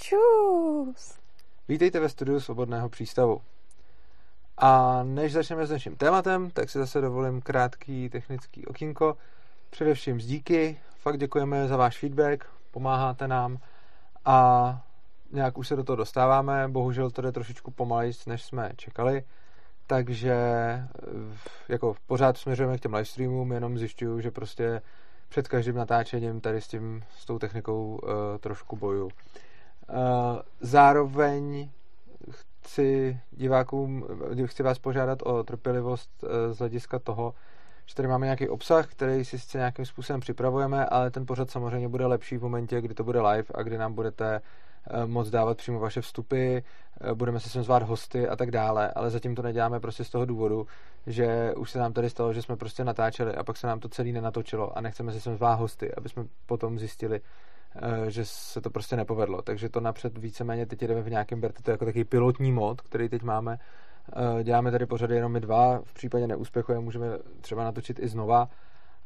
[0.00, 1.18] Čus!
[1.68, 3.40] Vítejte ve studiu Svobodného přístavu.
[4.58, 9.16] A než začneme s dnešním tématem, tak si zase dovolím krátký technický okýnko.
[9.70, 13.58] Především z díky, fakt děkujeme za váš feedback, pomáháte nám
[14.24, 14.80] a
[15.32, 19.24] nějak už se do toho dostáváme, bohužel to jde trošičku pomalejc, než jsme čekali,
[19.86, 20.36] takže
[21.68, 24.82] jako pořád směřujeme k těm livestreamům, jenom zjišťuju, že prostě
[25.28, 29.10] před každým natáčením tady s tím, s tou technikou uh, trošku boju.
[29.90, 29.96] Uh,
[30.60, 31.70] zároveň
[32.60, 34.06] chci divákům,
[34.44, 37.34] chci vás požádat o trpělivost uh, z hlediska toho,
[37.86, 41.88] že tady máme nějaký obsah, který si sice nějakým způsobem připravujeme, ale ten pořad samozřejmě
[41.88, 44.40] bude lepší v momentě, kdy to bude live a kdy nám budete
[45.06, 46.58] moc dávat přímo vaše vstupy,
[47.14, 50.24] budeme se sem zvát hosty a tak dále, ale zatím to neděláme prostě z toho
[50.24, 50.66] důvodu,
[51.06, 53.88] že už se nám tady stalo, že jsme prostě natáčeli a pak se nám to
[53.88, 57.22] celý nenatočilo a nechceme se sem zvát hosty, aby jsme potom zjistili, eh,
[58.08, 59.42] že se to prostě nepovedlo.
[59.42, 63.08] Takže to napřed víceméně teď jdeme v nějakém, berte to jako takový pilotní mod, který
[63.08, 63.58] teď máme.
[64.16, 67.06] Eh, děláme tady pořady jenom my dva, v případě neúspěchu je můžeme
[67.40, 68.48] třeba natočit i znova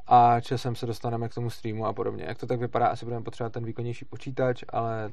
[0.07, 2.25] a časem se dostaneme k tomu streamu a podobně.
[2.29, 5.11] Jak to tak vypadá, asi budeme potřebovat ten výkonnější počítač, ale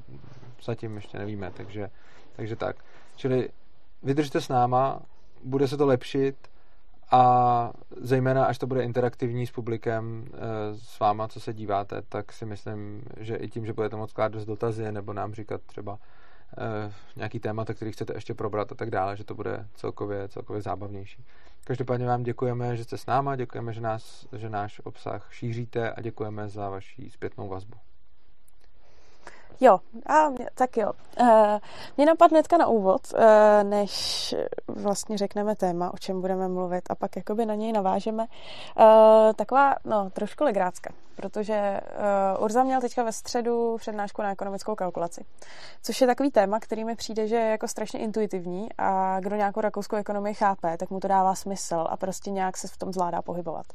[0.63, 1.89] zatím ještě nevíme, takže,
[2.35, 2.75] takže tak.
[3.15, 3.49] Čili
[4.03, 4.99] vydržte s náma,
[5.43, 6.50] bude se to lepšit,
[7.11, 10.37] a zejména až to bude interaktivní s publikem, eh,
[10.75, 14.45] s váma, co se díváte, tak si myslím, že i tím, že budete moct klást
[14.45, 15.97] dotazy nebo nám říkat třeba
[16.57, 20.61] eh, nějaký témata, který chcete ještě probrat a tak dále, že to bude celkově, celkově
[20.61, 21.25] zábavnější.
[21.63, 26.01] Každopádně vám děkujeme, že jste s náma, děkujeme, že, nás, že náš obsah šíříte a
[26.01, 27.77] děkujeme za vaši zpětnou vazbu.
[29.63, 30.91] Jo, a tak jo.
[31.19, 31.27] Uh,
[31.97, 33.19] mě napadne hnedka na úvod, uh,
[33.63, 34.35] než
[34.67, 38.25] vlastně řekneme téma, o čem budeme mluvit a pak jakoby na něj navážeme.
[38.79, 41.81] Uh, taková, no, trošku legrácka, protože
[42.39, 45.25] Urza měl teďka ve středu přednášku na ekonomickou kalkulaci,
[45.83, 49.61] což je takový téma, který mi přijde, že je jako strašně intuitivní a kdo nějakou
[49.61, 53.21] rakouskou ekonomii chápe, tak mu to dává smysl a prostě nějak se v tom zvládá
[53.21, 53.65] pohybovat.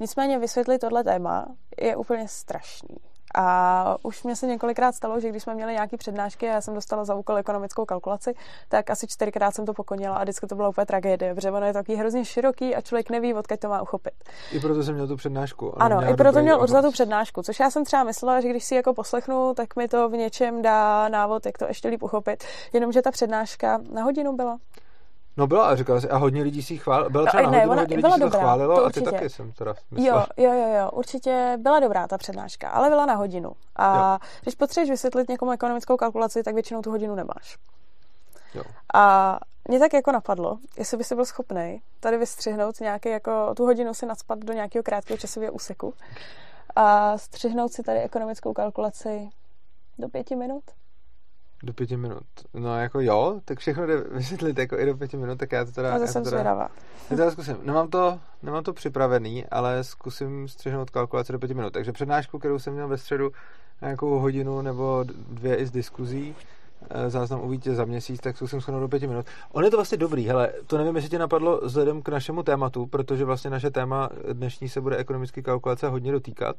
[0.00, 1.46] Nicméně vysvětlit tohle téma
[1.80, 2.96] je úplně strašný.
[3.34, 6.74] A už mě se několikrát stalo, že když jsme měli nějaké přednášky a já jsem
[6.74, 8.34] dostala za úkol ekonomickou kalkulaci,
[8.68, 11.72] tak asi čtyřikrát jsem to pokonila a vždycky to byla úplně tragédie, protože ono je
[11.72, 14.14] takový hrozně široký a člověk neví, odkud to má uchopit.
[14.52, 15.82] I proto jsem měl tu přednášku.
[15.82, 18.74] Ano, i proto měl za tu přednášku, což já jsem třeba myslela, že když si
[18.74, 22.44] jako poslechnu, tak mi to v něčem dá návod, jak to ještě líp uchopit.
[22.72, 24.58] Jenomže ta přednáška na hodinu byla.
[25.38, 27.80] No byla a říkala si, a hodně lidí si chválilo, byla třeba no, ne, ona,
[27.80, 30.26] hodně lidí si to chválilo to a ty taky jsem teda myslela.
[30.36, 33.52] Jo, jo, jo, jo, určitě byla dobrá ta přednáška, ale byla na hodinu.
[33.76, 34.28] A jo.
[34.42, 37.58] když potřebuješ vysvětlit někomu ekonomickou kalkulaci, tak většinou tu hodinu nemáš.
[38.54, 38.62] Jo.
[38.94, 39.38] A
[39.68, 43.94] mě tak jako napadlo, jestli by si byl schopný tady vystřihnout nějaký, jako tu hodinu
[43.94, 45.94] si nadspat do nějakého krátkého časového úseku
[46.76, 49.30] a střihnout si tady ekonomickou kalkulaci
[49.98, 50.64] do pěti minut.
[51.62, 52.24] Do pěti minut.
[52.54, 55.72] No jako jo, tak všechno jde vysvětlit jako i do pěti minut, tak já to
[55.72, 55.94] teda...
[55.94, 56.68] No, to jsem teda, zvědavá.
[57.10, 57.56] Já teda zkusím.
[57.62, 61.72] Nemám to, nemám to připravený, ale zkusím střihnout kalkulaci do pěti minut.
[61.72, 63.32] Takže přednášku, kterou jsem měl ve středu
[63.80, 66.34] nějakou hodinu nebo dvě i z diskuzí,
[66.90, 69.26] eh, záznam uvidíte za měsíc, tak zkusím shodnout do pěti minut.
[69.52, 72.86] On je to vlastně dobrý, hele, to nevím, jestli tě napadlo vzhledem k našemu tématu,
[72.86, 76.56] protože vlastně naše téma dnešní se bude ekonomický kalkulace hodně dotýkat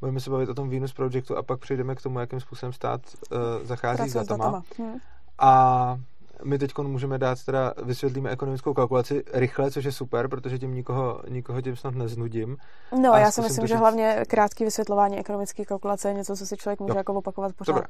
[0.00, 3.00] budeme se bavit o tom Venus Projectu a pak přejdeme k tomu, jakým způsobem stát
[3.32, 4.44] uh, zachází s datama.
[4.44, 4.62] datama.
[4.78, 4.98] Hmm.
[5.38, 5.98] A
[6.44, 11.22] my teď můžeme dát, teda vysvětlíme ekonomickou kalkulaci rychle, což je super, protože tím nikoho,
[11.28, 12.56] nikoho tím snad neznudím.
[13.00, 13.80] No, já si myslím, že říct...
[13.80, 16.98] hlavně krátké vysvětlování ekonomické kalkulace je něco, co si člověk může jo.
[16.98, 17.72] jako opakovat pořád.
[17.72, 17.88] Dobré.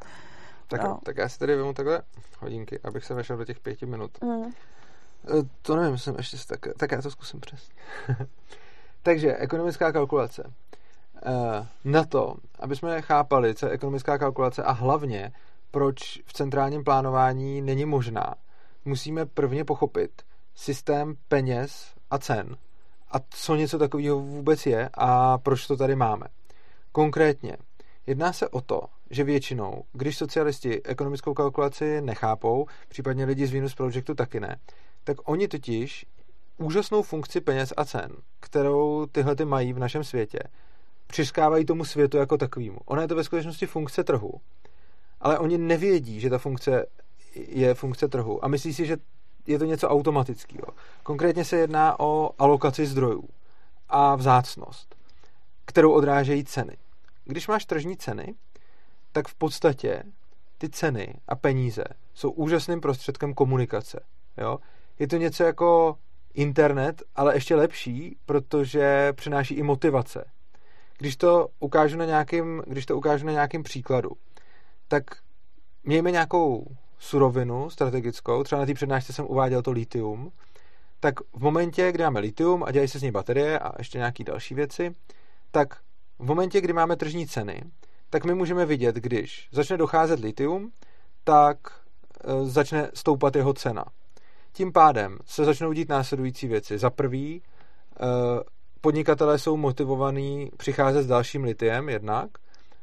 [0.68, 0.98] Tak, no.
[1.02, 2.02] tak já si tady vezmu takhle
[2.40, 4.10] hodinky, abych se vešel do těch pěti minut.
[4.22, 4.52] Hmm.
[5.62, 7.74] To nevím, jsem ještě tak, tak já to zkusím přesně.
[9.02, 10.52] Takže ekonomická kalkulace.
[11.22, 15.32] Eh, na to, aby jsme chápali, co je ekonomická kalkulace a hlavně,
[15.70, 18.34] proč v centrálním plánování není možná,
[18.84, 20.22] musíme prvně pochopit
[20.54, 22.56] systém peněz a cen
[23.10, 26.26] a co něco takového vůbec je a proč to tady máme.
[26.92, 27.56] Konkrétně,
[28.06, 33.74] jedná se o to, že většinou, když socialisti ekonomickou kalkulaci nechápou, případně lidi z Venus
[33.74, 34.56] Projectu taky ne,
[35.04, 36.06] tak oni totiž
[36.58, 40.38] úžasnou funkci peněz a cen, kterou tyhle ty mají v našem světě,
[41.10, 42.78] přiskávají tomu světu jako takovému.
[42.84, 44.40] Ona je to ve skutečnosti funkce trhu,
[45.20, 46.86] ale oni nevědí, že ta funkce
[47.34, 48.96] je funkce trhu a myslí si, že
[49.46, 50.66] je to něco automatického.
[51.02, 53.28] Konkrétně se jedná o alokaci zdrojů
[53.88, 54.94] a vzácnost,
[55.64, 56.76] kterou odrážejí ceny.
[57.24, 58.34] Když máš tržní ceny,
[59.12, 60.02] tak v podstatě
[60.58, 61.84] ty ceny a peníze
[62.14, 64.00] jsou úžasným prostředkem komunikace.
[64.38, 64.58] Jo?
[64.98, 65.98] Je to něco jako
[66.34, 70.24] internet, ale ještě lepší, protože přináší i motivace
[71.00, 74.10] když to ukážu na nějakým, když to ukážu na nějakým příkladu,
[74.88, 75.04] tak
[75.84, 76.66] mějme nějakou
[76.98, 80.32] surovinu strategickou, třeba na té přednášce jsem uváděl to litium,
[81.00, 84.24] tak v momentě, kdy máme litium a dělají se z něj baterie a ještě nějaké
[84.24, 84.94] další věci,
[85.50, 85.74] tak
[86.18, 87.62] v momentě, kdy máme tržní ceny,
[88.10, 90.72] tak my můžeme vidět, když začne docházet litium,
[91.24, 91.56] tak
[92.24, 93.84] e, začne stoupat jeho cena.
[94.52, 96.78] Tím pádem se začnou dít následující věci.
[96.78, 97.42] Za prvý, e,
[98.80, 102.30] podnikatelé jsou motivovaní přicházet s dalším litiem jednak,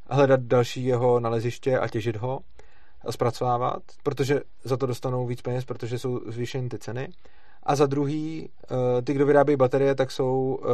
[0.09, 2.39] hledat další jeho naleziště a těžit ho
[3.05, 7.09] a zpracovávat, protože za to dostanou víc peněz, protože jsou zvýšeny ty ceny.
[7.63, 10.67] A za druhý, eh, ty, kdo vyrábějí baterie, tak jsou eh,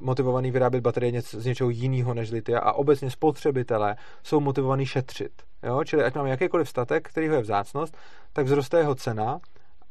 [0.00, 5.32] motivovaní vyrábět baterie z něčeho jiného než litia a obecně spotřebitelé jsou motivovaní šetřit.
[5.62, 5.84] Jo?
[5.84, 7.96] Čili ať máme jakýkoliv statek, který je vzácnost,
[8.32, 9.40] tak vzroste jeho cena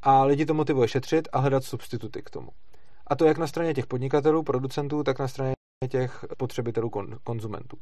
[0.02, 2.50] a lidi to motivuje šetřit a hledat substituty k tomu.
[3.08, 5.54] A to jak na straně těch podnikatelů, producentů, tak na straně
[5.90, 6.92] těch potřebitelů,
[7.24, 7.78] konzumentů.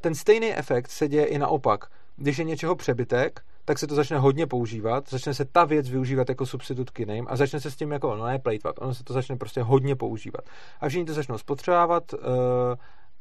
[0.00, 1.84] Ten stejný efekt se děje i naopak.
[2.16, 6.28] Když je něčeho přebytek, tak se to začne hodně používat, začne se ta věc využívat
[6.28, 9.04] jako substitut k jiným a začne se s tím jako, no ne plejtvat, ono se
[9.04, 10.44] to začne prostě hodně používat.
[10.80, 12.18] A všichni to začnou spotřebovávat uh,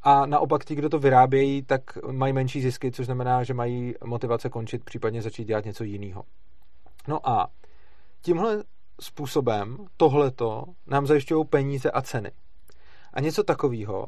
[0.04, 1.82] a naopak ti, kdo to vyrábějí, tak
[2.12, 6.24] mají menší zisky, což znamená, že mají motivace končit, případně začít dělat něco jiného.
[7.08, 7.48] No a
[8.22, 8.64] tímhle
[9.02, 12.32] způsobem tohleto nám zajišťují peníze a ceny.
[13.14, 14.06] A něco takového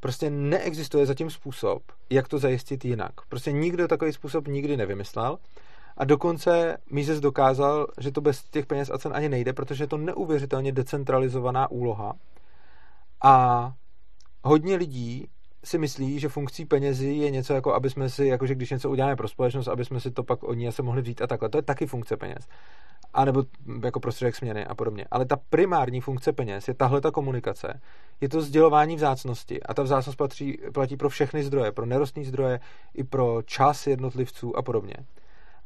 [0.00, 3.12] prostě neexistuje zatím způsob, jak to zajistit jinak.
[3.28, 5.38] Prostě nikdo takový způsob nikdy nevymyslel
[5.96, 9.88] a dokonce Mises dokázal, že to bez těch peněz a cen ani nejde, protože je
[9.88, 12.12] to neuvěřitelně decentralizovaná úloha.
[13.22, 13.72] A
[14.42, 15.28] hodně lidí
[15.64, 19.16] si myslí, že funkcí penězí je něco jako, aby jsme si, jakože když něco uděláme
[19.16, 21.48] pro společnost, aby jsme si to pak od ní se mohli vzít a takhle.
[21.48, 22.48] To je taky funkce peněz.
[23.14, 23.44] A nebo
[23.84, 25.04] jako prostředek směny a podobně.
[25.10, 27.80] Ale ta primární funkce peněz je tahle ta komunikace.
[28.20, 29.62] Je to sdělování vzácnosti.
[29.62, 32.60] A ta vzácnost platí, platí pro všechny zdroje, pro nerostní zdroje,
[32.94, 34.94] i pro čas jednotlivců a podobně.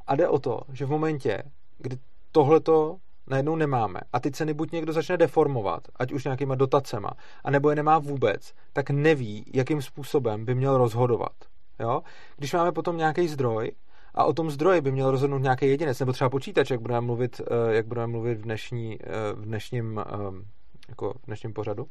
[0.07, 1.43] A jde o to, že v momentě,
[1.79, 1.99] kdy
[2.33, 2.97] tohleto
[3.27, 7.11] najednou nemáme a ty ceny buď někdo začne deformovat, ať už nějakýma dotacema,
[7.45, 11.33] anebo je nemá vůbec, tak neví, jakým způsobem by měl rozhodovat.
[11.81, 12.03] Jo?
[12.37, 13.73] Když máme potom nějaký zdroj
[14.15, 17.41] a o tom zdroji by měl rozhodnout nějaký jedinec, nebo třeba počítač, jak budeme mluvit,
[17.41, 20.45] eh, jak budeme mluvit v, dnešní, eh, v, dnešním, eh,
[20.89, 21.87] jako v dnešním pořadu,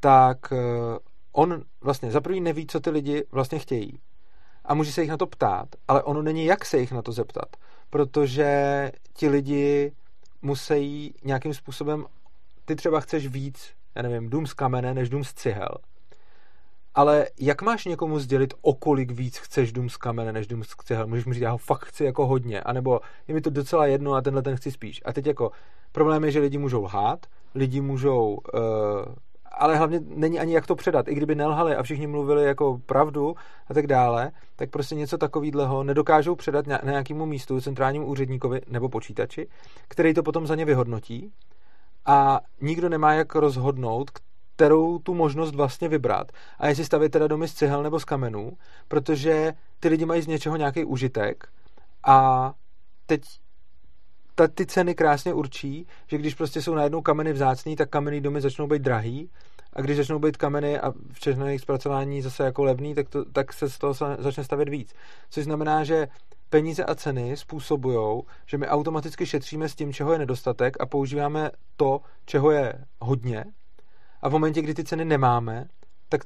[0.00, 0.52] tak
[1.32, 3.98] on vlastně za prvý neví, co ty lidi vlastně chtějí
[4.64, 7.12] a může se jich na to ptát, ale ono není jak se jich na to
[7.12, 7.56] zeptat,
[7.90, 9.92] protože ti lidi
[10.46, 12.04] musí nějakým způsobem,
[12.64, 15.68] ty třeba chceš víc, já nevím, dům z kamene než dům z cihel.
[16.94, 20.68] Ale jak máš někomu sdělit, o kolik víc chceš dům z kamene než dům z
[20.84, 21.06] cihel?
[21.06, 24.14] Můžeš mu říct, já ho fakt chci jako hodně, anebo je mi to docela jedno
[24.14, 25.02] a tenhle ten chci spíš.
[25.04, 25.50] A teď jako
[25.92, 28.60] problém je, že lidi můžou lhát, lidi můžou uh,
[29.56, 31.08] ale hlavně není ani jak to předat.
[31.08, 33.34] I kdyby nelhali a všichni mluvili jako pravdu
[33.68, 38.88] a tak dále, tak prostě něco takového nedokážou předat na nějakému místu, centrálnímu úředníkovi nebo
[38.88, 39.48] počítači,
[39.88, 41.32] který to potom za ně vyhodnotí
[42.06, 44.10] a nikdo nemá jak rozhodnout,
[44.56, 46.32] kterou tu možnost vlastně vybrat.
[46.58, 48.52] A jestli stavit teda domy z cihel nebo z kamenů,
[48.88, 51.48] protože ty lidi mají z něčeho nějaký užitek
[52.06, 52.52] a
[53.06, 53.22] teď
[54.36, 58.40] ta, ty ceny krásně určí, že když prostě jsou najednou kameny vzácný, tak kamenný domy
[58.40, 59.30] začnou být drahý
[59.72, 63.52] a když začnou být kameny a všechno jejich zpracování zase jako levný, tak, to, tak
[63.52, 64.94] se z toho začne stavět víc.
[65.30, 66.08] Což znamená, že
[66.50, 71.50] peníze a ceny způsobují, že my automaticky šetříme s tím, čeho je nedostatek a používáme
[71.76, 73.44] to, čeho je hodně.
[74.22, 75.68] A v momentě, kdy ty ceny nemáme,
[76.08, 76.20] tak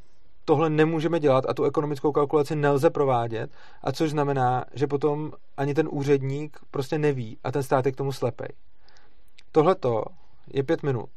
[0.50, 3.50] tohle nemůžeme dělat a tu ekonomickou kalkulaci nelze provádět,
[3.83, 7.97] a což znamená, že potom ani ten úředník prostě neví a ten stát je k
[7.97, 8.49] tomu slepej.
[9.52, 9.76] Tohle
[10.52, 11.11] je pět minut.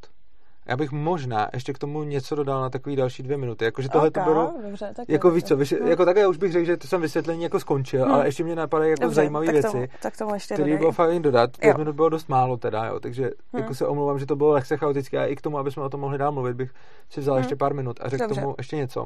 [0.65, 3.65] Já bych možná ještě k tomu něco dodal na takový další dvě minuty.
[3.65, 5.87] Jakože tohle okay, to bylo, dobře, tak jako víc co, hmm.
[5.87, 8.13] jako také už bych řekl, že to jsem vysvětlení jako skončil, hmm.
[8.13, 11.57] ale ještě mě napadají jako zajímavé věci, tak tomu ještě které bylo fajn dodat.
[11.57, 11.77] Pět jo.
[11.77, 13.61] minut bylo dost málo teda, jo, takže hmm.
[13.61, 15.89] jako se omlouvám, že to bylo lehce chaotické a i k tomu, aby jsme o
[15.89, 16.71] tom mohli dál mluvit, bych
[17.09, 17.41] si vzal hmm.
[17.41, 19.05] ještě pár minut a řekl tomu ještě něco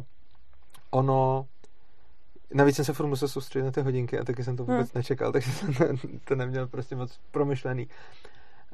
[0.91, 1.45] ono
[2.53, 4.99] Navíc jsem se furt musel soustředit na ty hodinky a taky jsem to vůbec hmm.
[4.99, 5.73] nečekal, takže jsem
[6.25, 7.87] to neměl prostě moc promyšlený.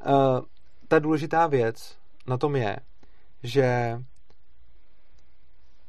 [0.06, 0.14] Uh,
[0.88, 1.98] ta důležitá věc
[2.28, 2.78] na tom je,
[3.44, 3.98] že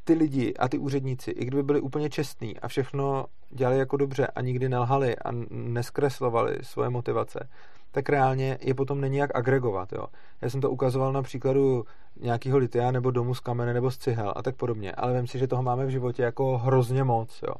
[0.04, 4.26] ty lidi a ty úředníci, i kdyby byli úplně čestní a všechno dělali jako dobře
[4.26, 7.48] a nikdy nelhali a neskreslovali svoje motivace,
[7.90, 9.92] tak reálně je potom není jak agregovat.
[9.92, 10.06] Jo.
[10.40, 11.84] Já jsem to ukazoval na příkladu
[12.20, 15.38] nějakého litia nebo domu z kamene nebo z cihel a tak podobně, ale vím si,
[15.38, 17.42] že toho máme v životě jako hrozně moc.
[17.42, 17.54] Jo.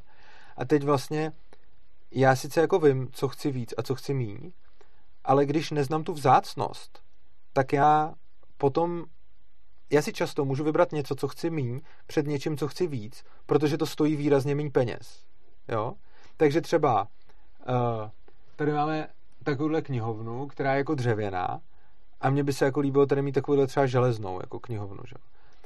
[0.57, 1.31] A teď vlastně
[2.11, 4.51] já sice jako vím, co chci víc a co chci míň,
[5.23, 6.99] ale když neznám tu vzácnost,
[7.53, 8.13] tak já
[8.57, 9.05] potom
[9.89, 13.77] já si často můžu vybrat něco, co chci míň, před něčím, co chci víc, protože
[13.77, 15.23] to stojí výrazně méně peněz.
[15.67, 15.93] Jo?
[16.37, 18.09] Takže třeba uh,
[18.55, 19.07] tady máme
[19.43, 21.61] takovouhle knihovnu, která je jako dřevěná
[22.21, 25.15] a mně by se jako líbilo tady mít takovouhle třeba železnou jako knihovnu, že?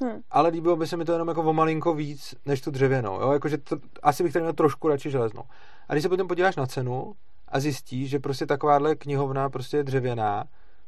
[0.02, 0.20] Hmm.
[0.30, 3.32] Ale líbilo by se mi to jenom jako o malinko víc, než tu dřevěnou, jo?
[3.32, 5.42] Jakože to, asi bych tady měl trošku radši železnou.
[5.88, 7.14] A když se potom podíváš na cenu
[7.48, 10.44] a zjistíš, že prostě takováhle knihovna prostě je dřevěná,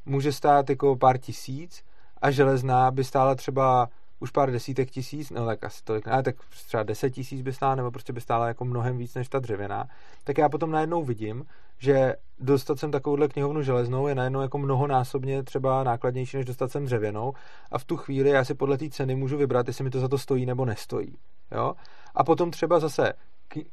[0.06, 1.85] může stát jako pár tisíc
[2.23, 3.88] a železná by stála třeba
[4.21, 6.37] už pár desítek tisíc, no tak asi tolik, ale tak
[6.67, 9.88] třeba deset tisíc by stála, nebo prostě by stála jako mnohem víc než ta dřevěná,
[10.25, 11.45] tak já potom najednou vidím,
[11.79, 16.85] že dostat sem takovouhle knihovnu železnou je najednou jako mnohonásobně třeba nákladnější, než dostat sem
[16.85, 17.33] dřevěnou
[17.71, 20.09] a v tu chvíli já si podle té ceny můžu vybrat, jestli mi to za
[20.09, 21.17] to stojí nebo nestojí.
[21.52, 21.75] Jo?
[22.14, 23.12] A potom třeba zase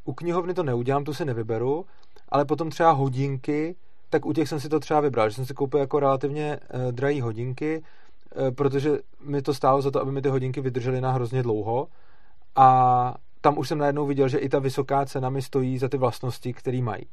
[0.03, 1.85] u knihovny to neudělám, tu si nevyberu,
[2.29, 3.75] ale potom třeba hodinky,
[4.09, 6.91] tak u těch jsem si to třeba vybral, že jsem si koupil jako relativně uh,
[6.91, 7.83] drahé hodinky,
[8.55, 11.87] protože mi to stálo za to, aby mi ty hodinky vydržely na hrozně dlouho
[12.55, 15.97] a tam už jsem najednou viděl, že i ta vysoká cena mi stojí za ty
[15.97, 17.05] vlastnosti, které mají.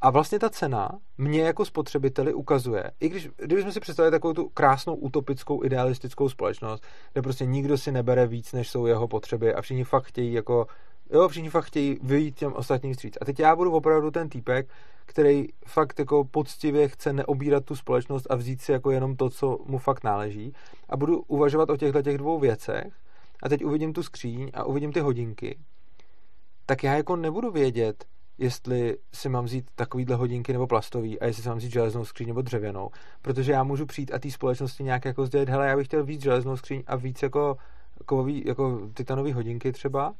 [0.00, 0.88] A vlastně ta cena
[1.18, 6.84] mě jako spotřebiteli ukazuje, i když, kdybychom si představili takovou tu krásnou utopickou idealistickou společnost,
[7.12, 10.66] kde prostě nikdo si nebere víc, než jsou jeho potřeby a všichni fakt chtějí jako
[11.14, 13.14] Jo, všichni fakt chtějí vyjít těm ostatním stříc.
[13.20, 14.68] A teď já budu opravdu ten týpek,
[15.06, 19.58] který fakt jako poctivě chce neobírat tu společnost a vzít si jako jenom to, co
[19.66, 20.52] mu fakt náleží.
[20.88, 22.92] A budu uvažovat o těchto těch dvou věcech.
[23.42, 25.58] A teď uvidím tu skříň a uvidím ty hodinky.
[26.66, 28.04] Tak já jako nebudu vědět,
[28.38, 32.28] jestli si mám vzít takovýhle hodinky nebo plastový a jestli si mám vzít železnou skříň
[32.28, 32.90] nebo dřevěnou.
[33.22, 36.22] Protože já můžu přijít a té společnosti nějak jako sdělit, hele, já bych chtěl víc
[36.22, 37.56] železnou skříň a víc jako,
[38.06, 40.14] kovový, jako titanové hodinky třeba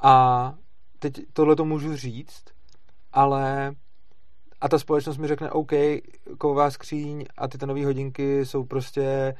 [0.00, 0.54] a
[0.98, 2.44] teď tohle to můžu říct,
[3.12, 3.74] ale
[4.60, 5.72] a ta společnost mi řekne, OK,
[6.38, 9.34] kovová skříň a ty nové hodinky jsou prostě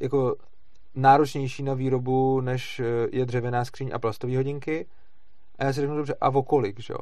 [0.00, 0.36] jako
[0.94, 2.80] náročnější na výrobu, než
[3.12, 4.86] je dřevěná skříň a plastové hodinky.
[5.58, 6.98] A já si řeknu, dobře, a o kolik, že jo?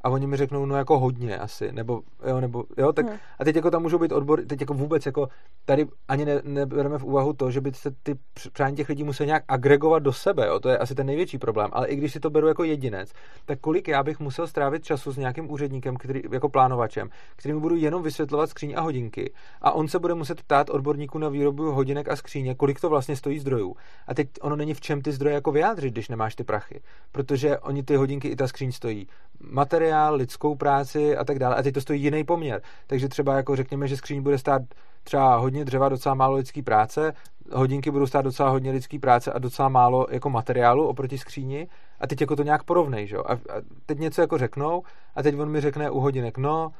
[0.00, 3.16] A oni mi řeknou, no jako hodně asi, nebo jo, nebo jo, tak hmm.
[3.38, 5.28] a teď jako tam můžou být odbory, teď jako vůbec jako
[5.64, 8.14] tady ani ne, nebereme v úvahu to, že by se ty
[8.52, 11.70] přání těch lidí musel nějak agregovat do sebe, jo, to je asi ten největší problém,
[11.72, 13.12] ale i když si to beru jako jedinec,
[13.44, 17.60] tak kolik já bych musel strávit času s nějakým úředníkem, který, jako plánovačem, který mi
[17.60, 21.72] budu jenom vysvětlovat skříň a hodinky a on se bude muset ptát odborníků na výrobu
[21.72, 23.76] hodinek a skříně, kolik to vlastně stojí zdrojů.
[24.06, 26.80] A teď ono není v čem ty zdroje jako vyjádřit, když nemáš ty prachy,
[27.12, 29.06] protože oni ty hodinky i ta skříň stojí.
[29.50, 31.56] Materiál materiál, lidskou práci a tak dále.
[31.56, 32.62] A teď to stojí jiný poměr.
[32.86, 34.62] Takže třeba jako řekněme, že skříň bude stát
[35.04, 37.12] třeba hodně dřeva, docela málo lidské práce,
[37.52, 41.68] hodinky budou stát docela hodně lidské práce a docela málo jako materiálu oproti skříni
[42.00, 43.16] a teď jako to nějak porovnej, že?
[43.16, 44.82] A, a teď něco jako řeknou
[45.14, 46.72] a teď on mi řekne u hodinek, no,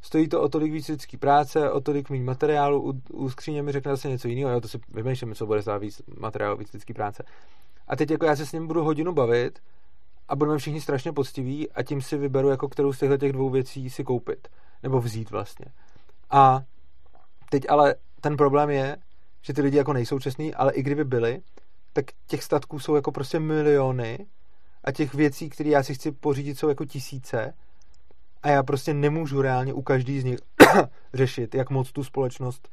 [0.00, 3.72] stojí to o tolik víc lidské práce, o tolik méně materiálu, u, u skříně mi
[3.72, 6.94] řekne zase něco jiného, jo, to si vymýšlím, co bude stát víc materiálu, víc lidské
[6.94, 7.24] práce.
[7.88, 9.58] A teď jako já se s ním budu hodinu bavit
[10.28, 13.50] a budeme všichni strašně poctiví a tím si vyberu, jako kterou z těchto těch dvou
[13.50, 14.48] věcí si koupit.
[14.82, 15.66] Nebo vzít vlastně.
[16.30, 16.62] A
[17.50, 18.96] teď ale ten problém je,
[19.42, 21.42] že ty lidi jako nejsou čestní, ale i kdyby byli,
[21.92, 24.26] tak těch statků jsou jako prostě miliony
[24.84, 27.54] a těch věcí, které já si chci pořídit, jsou jako tisíce
[28.42, 30.38] a já prostě nemůžu reálně u každý z nich
[31.14, 32.68] řešit, jak moc tu společnost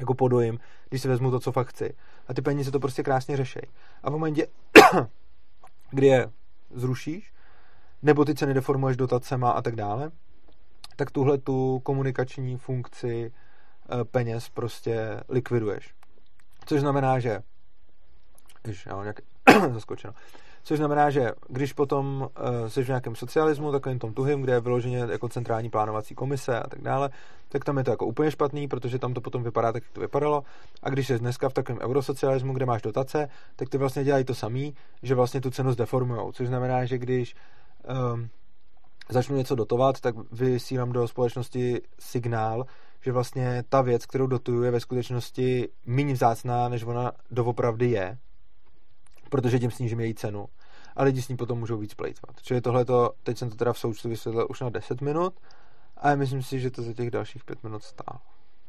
[0.00, 0.58] jako podojím,
[0.88, 1.94] když si vezmu to, co fakt chci.
[2.28, 3.62] A ty peníze to prostě krásně řešej.
[4.02, 4.46] A v momentě,
[5.90, 6.30] kdy je
[6.74, 7.32] zrušíš,
[8.02, 10.10] nebo ty ceny deformuješ dotacema a tak dále,
[10.96, 15.94] tak tuhle tu komunikační funkci eh, peněz prostě likviduješ.
[16.66, 17.42] Což znamená, že
[18.66, 19.20] Ježiš, já mám nějak
[19.72, 20.14] zaskočeno.
[20.64, 22.28] Což znamená, že když potom
[22.62, 26.60] uh, jsi v nějakém socialismu, takovým tom tuhým, kde je vyloženě jako centrální plánovací komise
[26.60, 27.10] a tak dále,
[27.48, 30.00] tak tam je to jako úplně špatný, protože tam to potom vypadá tak, jak to
[30.00, 30.44] vypadalo.
[30.82, 34.34] A když jsi dneska v takovém eurosocialismu, kde máš dotace, tak ty vlastně dělají to
[34.34, 36.32] samý, že vlastně tu cenu zdeformujou.
[36.32, 37.34] Což znamená, že když
[38.14, 38.28] um,
[39.08, 42.64] začnu něco dotovat, tak vysílám do společnosti signál,
[43.00, 48.18] že vlastně ta věc, kterou dotuju, je ve skutečnosti méně vzácná, než ona doopravdy je,
[49.32, 50.46] protože tím snížím její cenu.
[50.96, 52.42] A lidi s ní potom můžou víc plejtvat.
[52.42, 52.84] Čili tohle
[53.22, 55.34] teď jsem to teda v součtu vysvětlil už na 10 minut,
[55.96, 58.20] a myslím si, že to za těch dalších 5 minut stálo.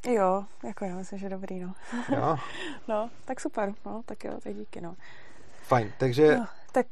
[0.08, 1.74] Jo, jako já myslím, že dobrý, no.
[2.16, 2.38] Jo?
[2.88, 4.96] no, tak super, no, tak jo, tak díky, no.
[5.64, 6.38] Fajn, takže...
[6.38, 6.88] No, tak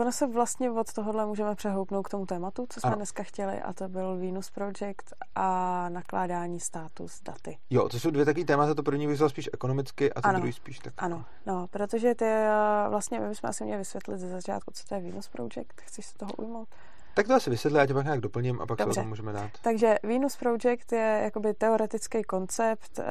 [0.00, 2.96] ono se vlastně od tohohle můžeme přehoupnout k tomu tématu, co jsme ano.
[2.96, 7.58] dneska chtěli, a to byl Venus Project a nakládání státu s daty.
[7.70, 10.38] Jo, to jsou dvě takové témata, to první bych spíš ekonomicky a to ano.
[10.38, 10.94] druhý spíš tak.
[10.98, 12.52] Ano, no, protože ty eh,
[12.88, 15.80] vlastně my bychom asi měli vysvětlit ze začátku, co to je Venus Project.
[15.80, 16.68] Chceš se toho ujmout?
[17.14, 18.94] Tak to asi vysvětlí, já tě pak nějak doplním a pak Dobře.
[18.94, 19.50] se o tom můžeme dát.
[19.62, 23.04] Takže Venus Project je jakoby teoretický koncept, uh,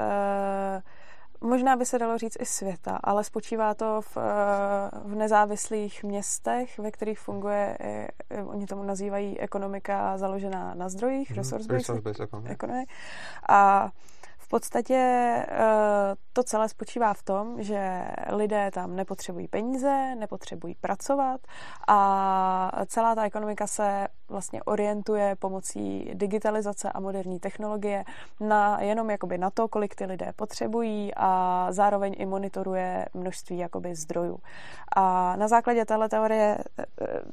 [1.43, 4.17] možná by se dalo říct i světa, ale spočívá to v,
[5.05, 7.77] v nezávislých městech, ve kterých funguje,
[8.45, 12.85] oni tomu nazývají ekonomika založená na zdrojích, mm, resource-based economy.
[13.49, 13.89] A
[14.53, 21.41] podstatě eh, to celé spočívá v tom, že lidé tam nepotřebují peníze, nepotřebují pracovat
[21.87, 28.03] a celá ta ekonomika se vlastně orientuje pomocí digitalizace a moderní technologie
[28.39, 33.95] na jenom jakoby na to, kolik ty lidé potřebují a zároveň i monitoruje množství jakoby
[33.95, 34.39] zdrojů.
[34.95, 36.85] A na základě téhle teorie eh,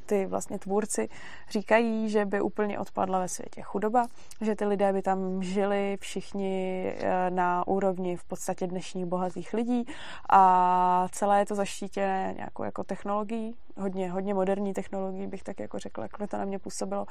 [0.06, 1.08] ty vlastně tvůrci
[1.50, 4.06] říkají, že by úplně odpadla ve světě chudoba,
[4.40, 9.84] že ty lidé by tam žili všichni eh, na úrovni v podstatě dnešních bohatých lidí
[10.30, 15.78] a celé je to zaštítěné nějakou jako technologií, hodně, hodně moderní technologií, bych tak jako
[15.78, 17.06] řekla, jak to na mě působilo,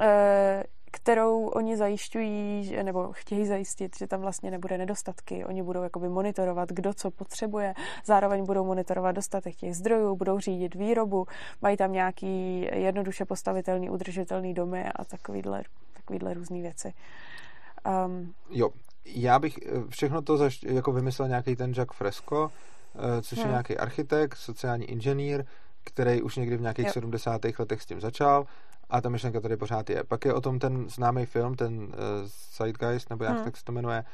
[0.00, 5.44] eh, kterou oni zajišťují, nebo chtějí zajistit, že tam vlastně nebude nedostatky.
[5.44, 10.74] Oni budou jakoby monitorovat, kdo co potřebuje, zároveň budou monitorovat dostatek těch zdrojů, budou řídit
[10.74, 11.26] výrobu,
[11.62, 15.62] mají tam nějaký jednoduše postavitelný, udržitelný domy a takovýhle,
[15.92, 16.92] takovýhle různé věci.
[18.06, 18.70] Um, jo,
[19.04, 22.50] já bych eh, všechno to zaš, jako vymyslel nějaký ten Jack Fresco,
[22.94, 23.46] eh, což hmm.
[23.46, 25.44] je nějaký architekt, sociální inženýr,
[25.84, 26.92] který už někdy v nějakých jo.
[26.92, 27.40] 70.
[27.58, 28.46] letech s tím začal
[28.90, 30.04] a ta myšlenka tady pořád je.
[30.04, 31.90] Pak je o tom ten známý film, ten uh,
[32.56, 33.44] Zeitgeist, nebo jak hmm.
[33.44, 34.04] tak se to jmenuje.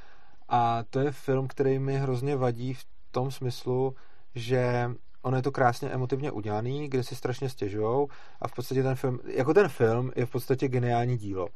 [0.49, 3.95] A to je film, který mi hrozně vadí v tom smyslu,
[4.35, 4.91] že
[5.23, 8.09] ono je to krásně emotivně udělaný, kde si strašně stěžujou
[8.43, 11.49] a v podstatě ten film, jako ten film je v podstatě geniální dílo.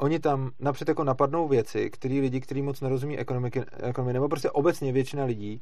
[0.00, 4.50] Oni tam napřed jako napadnou věci, který lidi, kteří moc nerozumí ekonomiky, ekonomii, nebo prostě
[4.50, 5.60] obecně většina lidí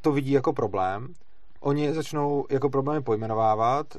[0.00, 1.14] to vidí jako problém.
[1.60, 3.98] Oni začnou jako problémy pojmenovávat, eh,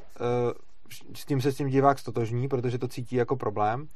[1.14, 3.86] s tím se s tím divák stotožní, protože to cítí jako problém.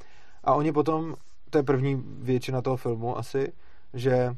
[0.43, 1.15] A oni potom,
[1.49, 3.53] to je první většina toho filmu asi,
[3.93, 4.35] že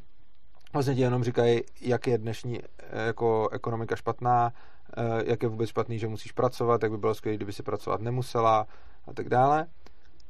[0.73, 4.53] vlastně ti jenom říkají, jak je dnešní eh, jako ekonomika špatná,
[4.97, 8.01] eh, jak je vůbec špatný, že musíš pracovat, jak by bylo skvělé, kdyby si pracovat
[8.01, 8.67] nemusela
[9.07, 9.67] a tak dále.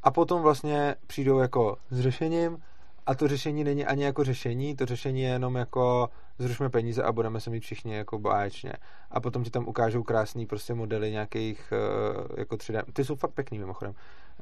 [0.03, 2.58] A potom vlastně přijdou jako s řešením
[3.06, 7.12] a to řešení není ani jako řešení, to řešení je jenom jako zrušme peníze a
[7.12, 8.73] budeme se mít všichni jako báječně.
[9.12, 13.32] A potom ti tam ukážou krásný prostě modely nějakých eh, jako 3D, ty jsou fakt
[13.32, 13.93] pěkný mimochodem,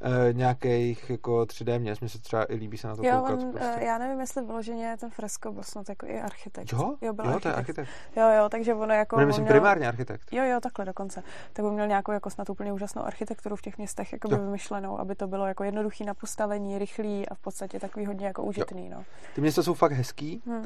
[0.02, 3.40] uh, nějakých jako 3D měst, mně se třeba i líbí se na to jo, koukat.
[3.40, 3.86] On, prostě.
[3.86, 6.74] já nevím, jestli vyloženě ten fresko byl snad jako i architekt.
[6.74, 7.44] Jo, jo, byl jo architekt.
[7.44, 7.90] to je architekt.
[8.16, 9.18] Jo, jo, takže ono jako...
[9.18, 9.54] Ne, myslím měl...
[9.54, 10.34] primárně architekt.
[10.34, 11.24] Jo, jo, takhle dokonce.
[11.54, 15.00] Tak by měl nějakou jako snad úplně úžasnou architekturu v těch městech jako by vymyšlenou,
[15.00, 18.90] aby to bylo jako jednoduchý na postavení, rychlý a v podstatě takový hodně jako užitný.
[18.90, 19.04] No.
[19.36, 20.42] Ty města jsou fakt hezký.
[20.46, 20.66] Hmm.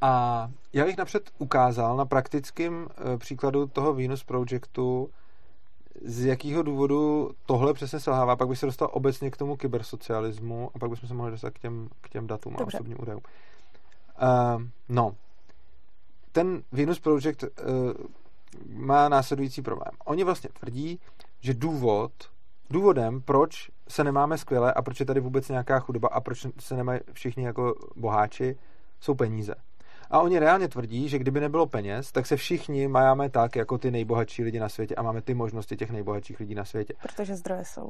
[0.00, 5.10] A já bych napřed ukázal na praktickém eh, příkladu toho Venus Projectu,
[6.02, 8.36] z jakého důvodu tohle přesně selhává.
[8.36, 11.58] Pak bych se dostal obecně k tomu kybersocialismu a pak bychom se mohli dostat k
[11.58, 12.76] těm, k těm datům Dobře.
[12.76, 13.22] a osobním údajům.
[14.22, 15.16] Uh, no,
[16.32, 17.48] ten Venus Project uh,
[18.68, 19.92] má následující problém.
[20.04, 21.00] Oni vlastně tvrdí,
[21.40, 22.12] že důvod,
[22.70, 26.76] důvodem, proč se nemáme skvěle a proč je tady vůbec nějaká chudoba a proč se
[26.76, 28.58] nemají všichni jako boháči,
[29.00, 29.54] jsou peníze.
[30.14, 33.90] A oni reálně tvrdí, že kdyby nebylo peněz, tak se všichni majáme tak, jako ty
[33.90, 36.94] nejbohatší lidi na světě a máme ty možnosti těch nejbohatších lidí na světě.
[37.02, 37.88] Protože zdroje jsou.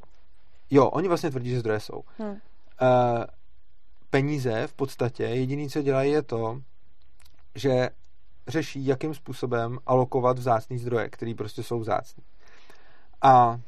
[0.71, 2.03] Jo, oni vlastně tvrdí, že zdroje jsou.
[2.19, 2.31] Hmm.
[2.31, 2.37] Uh,
[4.11, 6.61] peníze v podstatě, jediný, co dělají, je to,
[7.55, 7.91] že
[8.49, 12.23] řeší, jakým způsobem alokovat vzácný zdroje, který prostě jsou vzácný.
[13.23, 13.61] A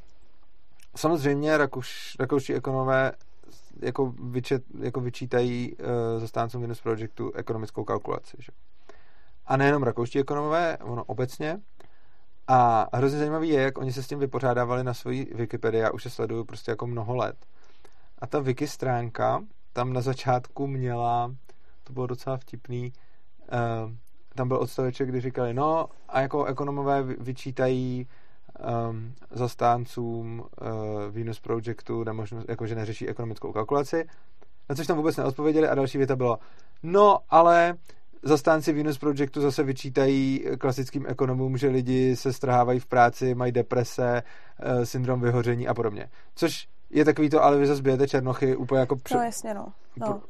[0.96, 3.12] samozřejmě rakuš, rakouští ekonomové
[3.82, 8.36] jako, vyčet, jako vyčítají uh, zastáncům Venus Projectu ekonomickou kalkulaci.
[8.40, 8.52] Že?
[9.46, 11.60] A nejenom rakouští ekonomové, ono obecně.
[12.48, 16.02] A hrozně zajímavý je, jak oni se s tím vypořádávali na svojí Wikipedii, já už
[16.02, 17.46] se sleduju prostě jako mnoho let.
[18.18, 21.34] A ta wiki stránka tam na začátku měla,
[21.84, 22.92] to bylo docela vtipný,
[23.84, 23.92] uh,
[24.34, 28.08] tam byl odstaveček, kdy říkali, no a jako ekonomové vyčítají
[28.90, 30.68] um, zastáncům uh,
[31.10, 34.04] Venus Projectu nemožnost, jako že neřeší ekonomickou kalkulaci,
[34.68, 36.38] na což tam vůbec neodpověděli a další věta byla,
[36.82, 37.74] no ale
[38.22, 44.22] zastánci Venus Projectu zase vyčítají klasickým ekonomům, že lidi se strhávají v práci, mají deprese,
[44.22, 46.08] uh, syndrom vyhoření a podobně.
[46.34, 48.96] Což je takový to, ale vy zase bijete černochy úplně jako...
[48.96, 49.72] Pře- no jasně, no.
[49.96, 50.22] no.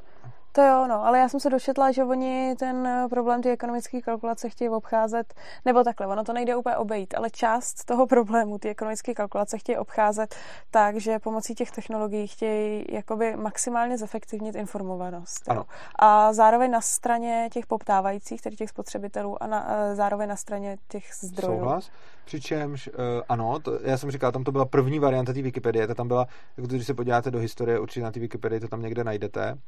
[0.57, 4.03] To jo, no, ale já jsem se dočetla, že oni ten eh, problém ty ekonomické
[4.03, 8.69] kalkulace chtějí obcházet, nebo takhle, ono to nejde úplně obejít, ale část toho problému ty
[8.69, 10.35] ekonomické kalkulace chtějí obcházet
[10.71, 15.49] tak, že pomocí těch technologií chtějí jakoby maximálně zefektivnit informovanost.
[15.49, 15.65] Ano.
[15.99, 20.77] A zároveň na straně těch poptávajících, tedy těch spotřebitelů, a na, eh, zároveň na straně
[20.89, 21.59] těch zdrojů.
[21.59, 21.91] Souhlas.
[22.25, 22.95] Přičemž, uh,
[23.29, 26.27] ano, to, já jsem říkal, tam to byla první varianta té Wikipedie, to tam byla,
[26.57, 29.59] když se podíváte do historie, určitě na té Wikipedii to tam někde najdete,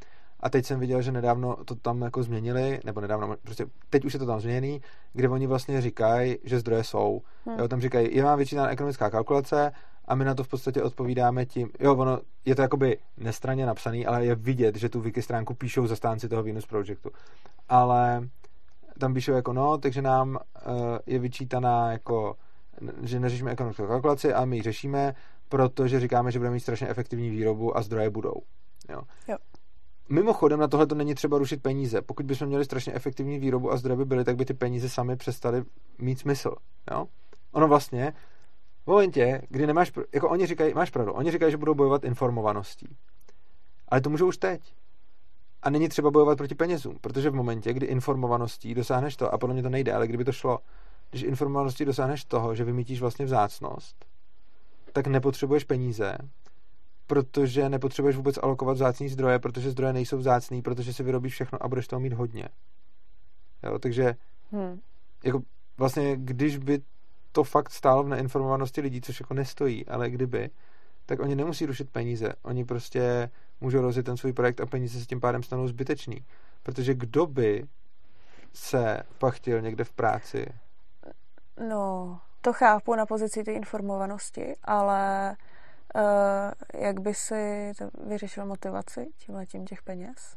[0.41, 4.13] A teď jsem viděl, že nedávno to tam jako změnili, nebo nedávno, prostě teď už
[4.13, 4.81] je to tam změněný,
[5.13, 7.23] kde oni vlastně říkají, že zdroje jsou.
[7.47, 7.59] Hmm.
[7.59, 9.73] Jo, tam říkají, je vám vyčítaná ekonomická kalkulace
[10.05, 14.07] a my na to v podstatě odpovídáme tím, jo, ono, je to jakoby nestranně napsaný,
[14.07, 17.11] ale je vidět, že tu wiki stránku píšou zastánci toho Venus Projectu.
[17.69, 18.29] Ale
[18.99, 20.73] tam píšou jako no, takže nám uh,
[21.07, 22.37] je vyčítaná jako
[23.03, 25.15] že neřešíme ekonomickou kalkulaci, ale my ji řešíme,
[25.49, 28.35] protože říkáme, že budeme mít strašně efektivní výrobu a zdroje budou.
[28.89, 29.03] Jo.
[29.29, 29.37] Jo.
[30.09, 32.03] Mimochodem na tohle to není třeba rušit peníze.
[32.03, 35.65] Pokud bychom měli strašně efektivní výrobu a by byly, tak by ty peníze sami přestaly
[35.99, 36.55] mít smysl.
[36.91, 37.07] Jo?
[37.53, 38.13] Ono vlastně
[38.85, 42.97] v momentě, kdy nemáš, jako oni říkají, máš pravdu, oni říkají, že budou bojovat informovaností.
[43.89, 44.75] Ale to můžou už teď.
[45.63, 49.55] A není třeba bojovat proti penězům, protože v momentě, kdy informovaností dosáhneš to, a podle
[49.55, 50.59] mě to nejde, ale kdyby to šlo,
[51.11, 54.05] když informovaností dosáhneš toho, že vymítíš vlastně vzácnost,
[54.93, 56.19] tak nepotřebuješ peníze,
[57.09, 61.69] protože nepotřebuješ vůbec alokovat vzácný zdroje, protože zdroje nejsou vzácný, protože si vyrobíš všechno a
[61.69, 62.49] budeš toho mít hodně.
[63.63, 64.15] Jo, takže
[64.53, 64.81] hmm.
[65.25, 65.41] jako
[65.79, 66.81] vlastně, když by
[67.33, 70.51] to fakt stálo v neinformovanosti lidí, což jako nestojí, ale kdyby,
[71.07, 72.33] tak oni nemusí rušit peníze.
[72.43, 76.25] Oni prostě můžou rozjet ten svůj projekt a peníze se tím pádem stanou zbytečný.
[76.63, 77.65] Protože kdo by
[78.53, 80.47] se pak chtěl někde v práci?
[81.69, 85.37] No, to chápu na pozici té informovanosti, ale
[85.95, 90.37] uh, jak by si to vyřešil motivaci tímhle tím těch peněz?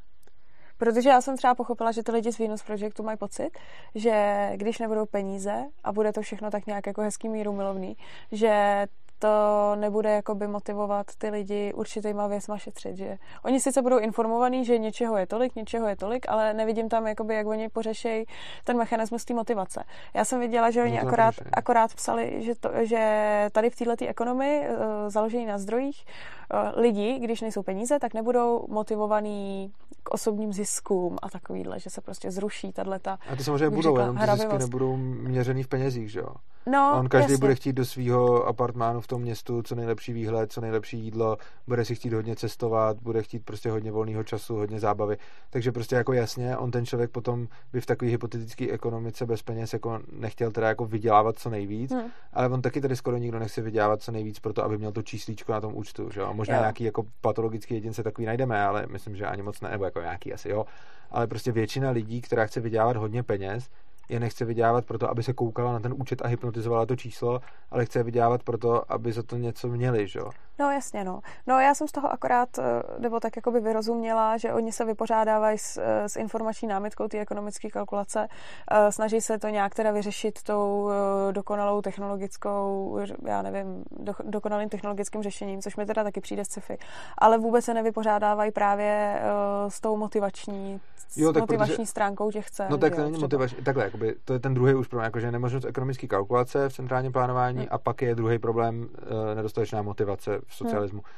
[0.78, 3.50] Protože já jsem třeba pochopila, že ty lidi z Venus Projectu mají pocit,
[3.96, 7.98] že když nebudou peníze a bude to všechno tak nějak jako hezký míru milovný,
[8.32, 8.86] že
[9.22, 14.78] to nebude jakoby motivovat ty lidi určitýma věcma šetřit, že oni sice budou informovaní, že
[14.78, 18.26] něčeho je tolik, něčeho je tolik, ale nevidím tam, jakoby, jak oni pořešejí
[18.64, 19.84] ten mechanismus té motivace.
[20.14, 24.08] Já jsem viděla, že oni no akorát, akorát psali, že, to, že tady v této
[24.08, 24.76] ekonomii uh,
[25.08, 26.06] založení na zdrojích
[26.54, 32.02] uh, lidi, když nejsou peníze, tak nebudou motivovaní k osobním ziskům a takovýhle, že se
[32.02, 33.12] prostě zruší tato.
[33.30, 36.30] A ty samozřejmě budou, jenom ty zisky nebudou měřený v penězích, že jo?
[36.66, 37.42] No, On každý jasně.
[37.42, 41.86] bude chtít do svého apartmánu v tom městu co nejlepší výhled, co nejlepší jídlo, bude
[41.86, 45.18] si chtít hodně cestovat, bude chtít prostě hodně volného času, hodně zábavy.
[45.50, 49.74] Takže prostě jako jasně, on ten člověk potom by v takové hypotetické ekonomice bez peněz
[49.74, 52.12] jako nechtěl teda jako vydělávat co nejvíc, hmm.
[52.34, 55.52] ale on taky tady skoro nikdo nechce vydělávat co nejvíc proto, aby měl to číslíčko
[55.52, 56.34] na tom účtu, že jo?
[56.34, 56.62] Možná jo.
[56.62, 60.34] nějaký jako patologický jedince takový najdeme, ale myslím, že ani moc ne, nebo jako nějaký
[60.34, 60.66] asi, jo.
[61.12, 63.70] Ale prostě většina lidí, která chce vydělávat hodně peněz,
[64.12, 67.86] je nechce vydělávat proto, aby se koukala na ten účet a hypnotizovala to číslo, ale
[67.86, 70.20] chce vydělávat proto, aby za to něco měli, že?
[70.60, 71.20] No jasně, no.
[71.48, 72.64] No já jsem z toho akorát, eh,
[73.00, 77.20] nebo tak jako by vyrozuměla, že oni se vypořádávají s, eh, s informační námitkou té
[77.20, 78.28] ekonomické kalkulace,
[78.72, 80.90] eh, snaží se to nějak teda vyřešit tou
[81.32, 86.78] dokonalou technologickou, já nevím, do, dokonalým technologickým řešením, což mi teda taky přijde z sci-fi,
[87.18, 89.22] ale vůbec se nevypořádávají právě
[89.68, 90.82] s tou motivační,
[91.16, 92.68] jo, tak motivační protože, stránkou těch cen.
[92.70, 95.66] No tak to není motivační, takhle, jakoby, to je ten druhý už problém, jakože nemožnost
[95.66, 97.68] ekonomické kalkulace v centrálním plánování hmm.
[97.72, 98.90] a pak je druhý problém
[99.36, 101.00] nedostatečná motivace v socialismu.
[101.00, 101.12] Hmm.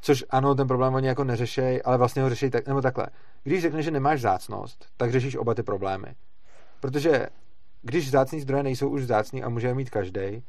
[0.00, 3.06] Což ano, ten problém oni jako neřešejí, ale vlastně ho řeší tak, nebo takhle.
[3.42, 6.06] Když řekneš, že nemáš zácnost, tak řešíš oba ty problémy.
[6.80, 7.26] Protože
[7.82, 10.42] když vzácní zdroje nejsou už vzácní a může je mít každý,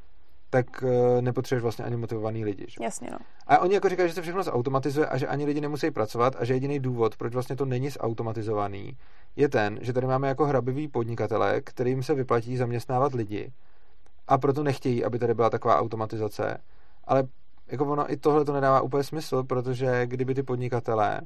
[0.49, 2.65] tak uh, nepotřebuješ vlastně ani motivovaný lidi.
[2.67, 2.83] Že?
[2.83, 3.17] Jasně, no.
[3.47, 6.45] A oni jako říkají, že se všechno zautomatizuje a že ani lidi nemusí pracovat a
[6.45, 8.97] že jediný důvod, proč vlastně to není zautomatizovaný,
[9.35, 13.51] je ten, že tady máme jako hrabivý podnikatele, kterým se vyplatí zaměstnávat lidi
[14.27, 16.57] a proto nechtějí, aby tady byla taková automatizace.
[17.03, 17.23] Ale
[17.67, 21.21] jako ono i tohle to nedává úplně smysl, protože kdyby ty podnikatelé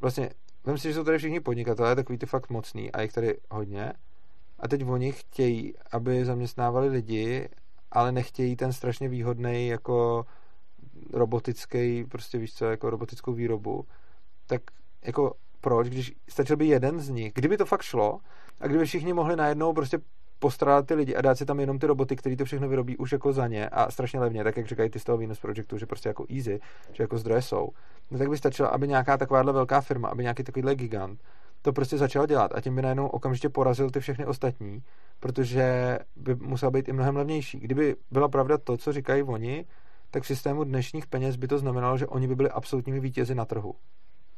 [0.00, 0.30] vlastně,
[0.66, 3.92] vím si, že jsou tady všichni podnikatelé, takový ty fakt mocný a jich tady hodně
[4.60, 7.48] a teď oni chtějí, aby zaměstnávali lidi
[7.90, 10.26] ale nechtějí ten strašně výhodný jako
[11.12, 13.86] robotický, prostě víš co, jako robotickou výrobu,
[14.46, 14.62] tak
[15.04, 18.18] jako proč, když stačil by jeden z nich, kdyby to fakt šlo
[18.60, 19.98] a kdyby všichni mohli najednou prostě
[20.38, 23.12] postarat ty lidi a dát si tam jenom ty roboty, který to všechno vyrobí už
[23.12, 25.86] jako za ně a strašně levně, tak jak říkají ty z toho Venus Projectu, že
[25.86, 26.60] prostě jako easy,
[26.92, 27.68] že jako zdroje jsou,
[28.10, 31.20] no tak by stačilo, aby nějaká takováhle velká firma, aby nějaký takovýhle gigant
[31.62, 34.82] to prostě začal dělat a tím by najednou okamžitě porazil ty všechny ostatní,
[35.20, 37.60] protože by musel být i mnohem levnější.
[37.60, 39.66] Kdyby byla pravda to, co říkají oni,
[40.10, 43.44] tak v systému dnešních peněz by to znamenalo, že oni by byli absolutními vítězi na
[43.44, 43.74] trhu.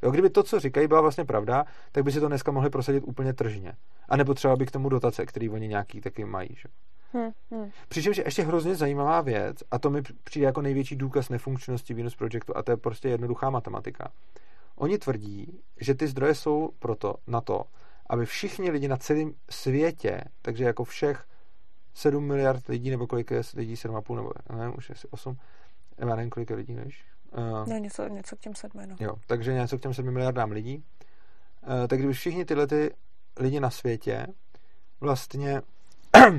[0.03, 3.01] Jo, kdyby to, co říkají, byla vlastně pravda, tak by si to dneska mohli prosadit
[3.01, 3.73] úplně tržně.
[4.09, 6.49] A nebo třeba by k tomu dotace, který oni nějaký taky mají.
[6.51, 6.69] Že?
[7.13, 7.71] Hmm, hmm.
[7.89, 12.17] Přičemž je ještě hrozně zajímavá věc, a to mi přijde jako největší důkaz nefunkčnosti Venus
[12.17, 14.13] Projectu, a to je prostě jednoduchá matematika.
[14.77, 17.65] Oni tvrdí, že ty zdroje jsou proto na to,
[18.11, 21.25] aby všichni lidi na celém světě, takže jako všech
[21.95, 25.37] 7 miliard lidí, nebo kolik je lidí, 7,5 nebo nevím, už asi 8,
[26.05, 27.05] nevím, kolik je lidí, nevíš?
[27.37, 28.97] No, něco, něco k těm sedmi, no.
[29.01, 32.95] Jo, takže něco k těm 7 miliardám lidí, uh, tak kdyby všichni tyhle ty
[33.37, 34.27] lidi na světě
[35.01, 35.63] vlastně
[36.17, 36.35] uh,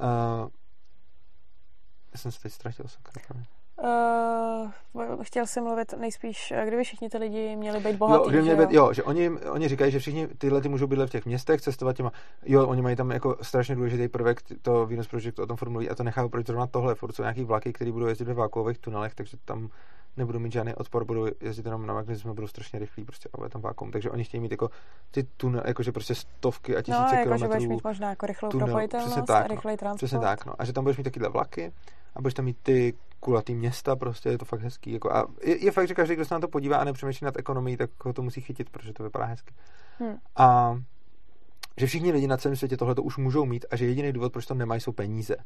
[2.12, 3.55] já jsem se teď ztratil, sakra.
[3.82, 8.36] Uh, chtěl jsem mluvit nejspíš, eh, kdyby všichni ty lidi měli být bohatí.
[8.36, 8.92] Jo, že, být, jo?
[8.92, 12.12] že oni, oni říkají, že všichni tyhle ty můžou bydlet v těch městech, cestovat těma.
[12.44, 15.94] Jo, oni mají tam jako strašně důležitý prvek, to Venus Project o tom formulují a
[15.94, 16.94] to nechápu, proč zrovna tohle.
[16.94, 19.68] Furt jsou nějaký vlaky, které budou jezdit ve vákuových tunelech, takže tam
[20.16, 23.62] nebudou mít žádný odpor, budou jezdit jenom na magnetismu, budou strašně rychlí, prostě a tam
[23.62, 23.90] vákuum.
[23.90, 24.70] Takže oni chtějí mít jako
[25.10, 27.60] ty tunely, jakože prostě stovky a tisíce no, jako, kilometrů.
[27.60, 29.98] Že mít možná jako rychlou tunel, propojitelnost tak, a rychlej no, transport.
[29.98, 30.54] Přesně tak, no.
[30.58, 31.72] A že tam budeš mít takyhle vlaky
[32.14, 34.92] a budeš tam mít ty kulatý města, prostě je to fakt hezký.
[34.92, 37.36] Jako a je, je, fakt, že každý, kdo se na to podívá a nepřemýšlí nad
[37.36, 39.54] ekonomií, tak ho to musí chytit, protože to vypadá hezky.
[39.98, 40.16] Hmm.
[40.36, 40.76] A
[41.76, 44.32] že všichni lidi na celém světě tohle to už můžou mít a že jediný důvod,
[44.32, 45.36] proč to nemají, jsou peníze.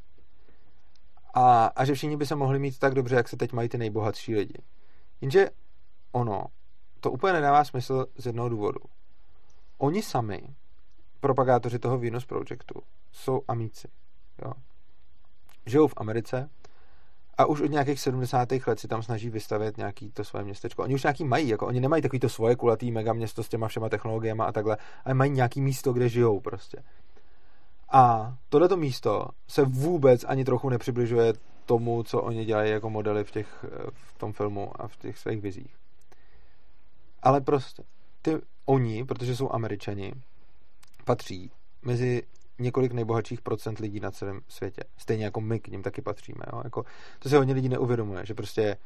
[1.35, 3.79] A, a že všichni by se mohli mít tak dobře, jak se teď mají ty
[3.79, 4.63] nejbohatší lidi.
[5.21, 5.49] Jenže
[6.13, 6.45] ono,
[7.01, 8.81] to úplně nedává smysl z jednoho důvodu.
[9.79, 10.55] Oni sami,
[11.21, 13.89] propagátoři toho Venus Projectu, jsou amíci.
[14.45, 14.53] Jo.
[15.67, 16.51] Žijou v Americe,
[17.41, 18.49] a už od nějakých 70.
[18.67, 20.83] let si tam snaží vystavět nějaký to svoje městečko.
[20.83, 23.69] Oni už nějaký mají, jako oni nemají takový to svoje kulatý mega město s těma
[23.69, 26.83] všema technologiemi a takhle, ale mají nějaký místo, kde žijou prostě.
[27.93, 31.33] A tohleto místo se vůbec ani trochu nepřibližuje
[31.67, 35.41] tomu, co oni dělají jako modely v, těch, v tom filmu a v těch svých
[35.41, 35.77] vizích.
[37.23, 37.83] Ale prostě
[38.23, 40.13] ty oni, protože jsou američani,
[41.05, 41.51] patří
[41.83, 42.23] mezi
[42.61, 44.83] několik nejbohatších procent lidí na celém světě.
[44.97, 46.45] Stejně jako my k ním taky patříme.
[46.53, 46.61] Jo?
[46.65, 46.85] Jako,
[47.19, 48.77] to se hodně lidí neuvědomuje, že prostě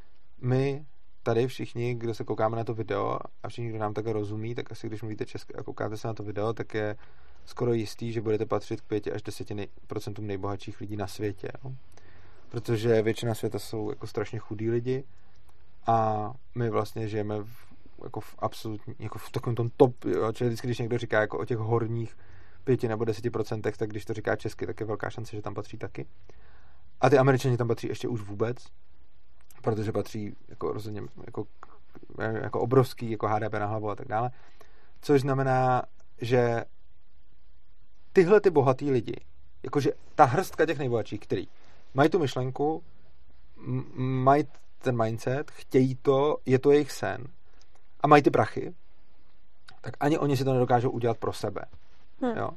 [0.43, 0.85] my
[1.23, 4.73] tady všichni, kdo se koukáme na to video a všichni, kdo nám takhle rozumí, tak
[4.73, 6.97] asi když mluvíte česky a koukáte se na to video, tak je
[7.45, 9.49] skoro jistý, že budete patřit k 5 až 10
[9.87, 11.49] procentům nejbohatších lidí na světě.
[11.65, 11.73] Jo?
[12.49, 15.05] Protože většina světa jsou jako strašně chudí lidi
[15.87, 17.57] a my vlastně žijeme v,
[18.05, 20.33] jako v absolutní, jako v takovém tom top, jo?
[20.33, 22.17] čili vždycky, když někdo říká jako o těch horních
[22.65, 25.55] pěti nebo deseti procentech, tak když to říká česky, tak je velká šance, že tam
[25.55, 26.07] patří taky.
[27.01, 28.57] A ty američani tam patří ještě už vůbec,
[29.63, 31.47] protože patří jako rozhodně jako,
[32.19, 34.31] jako obrovský jako HDP na hlavu a tak dále.
[35.01, 35.83] Což znamená,
[36.21, 36.65] že
[38.13, 39.17] tyhle ty bohatý lidi,
[39.63, 41.49] jakože ta hrstka těch nejbohatších, který
[41.95, 42.83] mají tu myšlenku,
[43.97, 44.45] mají
[44.79, 47.27] ten mindset, chtějí to, je to jejich sen
[48.01, 48.75] a mají ty prachy,
[49.81, 51.65] tak ani oni si to nedokážou udělat pro sebe.
[52.25, 52.37] Hmm.
[52.37, 52.51] Jo?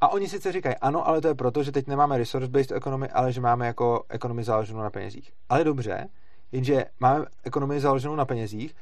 [0.00, 3.32] A oni sice říkají, ano, ale to je proto, že teď nemáme resource-based economy, ale
[3.32, 5.32] že máme jako ekonomii založenou na penězích.
[5.48, 6.08] Ale dobře,
[6.52, 8.74] jenže máme ekonomii založenou na penězích,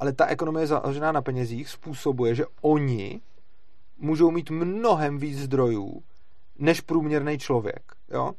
[0.00, 3.20] ale ta ekonomie založená na penězích způsobuje, že oni
[3.98, 6.02] můžou mít mnohem víc zdrojů
[6.58, 7.92] než průměrný člověk.
[8.10, 8.32] Jo?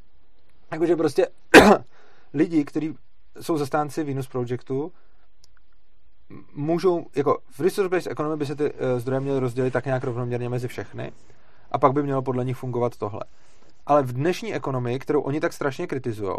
[0.71, 1.27] Jakože prostě
[2.33, 2.95] lidi, kteří
[3.41, 4.91] jsou zastánci Venus Projectu,
[6.53, 10.49] můžou, jako v resource-based economy by se ty uh, zdroje měly rozdělit tak nějak rovnoměrně
[10.49, 11.11] mezi všechny
[11.71, 13.21] a pak by mělo podle nich fungovat tohle.
[13.85, 16.35] Ale v dnešní ekonomii, kterou oni tak strašně kritizují,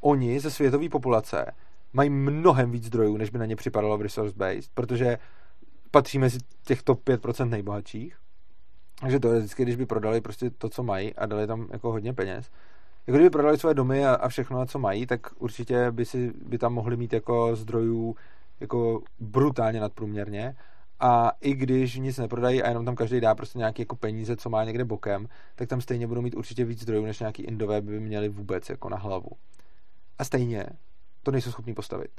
[0.00, 1.52] oni ze světové populace
[1.92, 5.18] mají mnohem víc zdrojů, než by na ně připadalo v resource-based, protože
[5.90, 8.16] patří mezi těch top 5% nejbohatších.
[9.00, 12.50] Takže teoreticky, když by prodali prostě to, co mají a dali tam jako hodně peněz,
[13.06, 16.58] jako kdyby prodali své domy a, a všechno, co mají, tak určitě by, si, by
[16.58, 18.16] tam mohli mít jako zdrojů
[18.60, 20.56] jako brutálně nadprůměrně
[21.00, 24.50] a i když nic neprodají a jenom tam každý dá prostě nějaké jako peníze, co
[24.50, 28.00] má někde bokem, tak tam stejně budou mít určitě víc zdrojů, než nějaký indové by
[28.00, 29.30] měli vůbec jako na hlavu.
[30.18, 30.66] A stejně
[31.22, 32.10] to nejsou schopni postavit.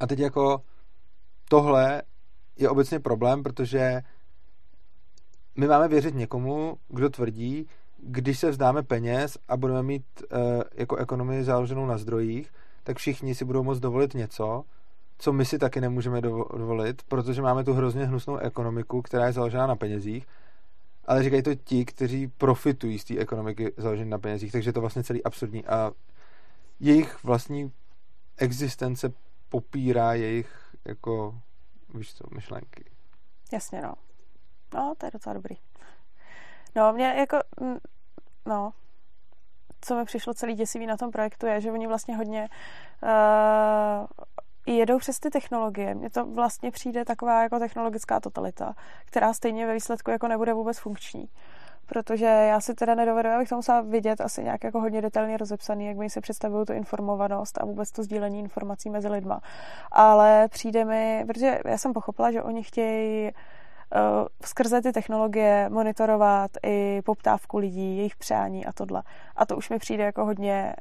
[0.00, 0.62] A teď jako
[1.48, 2.02] tohle
[2.56, 4.02] je obecně problém, protože
[5.56, 10.96] my máme věřit někomu, kdo tvrdí, když se vzdáme peněz a budeme mít uh, jako
[10.96, 14.64] ekonomii založenou na zdrojích, tak všichni si budou moct dovolit něco,
[15.18, 19.66] co my si taky nemůžeme dovolit, protože máme tu hrozně hnusnou ekonomiku, která je založená
[19.66, 20.26] na penězích,
[21.04, 24.80] ale říkají to ti, kteří profitují z té ekonomiky založené na penězích, takže je to
[24.80, 25.92] vlastně celý absurdní a
[26.80, 27.72] jejich vlastní
[28.36, 29.12] existence
[29.48, 31.40] popírá jejich jako,
[31.94, 32.84] víš co, myšlenky.
[33.52, 33.94] Jasně, no.
[34.74, 35.56] No, to je docela dobrý.
[36.76, 37.38] No, mě jako,
[38.46, 38.72] no,
[39.80, 42.48] co mi přišlo celý děsivý na tom projektu je, že oni vlastně hodně
[43.02, 44.06] uh,
[44.66, 45.94] jedou přes ty technologie.
[45.94, 48.74] Mně to vlastně přijde taková jako technologická totalita,
[49.04, 51.28] která stejně ve výsledku jako nebude vůbec funkční.
[51.86, 55.86] Protože já si teda nedovedu, abych to musela vidět asi nějak jako hodně detailně rozepsaný,
[55.86, 59.40] jak mi se představují tu informovanost a vůbec to sdílení informací mezi lidma.
[59.92, 66.50] Ale přijde mi, protože já jsem pochopila, že oni chtějí uh, skrze ty technologie monitorovat
[66.66, 69.02] i poptávku lidí, jejich přání a tohle.
[69.36, 70.74] A to už mi přijde jako hodně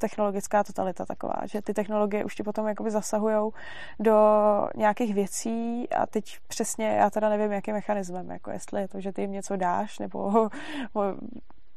[0.00, 3.52] technologická totalita taková, že ty technologie už ti potom jakoby zasahujou
[4.00, 4.16] do
[4.76, 9.12] nějakých věcí a teď přesně, já teda nevím, jakým mechanismem, jako jestli je to, že
[9.12, 10.48] ty jim něco dáš, nebo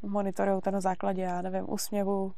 [0.01, 2.33] monitorují ten na základě, já nevím, úsměvu,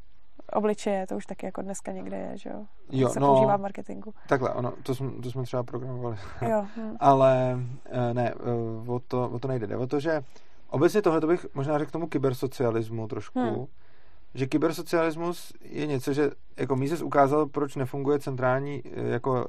[0.54, 2.66] obličeje, to už taky jako dneska někde je, že jo?
[2.92, 4.14] Jo, se no, používá v marketingu.
[4.28, 6.18] Takhle, ono, to, jsme, to jsme třeba programovali.
[6.50, 6.96] Jo, hm.
[7.00, 9.68] Ale eh, ne, eh, o to, o to nejde.
[9.68, 10.24] Jde o to, že
[10.70, 13.66] obecně tohle to bych možná řekl tomu kybersocialismu trošku, hmm.
[14.36, 19.48] Že kybersocialismus je něco, že jako Mises ukázal, proč nefunguje centrální eh, jako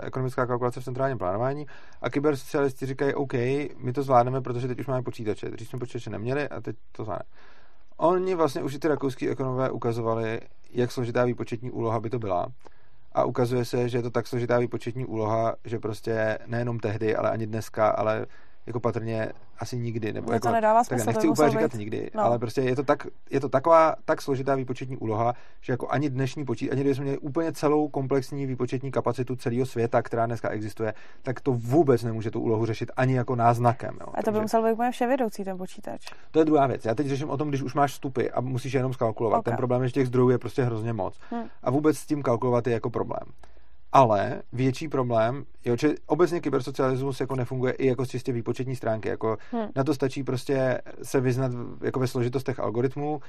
[0.00, 1.66] ekonomická kalkulace v centrálním plánování
[2.02, 3.32] a kybersocialisti říkají, OK,
[3.76, 5.50] my to zvládneme, protože teď už máme počítače.
[5.50, 7.30] Dřív jsme počítače neměli a teď to zvládneme.
[7.96, 12.46] Oni vlastně už i ty rakouský ekonomové ukazovali, jak složitá výpočetní úloha by to byla.
[13.12, 17.30] A ukazuje se, že je to tak složitá výpočetní úloha, že prostě nejenom tehdy, ale
[17.30, 18.26] ani dneska, ale
[18.66, 20.12] jako patrně asi nikdy.
[20.12, 22.22] Nebo jako, to nedává smysl, tak nechci to úplně muselo říkat být- nikdy, no.
[22.22, 26.10] ale prostě je to, tak, je to taková tak složitá výpočetní úloha, že jako ani
[26.10, 30.94] dnešní počítač, ani kdybychom měli úplně celou komplexní výpočetní kapacitu celého světa, která dneska existuje,
[31.22, 33.98] tak to vůbec nemůže tu úlohu řešit ani jako náznakem.
[34.00, 34.06] Jo.
[34.06, 36.06] A to by Takže- musel být úplně vševědoucí ten počítač.
[36.30, 36.84] to je druhá věc.
[36.84, 39.38] Já teď řeším o tom, když už máš vstupy a musíš je jenom skalkulovat.
[39.38, 39.44] Ok.
[39.44, 41.18] Ten problém je, že těch zdrojů je prostě hrozně moc.
[41.32, 41.48] Hm.
[41.62, 43.22] A vůbec s tím kalkulovat je jako problém.
[43.96, 49.08] Ale větší problém je, že obecně kybersocialismus jako nefunguje i jako z čistě výpočetní stránky.
[49.08, 49.68] Jako Hm.
[49.76, 53.20] Na to stačí prostě se vyznat v- jako ve složitostech algoritmů,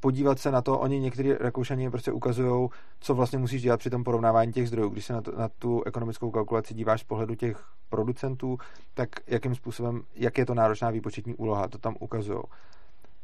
[0.00, 2.68] podívat se na to, oni někteří Rakoušani prostě ukazují,
[3.00, 4.88] co vlastně musíš dělat při tom porovnávání těch zdrojů.
[4.88, 8.58] Když se na, to, na tu ekonomickou kalkulaci díváš z pohledu těch producentů,
[8.94, 12.40] tak jakým způsobem, jak je to náročná výpočetní úloha, to tam ukazují.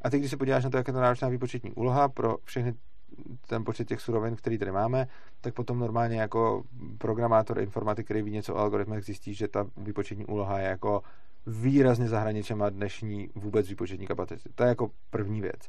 [0.03, 2.75] A ty, když se podíváš na to, jak je to náročná výpočetní úloha pro všechny
[3.47, 5.09] ten počet těch surovin, který tady máme,
[5.41, 6.63] tak potom normálně jako
[6.99, 11.03] programátor informatik, který ví něco o algoritmech, zjistí, že ta výpočetní úloha je jako
[11.47, 14.49] výrazně za hranicema dnešní vůbec výpočetní kapacity.
[14.55, 15.69] To je jako první věc.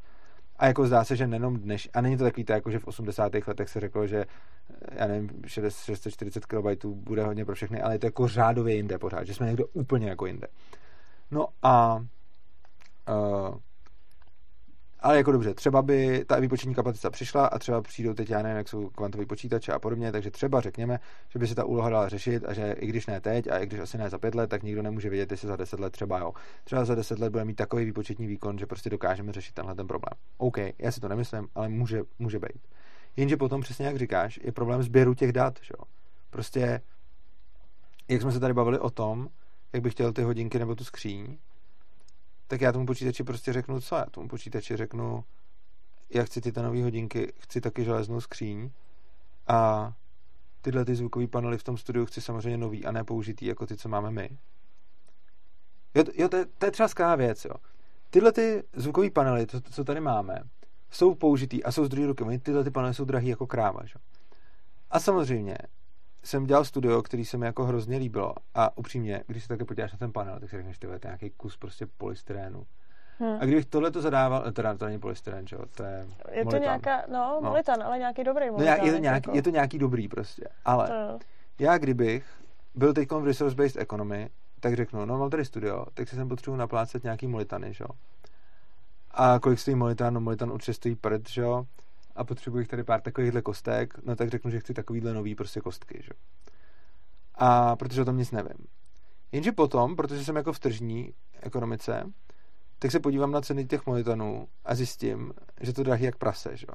[0.57, 2.87] A jako zdá se, že nejenom dneš, a není to takový to, jako že v
[2.87, 3.31] 80.
[3.47, 4.25] letech se řeklo, že
[4.91, 8.97] já nevím, 60 640 KB bude hodně pro všechny, ale je to jako řádově jinde
[8.97, 10.47] pořád, že jsme někdo úplně jako jinde.
[11.31, 11.95] No a
[13.09, 13.57] uh,
[15.03, 18.57] ale jako dobře, třeba by ta výpočetní kapacita přišla a třeba přijdou teď, já nevím,
[18.57, 22.09] jak jsou kvantový počítače a podobně, takže třeba řekněme, že by se ta úloha dala
[22.09, 24.49] řešit a že i když ne teď a i když asi ne za pět let,
[24.49, 26.33] tak nikdo nemůže vědět, jestli za deset let třeba jo.
[26.63, 29.87] Třeba za deset let bude mít takový výpočetní výkon, že prostě dokážeme řešit tenhle ten
[29.87, 30.13] problém.
[30.37, 32.67] OK, já si to nemyslím, ale může, může být.
[33.17, 35.85] Jenže potom, přesně jak říkáš, je problém sběru těch dat, že jo.
[36.29, 36.81] Prostě,
[38.09, 39.29] jak jsme se tady bavili o tom,
[39.73, 41.37] jak bych chtěl ty hodinky nebo tu skříň,
[42.47, 45.23] tak já tomu počítači prostě řeknu, co já tomu počítači řeknu,
[46.09, 48.69] já chci ty nové hodinky, chci taky železnou skříň
[49.47, 49.93] a
[50.61, 53.77] tyhle ty zvukové panely v tom studiu chci samozřejmě nový a ne použitý, jako ty,
[53.77, 54.37] co máme my.
[55.95, 57.55] Jo, jo to, je, to je třeba skvělá věc, jo.
[58.09, 60.43] Tyhle ty zvukové panely, to, co tady máme,
[60.91, 62.39] jsou použitý a jsou z druhé ruky.
[62.39, 63.93] Tyhle ty panely jsou drahý jako kráva, že?
[63.95, 64.01] jo.
[64.91, 65.57] A samozřejmě
[66.23, 69.91] jsem dělal studio, který se mi jako hrozně líbilo a upřímně, když se také podíváš
[69.91, 72.65] na ten panel, tak si řekneš, ty to je nějaký kus prostě polystyrénu.
[73.19, 73.37] Hm.
[73.39, 76.45] A kdybych tohle to zadával, teda to není polystyren, že jo, to je Je to
[76.45, 76.61] molitan.
[76.61, 77.49] nějaká, no, No.
[77.49, 78.65] molitan, ale nějaký dobrý No, molitan.
[78.75, 81.19] nějak- je, to nějaký, jako, je to nějaký dobrý prostě, ale to jo.
[81.59, 82.25] já kdybych
[82.75, 86.55] byl teď v resource-based economy, tak řeknu, no mám tady studio, tak si sem potřebuji
[86.57, 87.89] naplácet nějaký molitany, že jo.
[89.11, 90.13] A kolik stojí molitan?
[90.13, 91.65] No molitan určitě stojí prd, že jo.
[92.15, 95.99] A potřebuji tady pár takovýchhle kostek, no tak řeknu, že chci takovýhle nový prostě kostky,
[96.03, 96.11] že.
[97.35, 98.67] A protože o tom nic nevím.
[99.31, 102.11] Jenže potom, protože jsem jako v tržní ekonomice,
[102.79, 106.67] tak se podívám na ceny těch molitanů a zjistím, že to drahý jak prase, že.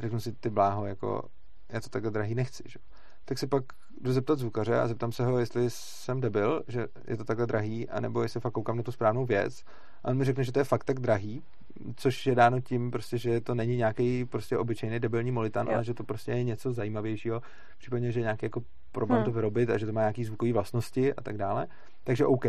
[0.00, 1.28] Řeknu si, ty bláho, jako
[1.68, 2.78] já to takhle drahý nechci, že.
[3.24, 3.64] Tak se pak
[4.00, 7.88] jdu zeptat zvukaře a zeptám se ho, jestli jsem debil, že je to takhle drahý,
[7.88, 9.64] anebo jestli fakt koukám na tu správnou věc.
[10.04, 11.42] A on mi řekne, že to je fakt tak drahý,
[11.96, 15.94] což je dáno tím, prostě, že to není nějaký prostě obyčejný debilní molitan, ale že
[15.94, 17.42] to prostě je něco zajímavějšího,
[17.78, 19.24] případně, že nějaký jako problém Hmm.
[19.24, 21.66] to vyrobit a že to má nějaký zvukové vlastnosti a tak dále.
[22.04, 22.44] Takže OK.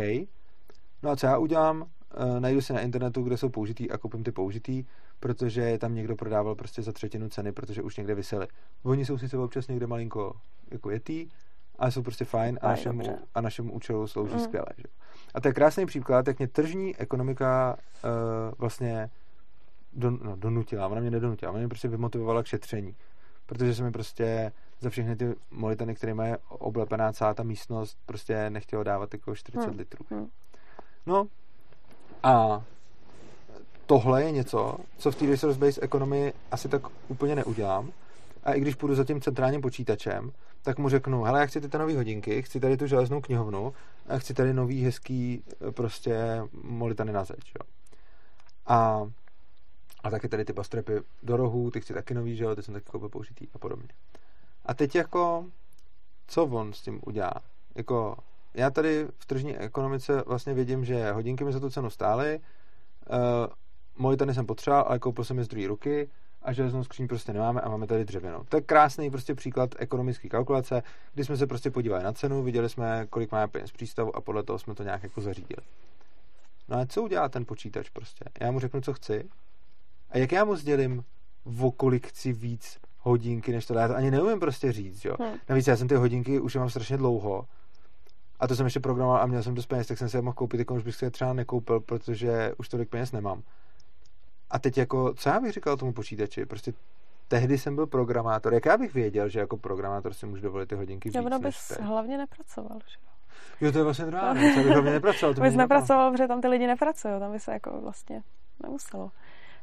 [1.02, 1.86] No a co já udělám?
[2.16, 4.84] Eh, najdu si na internetu, kde jsou použitý a koupím ty použitý,
[5.20, 8.46] protože je tam někdo prodával prostě za třetinu ceny, protože už někde vysely.
[8.82, 10.32] Oni jsou sice občas někde malinko
[10.70, 11.28] jako jetý,
[11.78, 13.18] ale jsou prostě fajn a našemu, dobře.
[13.34, 14.40] a našemu účelu slouží Mm.
[14.40, 14.66] skvěle.
[14.76, 14.84] Že?
[15.34, 18.10] A to je krásný příklad, jak mě tržní ekonomika uh,
[18.58, 19.10] vlastně
[19.92, 22.94] don, no, donutila, ona mě nedonutila, ona mě prostě vymotivovala k šetření.
[23.46, 28.50] Protože se mi prostě za všechny ty molitany, které mají oblepená celá ta místnost, prostě
[28.50, 29.78] nechtělo dávat jako 40 Hmm.
[29.78, 30.04] litrů.
[30.10, 30.28] Hmm.
[31.06, 31.26] No
[32.22, 32.62] a
[33.86, 37.92] tohle je něco, co v té resource-based economy asi tak úplně neudělám.
[38.44, 40.32] A i když půjdu za tím centrálním počítačem,
[40.64, 43.72] tak mu řeknu, hele, já chci ty nové hodinky, chci tady tu železnou knihovnu
[44.08, 47.66] a chci tady nový hezký eh, prostě molitany na zeď, jo.
[48.66, 49.06] A
[50.04, 50.92] A taky tady ty bastrepy
[51.22, 53.88] do rohů, ty chci taky nový, že jo, ty jsem taky koupil použitý a podobně.
[54.66, 55.46] A teď jako,
[56.26, 57.34] co on s tím udělá?
[57.74, 58.16] Jako,
[58.54, 63.16] já tady v tržní ekonomice vlastně vidím, že hodinky mi za tu cenu stály, uh,
[63.96, 66.10] monitory jsem potřeboval, ale koupil jsem je z druhé ruky
[66.44, 68.44] a železnou skříň prostě nemáme a máme tady dřevěnou.
[68.48, 70.82] To je krásný prostě příklad ekonomické kalkulace,
[71.14, 74.42] kdy jsme se prostě podívali na cenu, viděli jsme, kolik máme peněz přístavu a podle
[74.42, 75.62] toho jsme to nějak jako zařídili.
[76.68, 78.24] No a co udělá ten počítač prostě?
[78.40, 79.28] Já mu řeknu, co chci
[80.10, 81.04] a jak já mu sdělím,
[81.60, 85.16] o kolik chci víc hodinky, než to dá, já to ani neumím prostě říct, jo.
[85.20, 85.38] Hmm.
[85.48, 87.46] Navíc já jsem ty hodinky už mám strašně dlouho
[88.40, 90.34] a to jsem ještě programoval a měl jsem dost peněz, tak jsem si je mohl
[90.34, 93.42] koupit, jako už bych si je třeba nekoupil, protože už tolik peněz nemám.
[94.50, 96.46] A teď jako, co já bych říkal tomu počítači?
[96.46, 96.72] Prostě
[97.28, 98.54] tehdy jsem byl programátor.
[98.54, 101.72] Jak já bych věděl, že jako programátor si můžu dovolit ty hodinky víc, Já bys
[101.80, 102.96] hlavně nepracoval, že
[103.60, 103.72] jo?
[103.72, 104.56] To je vlastně druhá věc.
[104.56, 105.34] Já bych hlavně nepracoval.
[105.34, 107.20] To bys nepracoval, protože tam ty lidi nepracují.
[107.20, 108.22] Tam by se jako vlastně
[108.62, 109.10] nemuselo.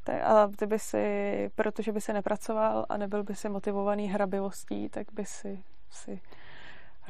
[0.03, 4.89] Tak, a ty by si, protože by si nepracoval a nebyl by si motivovaný hrabivostí,
[4.89, 6.21] tak by si, si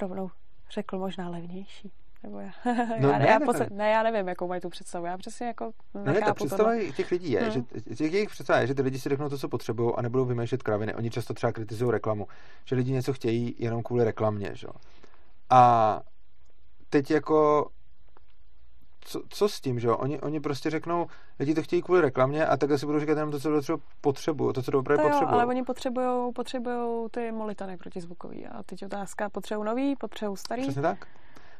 [0.01, 0.31] rovnou
[0.71, 1.91] řekl možná levnější.
[2.23, 2.51] Nebo já,
[2.99, 5.05] no, já, ne, já, ne, ne, já nevím, jakou mají tu představu.
[5.05, 6.85] Já přesně jako no, ne, ta představa tohle.
[6.85, 7.51] těch lidí je, hmm.
[7.51, 10.25] že těch jejich představa je, že ty lidi si řeknou to, co potřebují a nebudou
[10.25, 10.95] vymýšlet kraviny.
[10.95, 12.27] Oni často třeba kritizují reklamu,
[12.65, 14.67] že lidi něco chtějí jenom kvůli reklamě, že?
[15.49, 16.01] A
[16.89, 17.67] teď jako
[19.01, 19.97] co, co s tím, že jo?
[19.97, 21.07] Oni, oni prostě řeknou,
[21.39, 24.53] lidi to chtějí kvůli reklamě a tak asi budou říkat jenom to, co třeba potřebují,
[24.53, 25.33] to, co opravdu potřebují.
[25.33, 30.61] ale oni potřebují potřebujou ty molitany protizvukový a teď otázka, potřebují nový, potřebují starý.
[30.61, 31.07] Přesně tak.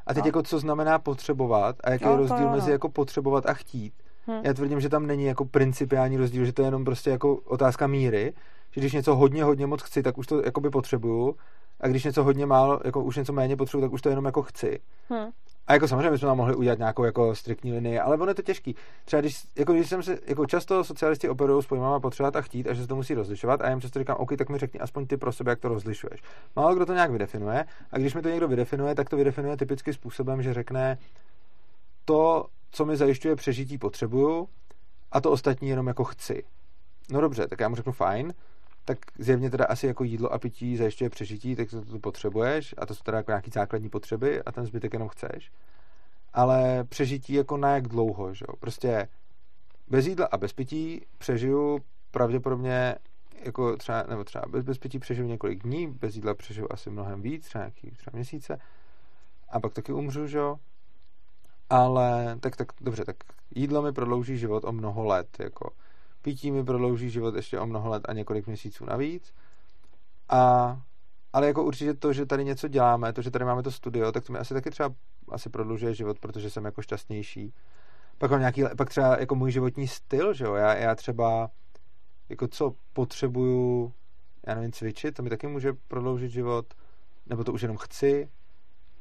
[0.07, 0.27] A teď no.
[0.27, 3.93] jako co znamená potřebovat a jaký no, je rozdíl mezi jako potřebovat a chtít.
[4.27, 4.41] Hmm.
[4.43, 7.87] Já tvrdím, že tam není jako principiální rozdíl, že to je jenom prostě jako otázka
[7.87, 8.33] míry,
[8.71, 11.35] že když něco hodně, hodně moc chci, tak už to jakoby potřebuju
[11.79, 14.41] a když něco hodně málo, jako už něco méně potřebuju, tak už to jenom jako
[14.41, 14.79] chci.
[15.09, 15.29] Hmm.
[15.67, 18.41] A jako samozřejmě jsme tam mohli udělat nějakou jako striktní linii, ale ono je to
[18.41, 18.75] těžký.
[19.05, 22.67] Třeba když, jako když jsem se, jako často socialisti operují s pojmama potřebovat a chtít
[22.67, 24.79] a že se to musí rozlišovat a já jim často říkám, OK, tak mi řekni
[24.79, 26.21] aspoň ty pro sebe, jak to rozlišuješ.
[26.55, 29.93] Málo kdo to nějak vydefinuje a když mi to někdo vydefinuje, tak to vydefinuje typicky
[29.93, 30.97] způsobem, že řekne
[32.05, 34.47] to, co mi zajišťuje přežití, potřebuju
[35.11, 36.43] a to ostatní jenom jako chci.
[37.11, 38.33] No dobře, tak já mu řeknu fajn,
[38.85, 42.85] tak zjevně teda asi jako jídlo a pití zajišťuje přežití, tak to, to potřebuješ a
[42.85, 45.51] to jsou teda jako nějaký základní potřeby a ten zbytek jenom chceš.
[46.33, 48.55] Ale přežití jako na jak dlouho, že jo?
[48.59, 49.07] Prostě
[49.87, 51.79] bez jídla a bez pití přežiju
[52.11, 52.95] pravděpodobně
[53.43, 57.21] jako třeba, nebo třeba bez, bez pití přežiju několik dní, bez jídla přežiju asi mnohem
[57.21, 58.59] víc, třeba nějaký třeba měsíce
[59.49, 60.57] a pak taky umřu, že jo?
[61.69, 63.15] Ale tak, tak dobře, tak
[63.55, 65.71] jídlo mi prodlouží život o mnoho let, jako
[66.21, 69.33] pití mi prodlouží život ještě o mnoho let a několik měsíců navíc.
[70.29, 70.81] A,
[71.33, 74.23] ale jako určitě to, že tady něco děláme, to, že tady máme to studio, tak
[74.23, 74.93] to mi asi taky třeba
[75.29, 77.53] asi prodlužuje život, protože jsem jako šťastnější.
[78.17, 81.49] Pak mám nějaký, pak třeba jako můj životní styl, že jo, já, já třeba
[82.29, 83.93] jako co potřebuju,
[84.47, 86.73] já nevím, cvičit, to mi taky může prodloužit život,
[87.25, 88.29] nebo to už jenom chci.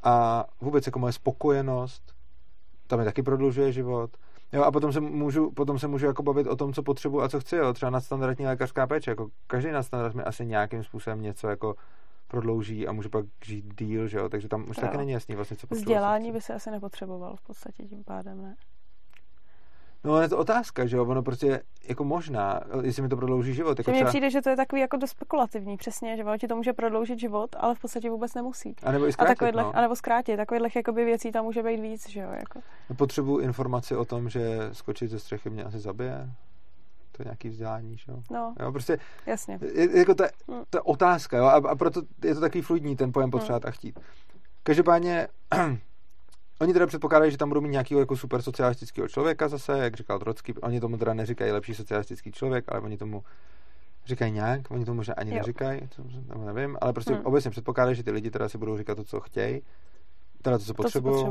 [0.03, 2.15] A vůbec jako moje spokojenost,
[2.87, 4.17] to mi taky prodlužuje život.
[4.53, 7.29] Jo, a potom se můžu, potom se můžu jako bavit o tom, co potřebuji a
[7.29, 7.73] co chci, jo.
[7.73, 11.75] třeba nadstandardní lékařská péče, jako každý nadstandard mi asi nějakým způsobem něco jako
[12.29, 14.81] prodlouží a můžu pak žít díl, že jo, takže tam už jo.
[14.81, 15.85] taky není jasný vlastně, co potřebuji.
[15.85, 18.57] Vzdělání by se asi nepotřeboval v podstatě tím pádem, ne?
[20.05, 23.79] No, je to otázka, že jo, ono prostě jako možná, jestli mi to prodlouží život.
[23.79, 24.09] Jako mně třeba...
[24.09, 27.19] přijde, že to je takový jako dost spekulativní, přesně, že ono ti to může prodloužit
[27.19, 28.77] život, ale v podstatě vůbec nemusí.
[28.83, 29.77] A nebo i zkrátit, a no.
[29.77, 32.31] a nebo zkrátit, takových jakoby věcí tam může být víc, že jo.
[32.33, 32.61] Jako.
[32.91, 36.31] No, potřebuji informaci o tom, že skočit ze střechy mě asi zabije.
[37.13, 38.23] To je nějaký vzdělání, že jo?
[38.31, 39.59] No, jo, prostě jasně.
[39.75, 40.63] Je, jako ta, hmm.
[40.71, 43.69] ta otázka, jo, a, a proto je to takový fluidní ten pojem potřebovat hmm.
[43.69, 44.01] a chtít.
[44.63, 45.29] Každopádně
[46.61, 50.19] Oni teda předpokládají, že tam budou mít nějakého jako super socialistického člověka zase, jak říkal
[50.19, 50.55] Trocky.
[50.55, 53.25] Oni tomu teda neříkají lepší socialistický člověk, ale oni tomu
[54.07, 55.37] říkají nějak, oni tomu možná ani jo.
[55.37, 56.03] neříkají, co,
[56.45, 57.27] nevím, ale prostě hmm.
[57.27, 59.63] obecně předpokládají, že ty lidi teda si budou říkat to, co chtějí,
[60.43, 61.27] teda to, co potřebují.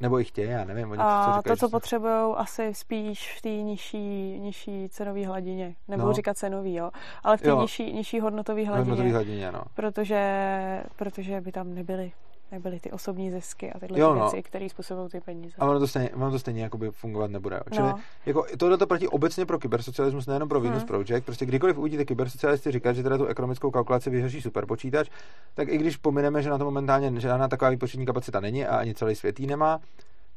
[0.00, 0.90] Nebo i chtějí, já nevím.
[0.90, 5.74] Oni a co říkají, to, co potřebují, asi spíš v té nižší, nižší cenové hladině.
[5.88, 6.12] Nebudu no.
[6.12, 6.90] říkat cenový, jo,
[7.22, 8.90] ale v té nižší, nižší hodnotové hladině.
[8.90, 9.62] Hodnotový hladině, no.
[9.74, 12.12] Protože, protože by tam nebyly
[12.52, 14.20] nebyly ty osobní zisky a tyhle jo, no.
[14.20, 15.54] věci, které způsobují ty peníze.
[15.58, 17.56] A ono to stejně, ono to stejně jakoby fungovat nebude.
[17.56, 17.62] Jo.
[17.72, 17.98] Čili no.
[18.26, 20.86] jako, tohle to platí obecně pro kybersocialismus, nejenom pro Venus hmm.
[20.86, 21.24] Project.
[21.24, 25.08] Prostě kdykoliv uvidíte kybersocialisty říkat, že teda tu ekonomickou kalkulaci vyřeší superpočítač,
[25.54, 28.94] tak i když pomineme, že na to momentálně žádná taková výpočetní kapacita není a ani
[28.94, 29.80] celý svět ji nemá,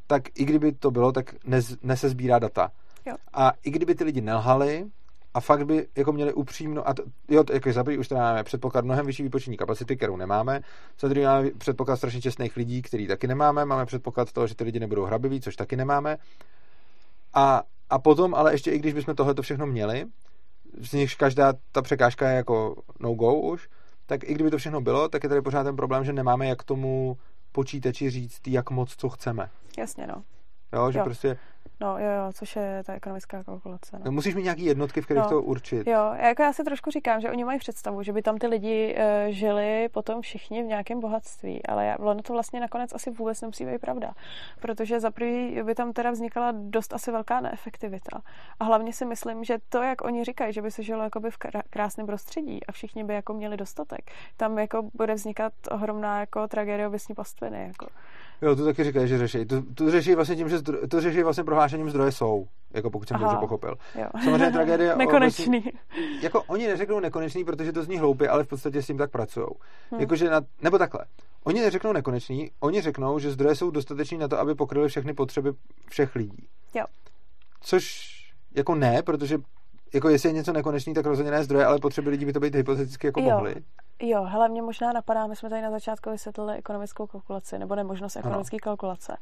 [0.08, 2.72] tak i kdyby to bylo, tak nez, nesezbírá data.
[3.06, 3.16] Jo.
[3.34, 4.86] A i kdyby ty lidi nelhali,
[5.36, 8.86] a fakt by jako měli upřímno, a to, jo, jako za už teda máme předpoklad
[8.86, 10.62] mnohem vyšší výpočetní kapacity, kterou nemáme,
[11.00, 14.64] za druhý máme předpoklad strašně čestných lidí, který taky nemáme, máme předpoklad toho, že ty
[14.64, 16.18] lidi nebudou hrabiví, což taky nemáme.
[17.34, 20.06] A a potom, ale ještě i když bychom tohle všechno měli,
[20.82, 23.70] z nichž každá ta překážka je jako no-go už,
[24.06, 26.64] tak i kdyby to všechno bylo, tak je tady pořád ten problém, že nemáme jak
[26.64, 27.18] tomu
[27.52, 29.50] počítači říct, jak moc co chceme.
[29.78, 30.24] Jasně, no.
[30.74, 31.06] Jo, že jo.
[31.06, 31.38] prostě
[31.80, 34.00] No jo, jo, což je ta ekonomická kalkulace.
[34.06, 34.12] No.
[34.12, 35.30] Musíš mít nějaký jednotky, v kterých no.
[35.30, 35.88] to určit.
[35.88, 38.96] Jo, jako já si trošku říkám, že oni mají představu, že by tam ty lidi
[38.98, 43.42] uh, žili potom všichni v nějakém bohatství, ale já, ono to vlastně nakonec asi vůbec
[43.42, 44.14] nemusí být pravda,
[44.62, 48.22] protože za prvý by tam teda vznikala dost asi velká neefektivita.
[48.60, 51.38] A hlavně si myslím, že to, jak oni říkají, že by se žilo jakoby v
[51.70, 56.88] krásném prostředí a všichni by jako měli dostatek, tam jako bude vznikat ohromná jako tragédie
[56.88, 57.64] obecní pastviny.
[57.68, 57.88] Jako.
[58.42, 59.46] Jo, to taky říkají, že řeší.
[59.46, 63.08] To, to řeší vlastně tím, že zdro, to řeší vlastně prohlášením zdroje jsou, jako pokud
[63.08, 63.76] jsem to dobře pochopil.
[63.96, 64.08] Jo.
[64.24, 64.96] Samozřejmě tragédie...
[64.98, 65.58] nekonečný.
[65.58, 65.72] Obecně,
[66.22, 69.48] jako oni neřeknou nekonečný, protože to zní hloupě, ale v podstatě s tím tak pracují.
[69.92, 70.02] Hmm.
[70.02, 71.06] Jakože na, nebo takhle.
[71.44, 75.52] Oni neřeknou nekonečný, oni řeknou, že zdroje jsou dostateční na to, aby pokryly všechny potřeby
[75.90, 76.48] všech lidí.
[76.74, 76.86] Jo.
[77.62, 78.12] Což
[78.56, 79.38] jako ne, protože
[79.94, 82.56] jako jestli je něco nekonečný, tak rozhodně ne zdroje, ale potřeby lidí by to být
[82.56, 83.30] hypoteticky jako jo.
[83.30, 83.56] mohly.
[84.02, 88.16] Jo, hele, mě možná napadá, my jsme tady na začátku vysvětlili ekonomickou kalkulaci, nebo nemožnost
[88.16, 89.18] ekonomické kalkulace.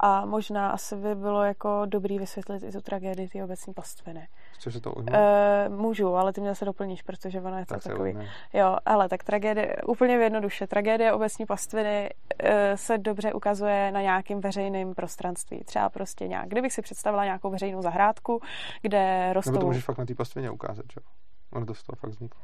[0.00, 4.28] A možná asi by bylo jako dobrý vysvětlit i tu tragédii ty obecní pastviny.
[4.58, 4.94] Se to?
[5.12, 8.18] E, můžu, ale ty mě se doplníš, protože ono je to tak takový.
[8.52, 14.40] Jo, ale tak tragédie, úplně jednoduše, tragédie obecní pastviny e, se dobře ukazuje na nějakém
[14.40, 15.64] veřejném prostranství.
[15.64, 18.40] Třeba prostě nějak, kdybych si představila nějakou veřejnou zahrádku,
[18.82, 19.50] kde rostou...
[19.50, 21.06] Nebo to můžeš fakt na té pastvině ukázat, že jo?
[21.52, 22.40] Ono to z toho fakt vzniklo.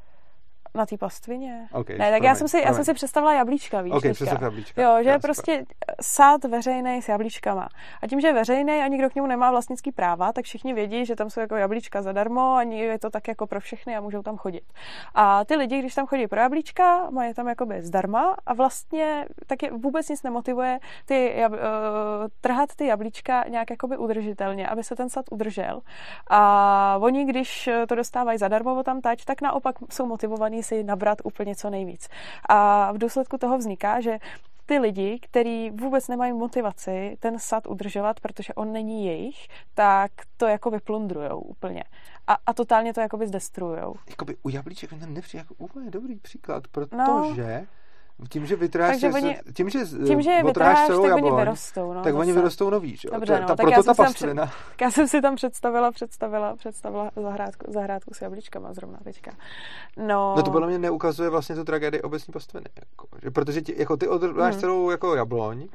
[0.77, 1.68] Na té pastvině?
[1.72, 4.12] Okay, ne, tak já jsem, si, já jsem si představila jablíčka, víš, okay,
[4.43, 4.83] jablíčka.
[4.83, 5.64] Jo, že je prostě
[6.01, 7.68] sád veřejný s jablíčkama.
[8.03, 11.07] A tím, že je veřejný a nikdo k němu nemá vlastnický práva, tak všichni vědí,
[11.07, 14.22] že tam jsou jako jablíčka zadarmo a je to tak jako pro všechny a můžou
[14.22, 14.62] tam chodit.
[15.14, 19.62] A ty lidi, když tam chodí pro jablíčka, mají tam jakoby zdarma a vlastně tak
[19.62, 21.59] je vůbec nic nemotivuje ty, jab, uh,
[22.41, 25.81] trhat ty jablíčka nějak jakoby udržitelně, aby se ten sad udržel.
[26.31, 31.57] A oni, když to dostávají zadarmo tam tať, tak naopak jsou motivovaní si nabrat úplně
[31.57, 32.09] co nejvíc.
[32.49, 34.19] A v důsledku toho vzniká, že
[34.67, 40.47] ty lidi, kteří vůbec nemají motivaci ten sad udržovat, protože on není jejich, tak to
[40.47, 41.85] jako vyplundrujou úplně.
[42.27, 43.95] A, a totálně to jako zdestrujou.
[44.11, 47.33] Jakoby u jablíček mi nepřijde jako úplně dobrý příklad, protože no
[48.29, 51.41] tím, že vytráš, Takže oni, tím, že, tím, že je vytráš, celou tak jabloň, oni
[51.41, 51.93] vyrostou.
[51.93, 52.21] No, tak zase.
[52.21, 53.09] oni vyrostou nový, že?
[53.12, 54.47] Dobře, no, ta, tak proto ta pastlina.
[54.47, 59.31] Před, já jsem si tam představila, představila, představila zahrádku, zahrádku s jablíčkama zrovna teďka.
[59.97, 62.67] No, no to podle mě neukazuje vlastně tu tragédii obecní pastviny.
[62.77, 64.61] Jako, že, protože ti, jako ty odrváš hmm.
[64.61, 65.69] celou jako jabloň,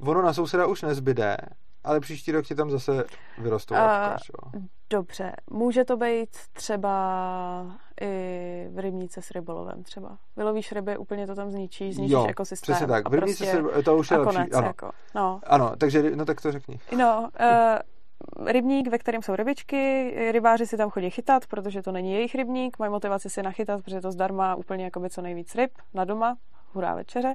[0.00, 1.36] ono na souseda už nezbyde,
[1.84, 3.04] ale příští rok ti tam zase
[3.38, 10.18] vyrostou uh, Dobře, může to být třeba i v rybníce s rybolovem třeba.
[10.36, 12.74] Vylovíš ryby, úplně to tam zničí, zničíš jo, ekosystém.
[12.74, 13.08] přesně tak.
[13.08, 14.36] V rybníce prostě s rybolovem, to už je lepší.
[14.36, 14.66] Konec, ano.
[14.66, 15.40] Jako, no.
[15.46, 16.80] ano, takže, no tak to řekni.
[16.96, 22.12] No, uh, rybník, ve kterém jsou rybičky, rybáři si tam chodí chytat, protože to není
[22.12, 25.70] jejich rybník, mají motivaci si nachytat, protože to zdarma úplně jako by co nejvíc ryb
[25.94, 26.36] na doma,
[26.72, 27.34] hurá večeře.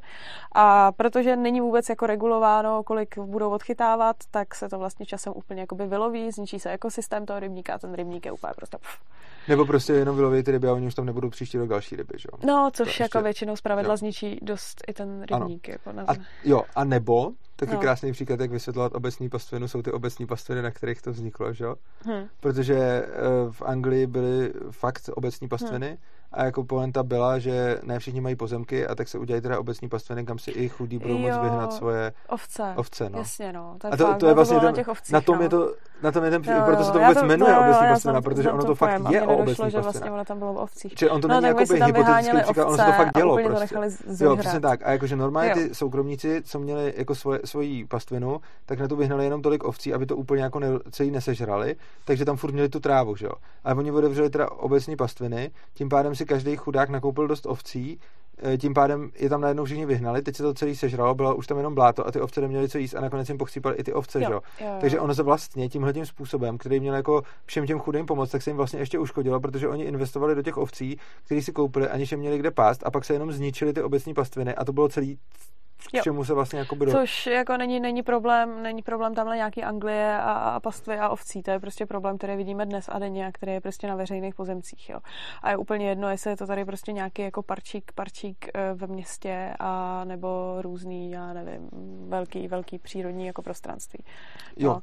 [0.52, 5.62] A protože není vůbec jako regulováno, kolik budou odchytávat, tak se to vlastně časem úplně
[5.62, 9.00] jakoby vyloví, zničí se ekosystém toho rybníka a ten rybník je úplně prostě pff.
[9.48, 12.14] Nebo prostě jenom vyloví ty ryby a oni už tam nebudou příští rok další ryby,
[12.18, 12.48] že jo?
[12.48, 13.24] No, což to jako ještě...
[13.24, 13.98] většinou zpravidla jo.
[13.98, 15.68] zničí dost i ten rybník.
[15.68, 16.04] Jako na...
[16.08, 16.14] a,
[16.44, 17.80] jo, a nebo, taky no.
[17.80, 21.64] krásný příklad, jak vysvětlovat obecní pastvinu, jsou ty obecní pastviny, na kterých to vzniklo, že
[21.64, 21.76] jo?
[22.04, 22.28] Hmm.
[22.40, 23.08] Protože eh,
[23.52, 25.98] v Anglii byly fakt obecní pastviny, hmm
[26.36, 29.90] a jako poenta byla, že ne všichni mají pozemky a tak se udělají teda obecní
[29.90, 32.74] pastviny, kam si i chudí budou moct vyhnat svoje ovce.
[32.76, 33.20] ovce no.
[33.20, 33.76] Jasně, no.
[33.78, 35.44] To a to, fakt, to je vlastně to, na, těch ovcích, na tom no.
[35.44, 35.74] je to,
[36.04, 38.52] na tom je ten, jo, proto se to vůbec to, jmenuje to, obecní pastvina, protože
[38.52, 40.94] ono to fakt je o obecní že vlastně ono tam bylo o ovcích.
[40.96, 43.76] Čili on to no, není jako by hypotetický příklad, ono se to fakt dělo prostě.
[44.24, 44.82] Jo, přesně tak.
[44.84, 47.16] A jakože normálně ty soukromníci, co měli jako
[47.46, 50.62] svoji pastvinu, tak na to vyhnali jenom tolik ovcí, aby to úplně jako
[50.92, 51.76] celý nesežrali,
[52.06, 53.32] takže tam furt měli tu trávu, že jo.
[53.64, 57.99] Ale oni otevřeli teda obecní pastviny, tím pádem si každý chudák nakoupil dost ovcí,
[58.43, 61.47] e, tím pádem je tam najednou všichni vyhnali, teď se to celý sežralo, bylo už
[61.47, 63.93] tam jenom bláto a ty ovce neměly co jíst a nakonec jim pochcípali i ty
[63.93, 64.41] ovce, jo, jo.
[64.61, 64.78] Jo.
[64.82, 68.41] Takže ono se vlastně tímhle tím způsobem, který měl jako všem těm chudým pomoct, tak
[68.41, 72.11] se jim vlastně ještě uškodilo, protože oni investovali do těch ovcí, které si koupili, aniž
[72.11, 74.89] je měli kde pást a pak se jenom zničili ty obecní pastviny a to bylo
[74.89, 75.19] celý
[75.88, 76.92] k čemu se vlastně jako budou...
[76.92, 81.44] Což jako není, není problém, není problém tamhle nějaký Anglie a, a pastvy a ovcí,
[81.44, 84.36] to je prostě problém, který vidíme dnes a denně a který je prostě na veřejných
[84.36, 85.00] pozemcích, jo.
[85.42, 88.88] A je úplně jedno, jestli je to tady prostě nějaký jako parčík, parčík eh, ve
[88.88, 91.70] městě a nebo různý, já nevím,
[92.10, 94.04] velký, velký přírodní jako prostranství.
[94.58, 94.70] Jo.
[94.70, 94.82] No.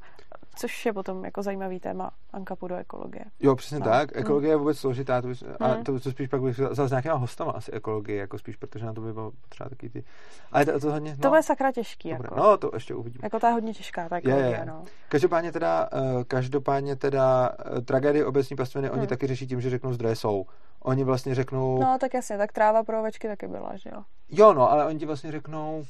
[0.55, 3.25] Což je potom jako zajímavý téma Ankapu do ekologie.
[3.39, 3.85] Jo, přesně No.
[3.85, 4.15] tak.
[4.15, 4.21] Mm.
[4.21, 5.83] Ekologie je vůbec složitá, to, bys, a Mm.
[5.83, 8.93] to, to spíš pak bych vzal s nějakýma hostama asi ekologie, jako spíš, protože na
[8.93, 10.03] to by bylo potřeba taky ty...
[10.51, 12.09] Ale to, to hodně, To no, bude sakra těžký.
[12.11, 12.25] dobré.
[12.31, 12.35] Jako.
[12.35, 13.19] no, to ještě uvidíme.
[13.23, 14.65] jako ta je hodně těžká, ta Je, ekologie, je.
[14.65, 14.83] no.
[15.09, 19.07] Každopádně teda, eh, každopádně teda eh, tragédie obecní pastviny, oni Hmm.
[19.07, 20.45] taky řeší tím, že řeknou zdroje jsou.
[20.81, 24.01] Oni vlastně řeknou, No tak jasně, tak tráva pro ovečky taky byla, že jo.
[24.29, 25.83] jo no, ale oni ti vlastně řeknou,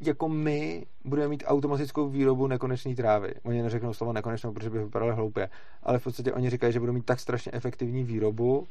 [0.00, 3.34] jako my budeme mít automatickou výrobu nekonečné trávy.
[3.44, 5.48] Oni neřeknou slovo nekonečnou, protože by vypadaly hloupě.
[5.82, 8.66] Ale v podstatě oni říkají, že budou mít tak strašně efektivní výrobu,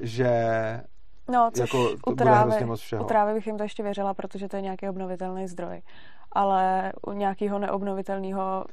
[0.00, 0.30] že
[1.28, 3.04] No, což jako to u, bude trávy, hrozně moc všeho.
[3.04, 5.82] u trávy bych jim to ještě věřila, protože to je nějaký obnovitelný zdroj.
[6.32, 8.64] Ale u nějakého neobnovitelného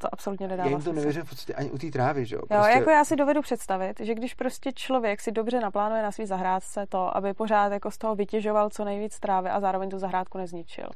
[0.00, 2.42] to absolutně nedává já jim to nevěřím v podstatě ani u té trávy, že jo?
[2.50, 6.26] Jo, jako já si dovedu představit, že když prostě člověk si dobře naplánuje na svý
[6.26, 10.38] zahrádce to, aby pořád jako z toho vytěžoval co nejvíc trávy a zároveň tu zahrádku
[10.38, 10.86] nezničil.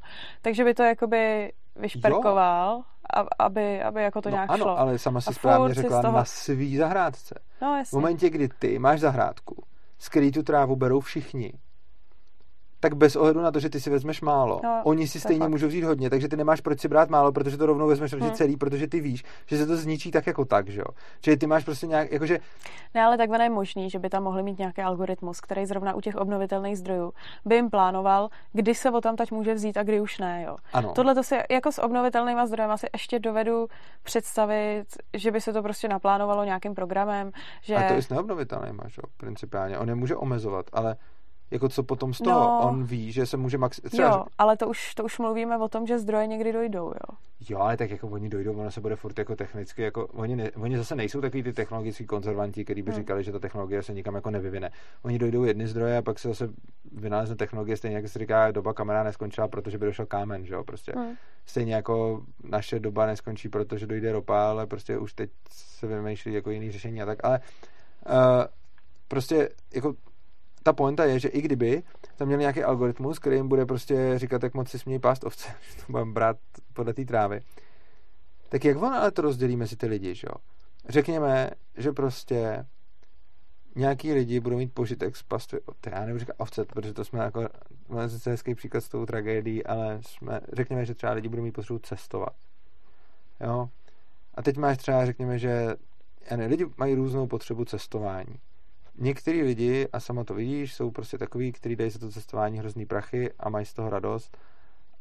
[0.41, 2.81] Takže by to jakoby vyšperkoval,
[3.39, 4.79] aby, aby jako to no, nějak ano, šlo.
[4.79, 7.35] ale sama si A správně řekla toho- na svý zahrádce.
[7.61, 7.95] No V jasně.
[7.97, 9.63] momentě, kdy ty máš zahrádku,
[9.99, 11.53] z který tu trávu berou všichni,
[12.79, 15.39] tak bez ohledu na to, že ty si vezmeš málo, No, oni si je stejně
[15.39, 15.49] fakt.
[15.49, 18.31] můžou vzít hodně, takže ty nemáš proč si brát málo, protože to rovnou vezmeš Hmm.
[18.31, 20.85] celý, protože ty víš, že se to zničí tak jako tak, že jo.
[21.21, 22.39] Čili ty máš prostě nějak, jakože,
[22.93, 26.01] Ne, ale takhle je možný, že by tam mohli mít nějaký algoritmus, který zrovna u
[26.01, 27.13] těch obnovitelných zdrojů
[27.45, 30.43] by jim plánoval, kdy se o tam teď může vzít a kdy už ne.
[30.47, 30.55] Jo.
[30.73, 30.91] ano.
[30.95, 33.67] Tohle to si jako s obnovitelnými zdrojem asi ještě dovedu
[34.03, 37.75] představit, že by se to prostě naplánovalo nějakým programem, že...
[37.75, 39.79] A to i s neobnovitelnými, že jo, principiálně.
[39.79, 40.95] On je může omezovat, ale
[41.51, 42.69] jako co potom z toho, No.
[42.69, 43.81] on ví, že se může max...
[43.81, 47.17] Třeba, Jo, ale to už, to už mluvíme o tom, že zdroje někdy dojdou, jo.
[47.49, 50.51] Jo, ale tak jako oni dojdou, ono se bude furt jako technicky, jako oni, ne,
[50.51, 52.99] oni zase nejsou takový ty technologický konzervanti, kteří by Hmm.
[52.99, 54.71] říkali, že ta technologie se nikam jako nevyvine.
[55.03, 56.49] Oni dojdou jedny zdroje a pak se zase
[56.91, 60.63] vynalezne technologie, stejně jako se říká, doba kamera neskončila, protože by došel kámen, že jo,
[60.63, 60.91] prostě.
[60.95, 61.13] Hmm.
[61.45, 66.49] Stejně jako naše doba neskončí, protože dojde ropa, ale prostě už teď se vymýšlí jako
[66.51, 67.39] jiný řešení a tak, ale
[68.09, 68.13] uh,
[69.07, 69.93] prostě jako
[70.65, 71.83] ta pointa je, že i kdyby
[72.15, 75.49] tam měl nějaký algoritmus, který jim bude prostě říkat, jak moc si smějí pást ovce,
[75.69, 76.37] že to budeme brát
[76.73, 77.41] podle té trávy,
[78.49, 80.35] tak jak on ale to rozdělí mezi ty lidi, že jo?
[80.89, 82.65] Řekněme, že prostě
[83.75, 85.59] nějaký lidi budou mít požitek z pastvy.
[85.91, 87.47] Já nebudu říkat ovce, protože to jsme jako,
[87.89, 91.51] máme sice hezký příklad s tou tragédií, ale jsme, řekněme, že třeba lidi budou mít
[91.51, 92.35] potřebu cestovat.
[93.41, 93.69] Jo?
[94.35, 95.75] A teď máš třeba, řekněme, že
[96.35, 98.39] ne, lidi mají různou potřebu cestování.
[98.97, 102.85] Některý lidi, a sama to vidíš, jsou prostě takový, kteří dají za to cestování hrozný
[102.85, 104.37] prachy a mají z toho radost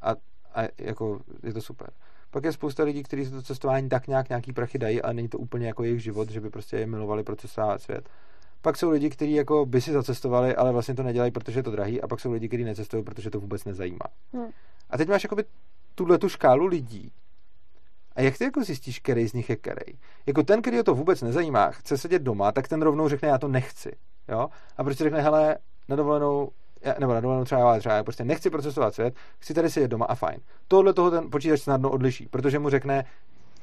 [0.03, 0.11] a,
[0.55, 1.91] a jako je to super.
[2.31, 5.29] Pak je spousta lidí, kteří za to cestování tak nějak nějaký prachy dají, ale není
[5.29, 8.09] to úplně jako jejich život, že by prostě je milovali procesovat svět.
[8.63, 11.71] Pak jsou lidi, kteří jako by si zacestovali, ale vlastně to nedělají, protože je to
[11.71, 14.07] drahý, a pak jsou lidi, kteří necestují, protože to vůbec nezajímá.
[14.33, 14.49] Hmm.
[14.91, 15.45] A teď máš jakoby
[15.95, 17.13] tuhle tu škálu lidí.
[18.17, 19.99] A jak ty jako zjistíš, který z nich je který?
[20.27, 23.49] Jako ten, který to vůbec nezajímá, chce sedět doma, tak ten rovnou řekne, já to
[23.49, 23.93] nechci.
[24.29, 24.49] Jo?
[24.77, 25.57] A prostě řekne, hele,
[25.89, 26.51] na dovolenou,
[26.99, 30.15] nebo na dovolenou třeba, třeba já prostě nechci procesovat svět, chci tady sedět doma a
[30.15, 30.41] fajn.
[30.69, 33.05] Tohle toho ten počítač snadno odliší, protože mu řekne,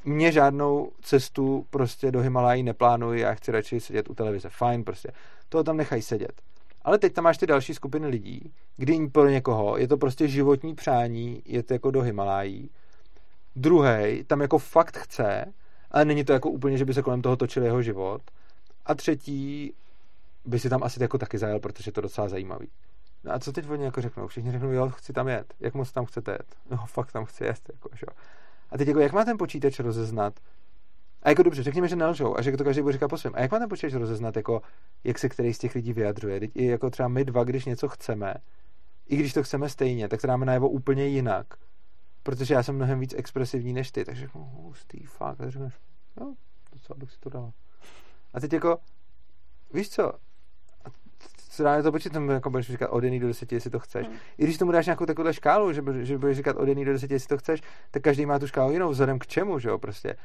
[0.05, 4.49] mě žádnou cestu prostě do Himalají neplánuji, já chci radši sedět u televize.
[4.49, 5.11] Fajn, prostě.
[5.49, 6.41] Toho tam nechají sedět.
[6.81, 10.75] Ale teď tam máš ty další skupiny lidí, kdy pro někoho je to prostě životní
[10.75, 12.69] přání, je to jako do Himalají.
[13.55, 15.53] Druhý tam jako fakt chce,
[15.91, 18.21] ale není to jako úplně, že by se kolem toho točil jeho život.
[18.85, 19.73] A třetí
[20.45, 22.67] by si tam asi jako taky zajel, protože je to docela zajímavý.
[23.23, 24.27] No a co teď oni jako řeknou?
[24.27, 25.53] Všichni řeknou, jo, chci tam jet.
[25.59, 26.55] Jak moc tam chcete jet?
[26.71, 28.05] No, fakt tam chci jet, jako, že.
[28.69, 30.33] A teď jako, jak má ten počítač rozeznat?
[31.23, 33.33] A jako dobře, řekněme, že nelžou a že to každý bude říkat po svém.
[33.35, 34.61] A jak má ten počítač rozeznat, jako,
[35.03, 36.39] jak se který z těch lidí vyjadřuje?
[36.39, 38.33] Teď i jako třeba my dva, když něco chceme,
[39.07, 41.45] i když to chceme stejně, tak to dáme najevo úplně jinak.
[42.23, 45.73] Protože já jsem mnohem víc expresivní než ty, takže řeknu, hustý, fakt, a řekneš,
[46.19, 46.35] no,
[46.73, 47.51] docela bych si to dal.
[48.33, 48.77] A teď jako,
[49.73, 50.13] víš co,
[51.49, 54.07] co dá to počítám, jako budeš říkat od 1 do 10, jestli to chceš.
[54.07, 54.17] Hmm.
[54.37, 57.11] I když tomu dáš nějakou takovou škálu, že, že budeš říkat od 1 do 10,
[57.11, 57.61] jestli to chceš,
[57.91, 60.15] tak každý má tu škálu jinou, vzhledem k čemu, že jo, prostě.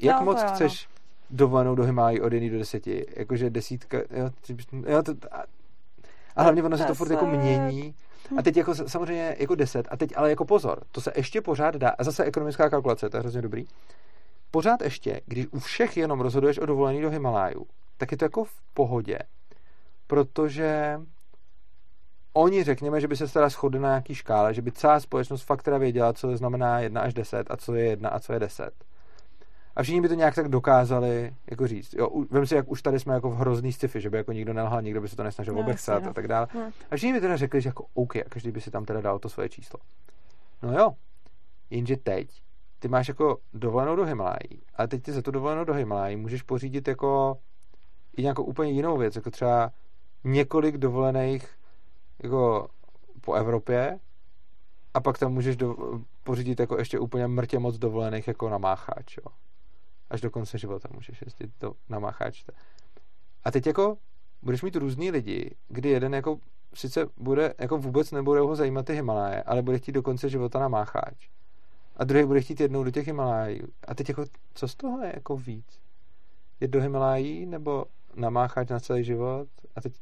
[0.00, 0.54] Jak No, moc jo, no.
[0.54, 0.88] chceš
[1.30, 2.86] dovolenou do Himálají od 1 do 10?
[3.16, 5.44] Jakože desítka, jo, bys- jo to, a,
[6.36, 7.94] a hlavně ono se to furt jako mění.
[8.38, 11.76] A teď jako samozřejmě jako 10, a teď ale jako pozor, to se ještě pořád
[11.76, 13.64] dá, a zase ekonomická kalkulace, to je hrozně dobrý.
[14.50, 17.66] Pořád ještě, když u všech jenom rozhoduješ o dovolení do Himaláju,
[17.96, 19.18] tak je to jako v pohodě,
[20.06, 21.00] protože
[22.32, 25.62] oni řekněme, že by se teda shodli na nějaký škále, že by celá společnost fakt
[25.62, 28.70] teda věděla, co znamená 1 až 10 a co je 1 a co je 10.
[29.76, 31.94] A všichni by to nějak tak dokázali jako říct.
[31.94, 34.52] Jo, vem si, jak už tady jsme jako v hrozný sci-fi, že by jako nikdo
[34.52, 36.10] nelhal, nikdo by se to nesnažil No, obechsat no.
[36.10, 36.46] a tak dále.
[36.54, 36.70] Hm.
[36.90, 39.18] A všichni by teda řekli, že jako OK, a každý by si tam teda dal
[39.18, 39.80] to svoje číslo.
[40.62, 40.92] No jo,
[41.70, 42.28] jenže teď
[42.78, 46.42] ty máš jako dovolenou do Himalají, ale teď ty za tu dovolenou do Himalají můžeš
[46.42, 47.38] pořídit jako
[48.16, 49.72] i nějakou úplně jinou věc, jako třeba
[50.24, 51.48] několik dovolených
[52.22, 52.68] jako
[53.20, 53.98] po Evropě
[54.94, 55.76] a pak tam můžeš do,
[56.24, 59.32] pořídit jako ještě úplně mrtě moc dovolených jako na mácháč, jo.
[60.12, 62.44] Až do konce života můžeš jezdit do, na mácháč.
[63.44, 63.96] A teď jako
[64.42, 66.38] budeš mít různý lidi, kdy jeden jako
[66.74, 70.58] sice bude, jako vůbec nebude ho zajímat ty Himaláje, ale bude chtít do konce života
[70.58, 71.28] na mácháč.
[71.96, 73.68] A druhý bude chtít jednou do těch Himalájů.
[73.88, 75.80] A teď jako, co z toho je jako víc?
[76.60, 77.84] Jet do Himalájí nebo
[78.14, 79.92] namáchat na celý život a teď,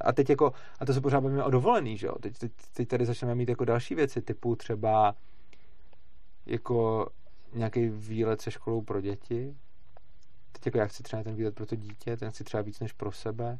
[0.00, 2.14] a teď jako, a to se pořád bavíme o dovolený, že jo?
[2.20, 5.14] Teď, teď, teď tady začneme mít jako další věci, typu třeba
[6.46, 7.06] jako
[7.52, 9.56] nějaký výlet se školou pro děti.
[10.52, 12.92] Teď jako já chci třeba ten výlet pro to dítě, ten chci třeba víc než
[12.92, 13.58] pro sebe.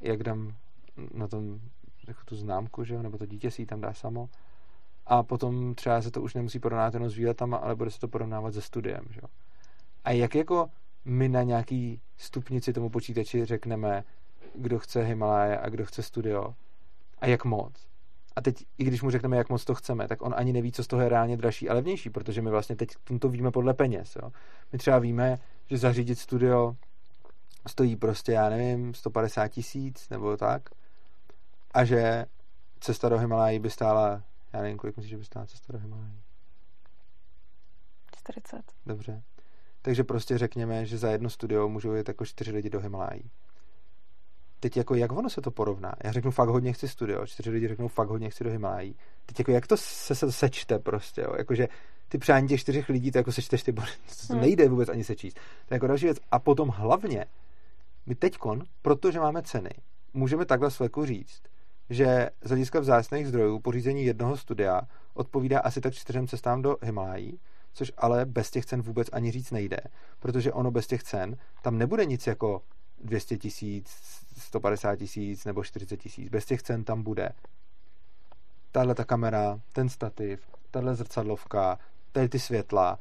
[0.00, 0.56] Jak dám
[1.14, 1.60] na tom
[2.08, 3.02] jako tu známku, že jo?
[3.02, 4.28] nebo to dítě si ji tam dá samo.
[5.06, 8.08] A potom třeba se to už nemusí porovnávat jenom s výletama, ale bude se to
[8.08, 9.28] porovnávat se studiem, že jo?
[10.04, 10.70] A jak jako
[11.04, 14.04] my na nějaký stupnici tomu počítači řekneme,
[14.54, 16.54] kdo chce Himaláje a kdo chce studio
[17.18, 17.86] a jak moc.
[18.36, 20.84] A teď, i když mu řekneme, jak moc to chceme, tak on ani neví, co
[20.84, 22.88] z toho je reálně dražší a levnější, protože my vlastně teď
[23.20, 24.16] to víme podle peněz.
[24.22, 24.32] Jo.
[24.72, 26.76] My třeba víme, že zařídit studio
[27.66, 30.62] stojí prostě, já nevím, 150 tisíc nebo tak,
[31.74, 32.26] a že
[32.80, 34.22] cesta do Himalají by stála,
[34.52, 36.20] já nevím, kolik myslíš, že by stála cesta do Himalají?
[38.16, 38.62] 40.
[38.86, 39.22] Dobře.
[39.82, 43.30] Takže prostě řekněme, že za jedno studio můžou jít jako čtyři lidi do Himalají.
[44.60, 45.94] Teď jako jak ono se to porovná?
[46.04, 48.96] Já řeknu fakt hodně chci studio, čtyři lidi řeknou fakt hodně chci do Himalají.
[49.26, 51.34] Teď jako jak to se, se sečte prostě, jo?
[51.38, 51.68] Jakože
[52.08, 53.90] ty přání těch čtyřech lidí, to jako sečteš ty body.
[54.26, 54.42] To hmm.
[54.42, 55.34] nejde vůbec ani sečíst.
[55.34, 56.18] To je jako další věc.
[56.30, 57.24] A potom hlavně,
[58.06, 59.70] my teďkon, protože máme ceny,
[60.14, 61.42] můžeme takhle sveku říct,
[61.90, 64.80] že z hlediska vzácných zdrojů pořízení jednoho studia
[65.14, 67.38] odpovídá asi tak čtyřem cestám do Himalají,
[67.72, 69.76] což ale bez těch cen vůbec ani říct nejde,
[70.20, 72.62] protože ono bez těch cen tam nebude nic jako
[73.04, 73.90] 200 tisíc,
[74.38, 76.28] 150 tisíc nebo 40 tisíc.
[76.28, 77.28] Bez těch cen tam bude
[78.72, 80.40] tahle ta kamera, ten stativ,
[80.70, 81.78] tahle zrcadlovka,
[82.12, 82.98] tady ty světla,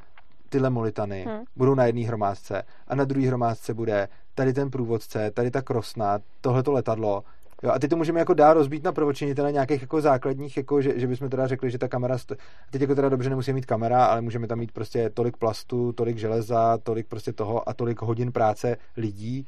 [0.50, 1.44] tyhle molitany hmm.
[1.56, 6.20] budou na jedné hromádce a na druhé hromádce bude tady ten průvodce, tady ta krosna,
[6.42, 7.24] tohleto letadlo
[7.64, 11.00] Jo, a teď to můžeme jako dál rozbít na prvočinitele nějakých jako základních, jako že,
[11.00, 12.36] že bychom teda řekli, že ta kamera, sto...
[12.72, 16.18] teď jako teda dobře nemusí mít kamera, ale můžeme tam mít prostě tolik plastu, tolik
[16.18, 19.48] železa, tolik prostě toho a tolik hodin práce lidí,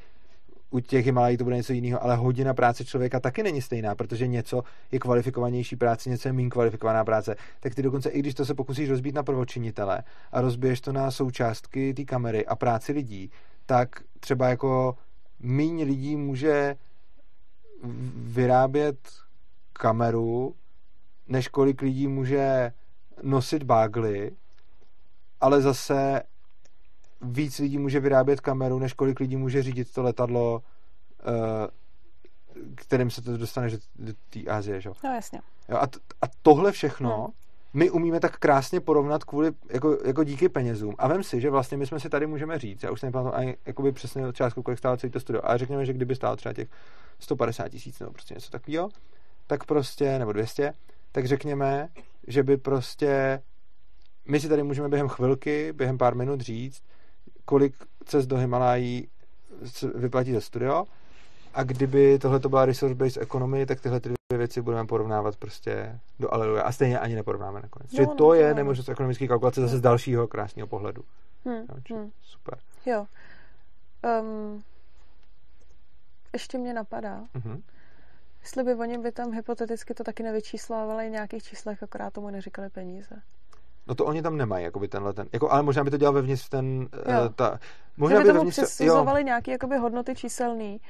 [0.70, 4.26] u těch Himalají to bude něco jiného, ale hodina práce člověka taky není stejná, protože
[4.26, 4.62] něco
[4.92, 7.36] je kvalifikovanější práce, něco je méně kvalifikovaná práce.
[7.60, 10.02] Tak ty dokonce, i když to se pokusíš rozbít na prvočinitele
[10.32, 13.30] a rozbiješ to na součástky té kamery a práci lidí,
[13.66, 13.88] tak
[14.20, 14.96] třeba jako
[15.40, 16.76] méně lidí může
[18.14, 18.98] vyrábět
[19.72, 20.54] kameru,
[21.28, 22.72] než kolik lidí může
[23.22, 24.30] nosit bágly,
[25.40, 26.22] ale zase
[27.20, 30.62] víc lidí může vyrábět kameru, než kolik lidí může řídit to letadlo,
[31.20, 31.68] eh,
[32.74, 34.80] kterým se to dostane do té Azie.
[34.80, 34.90] Že?
[35.04, 35.40] No jasně.
[35.68, 37.32] Jo, a, t- a tohle všechno hmm.
[37.74, 40.94] my umíme tak krásně porovnat kvůli, jako, jako díky penězům.
[40.98, 43.56] A vem si, že vlastně my jsme si tady můžeme říct, já už jsem ani
[43.66, 46.68] jakoby přesně částku, kolik stálo celý to studio, ale řekněme, že kdyby stálo třeba těch
[47.18, 48.88] 150 tisíc nebo prostě něco takového,
[49.46, 50.72] tak prostě, nebo 200,
[51.12, 51.88] tak řekněme,
[52.26, 53.42] že by prostě
[54.28, 56.82] my si tady můžeme během chvilky, během pár minut říct,
[57.48, 57.74] kolik
[58.04, 59.08] cest do Himalají
[59.94, 60.84] vyplatí za studio
[61.54, 66.00] a kdyby tohle to byla resource-based economy, tak tyhle ty dvě věci budeme porovnávat prostě
[66.20, 67.92] do aleluja a stejně ani neporovnáme nakonec.
[67.92, 71.04] No, Že to no, je nemožnost ekonomické kalkulace zase z dalšího krásného pohledu.
[71.44, 72.10] Hmm, no, hmm.
[72.22, 72.58] Super.
[72.86, 73.06] Jo.
[74.20, 74.62] Um,
[76.32, 77.62] ještě mě napadá, uh-huh.
[78.42, 83.22] jestli by oni by tam hypoteticky to taky nevyčíslávali nějakých číslech, akorát tomu neříkali peníze.
[83.88, 86.48] No to oni tam nemají, jakoby tenhle ten, jako, ale možná by to dělal vevnitř
[86.48, 87.20] ten, jo.
[87.22, 87.60] Uh, ta,
[87.96, 90.80] možná by, by tomu vevnitř, přesuzovali nějaký jakoby hodnoty číselný,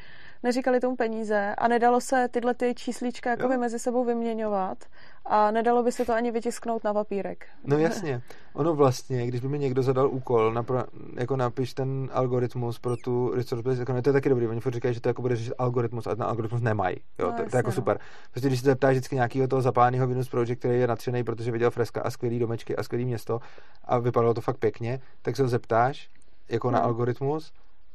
[0.42, 3.60] neříkali tomu peníze a nedalo se tyhle ty číslíčka jakoby jo.
[3.60, 4.78] mezi sebou vyměňovat
[5.26, 7.46] a nedalo by se to ani vytisknout na papírek.
[7.64, 8.22] No jasně.
[8.54, 10.84] Ono vlastně, když by mi někdo zadal úkol, napra,
[11.14, 14.46] jako napiš ten algoritmus pro tu resource based economy, to je taky dobrý.
[14.46, 16.96] Oni furt říkají, že to jako bude řešit algoritmus a ten algoritmus nemají.
[17.18, 17.74] Jo, no, to, jasně, to, je jako no.
[17.74, 17.98] super.
[18.30, 21.70] Prostě když se zeptáš vždycky nějakého toho zapáleného Venus Project, který je natřený, protože viděl
[21.70, 23.40] freska a skvělý domečky a skvělý město
[23.84, 26.08] a vypadalo to fakt pěkně, tak se ho zeptáš
[26.48, 26.78] jako no.
[26.78, 27.52] na algoritmus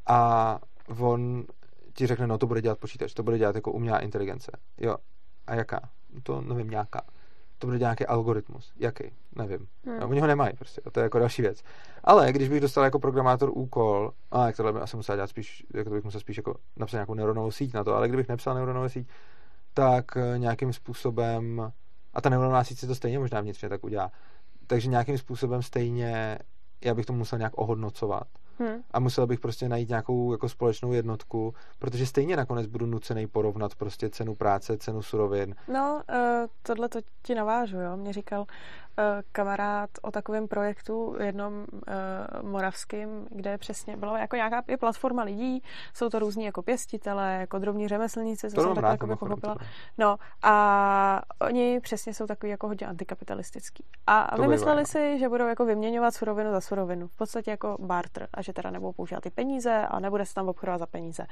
[0.07, 0.59] a
[0.99, 1.43] on
[1.93, 4.51] ti řekne, no to bude dělat počítač, to bude dělat jako umělá inteligence.
[4.77, 4.95] Jo,
[5.47, 5.89] a jaká?
[6.23, 7.01] To nevím, nějaká.
[7.59, 8.73] To bude nějaký algoritmus.
[8.79, 9.03] Jaký?
[9.35, 9.67] Nevím.
[9.85, 9.99] Hmm.
[9.99, 10.81] No, oni ho nemají prostě.
[10.91, 11.63] To je jako další věc.
[12.03, 15.65] Ale když bych dostal jako programátor úkol, a jak tohle bych asi musel dělat spíš,
[15.73, 18.55] jako to bych musel spíš jako napsat nějakou neuronovou síť na to, ale kdybych nepsal
[18.55, 19.07] neuronovou síť,
[19.73, 21.71] tak eh, nějakým způsobem,
[22.13, 24.11] a ta neuronová síť se to stejně možná vnitřně tak udělá,
[24.67, 26.37] takže nějakým způsobem stejně
[26.85, 28.27] já bych to musel nějak ohodnocovat.
[28.59, 28.83] Hmm.
[28.91, 33.75] A musel bych prostě najít nějakou jako společnou jednotku, protože stejně nakonec budu nucený porovnat
[33.75, 35.55] prostě cenu práce, cenu surovin.
[35.67, 37.97] No, uh, tohle to ti navážu, jo.
[37.97, 38.45] Mě říkal,
[39.31, 45.63] kamarád o takovém projektu jednom uh, moravským, kde přesně bylo jako nějaká je platforma lidí,
[45.93, 49.55] jsou to různí jako pěstitele, jako drobní řemeslníci, co jsem takhle jako pochopila.
[49.97, 53.85] No a oni přesně jsou takový jako hodně antikapitalistický.
[54.07, 57.07] A, a vymysleli si, že budou jako vyměňovat surovinu za surovinu.
[57.07, 60.49] V podstatě jako barter a že teda nebudou používat ty peníze a nebude se tam
[60.49, 61.25] obchodovat za peníze.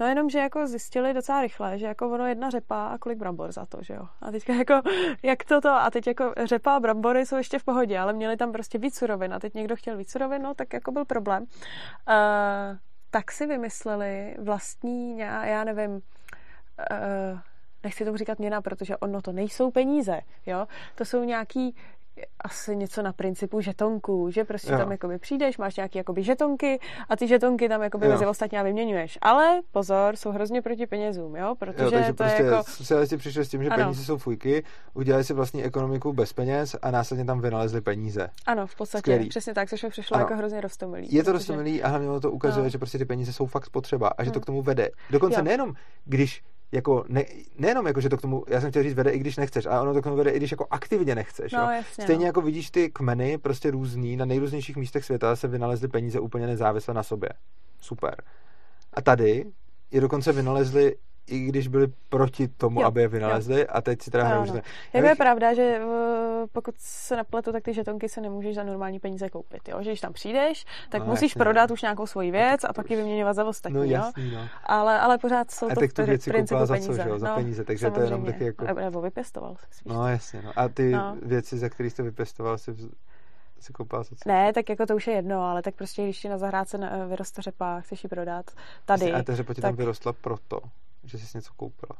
[0.00, 3.52] No jenom, že jako zjistili docela rychle, že jako ono jedna řepa a kolik brambor
[3.52, 4.08] za to, že jo.
[4.22, 4.80] A teďka jako,
[5.22, 8.52] jak toto, a teď jako řepa a brambory jsou ještě v pohodě, ale měli tam
[8.52, 11.42] prostě víc surovin a teď někdo chtěl víc surovin, no tak jako byl problém.
[11.42, 11.48] Uh,
[13.10, 16.00] tak si vymysleli vlastní, já, já nevím, uh,
[17.84, 21.76] nechci tomu říkat měna, protože ono to nejsou peníze, jo, to jsou nějaký
[22.40, 24.78] asi něco na principu žetonků, že prostě jo.
[24.78, 28.12] tam jakoby přijdeš, máš nějaké jakoby žetonky a ty žetonky tam jakoby jo.
[28.12, 29.18] mezi ostatní vyměňuješ.
[29.22, 32.70] Ale pozor, jsou hrozně proti penězům, jo, protože jo, takže to prostě je jako...
[32.70, 33.84] socialisti přišli s tím, že ano.
[33.84, 38.28] peníze jsou fujky, udělali si vlastní ekonomiku bez peněz a následně tam vynalezli peníze.
[38.46, 39.28] Ano, v podstatě, Skvělý.
[39.28, 40.22] přesně tak, což mi přišlo ano.
[40.24, 41.08] jako hrozně roztomilý.
[41.10, 41.32] Je to protože...
[41.32, 42.70] roztomilý a hlavně to ukazuje, no.
[42.70, 44.42] že prostě ty peníze jsou fakt potřeba a že to hmm.
[44.42, 44.88] k tomu vede.
[45.10, 45.44] Dokonce jo.
[45.44, 46.42] nejenom, když
[46.72, 47.24] jako ne,
[47.58, 49.80] nejenom jako, že to k tomu, já jsem chtěl říct, vede i když nechceš, ale
[49.80, 51.52] ono to k tomu vede i když jako aktivně nechceš.
[51.52, 52.26] No, jasně, Stejně no.
[52.26, 56.94] jako vidíš ty kmeny, prostě různý, na nejrůznějších místech světa se vynalezly peníze úplně nezávisle
[56.94, 57.28] na sobě.
[57.80, 58.14] Super.
[58.92, 59.44] A tady
[59.90, 60.96] je dokonce vynalezli
[61.26, 63.66] i když byli proti tomu, jo, aby je vynalezli jo.
[63.68, 64.62] a teď si teda hrajou, že...
[64.92, 69.00] Jako je pravda, že eh, pokud se napletu, tak ty žetonky se nemůžeš za normální
[69.00, 69.82] peníze koupit, jo?
[69.82, 71.74] Že když tam přijdeš, tak no, musíš jasný, prodat no.
[71.74, 74.48] už nějakou svoji věc a pak ji vyměňovat za ostatní, no, jasný, no.
[74.64, 76.96] Ale, ale pořád jsou a to tak v věci principu za peníze.
[76.96, 77.18] co, že jo?
[77.18, 77.94] Za no, peníze, takže samozřejmě.
[77.94, 78.80] to je jenom taky jako...
[78.80, 79.56] Nebo vypěstoval.
[79.84, 80.52] No jasně, no.
[80.56, 81.16] A ty no.
[81.22, 82.74] věci, za které jste vypěstoval, si
[83.64, 86.38] si koupila Ne, tak jako to už je jedno, ale tak prostě, když ti na
[86.38, 88.50] zahrádce vyroste řepa, chceš ji prodat
[88.84, 89.12] tady.
[89.12, 89.68] A ta řepa ti tak...
[89.68, 90.60] tam vyrostla proto,
[91.04, 91.96] že jsi něco koupila.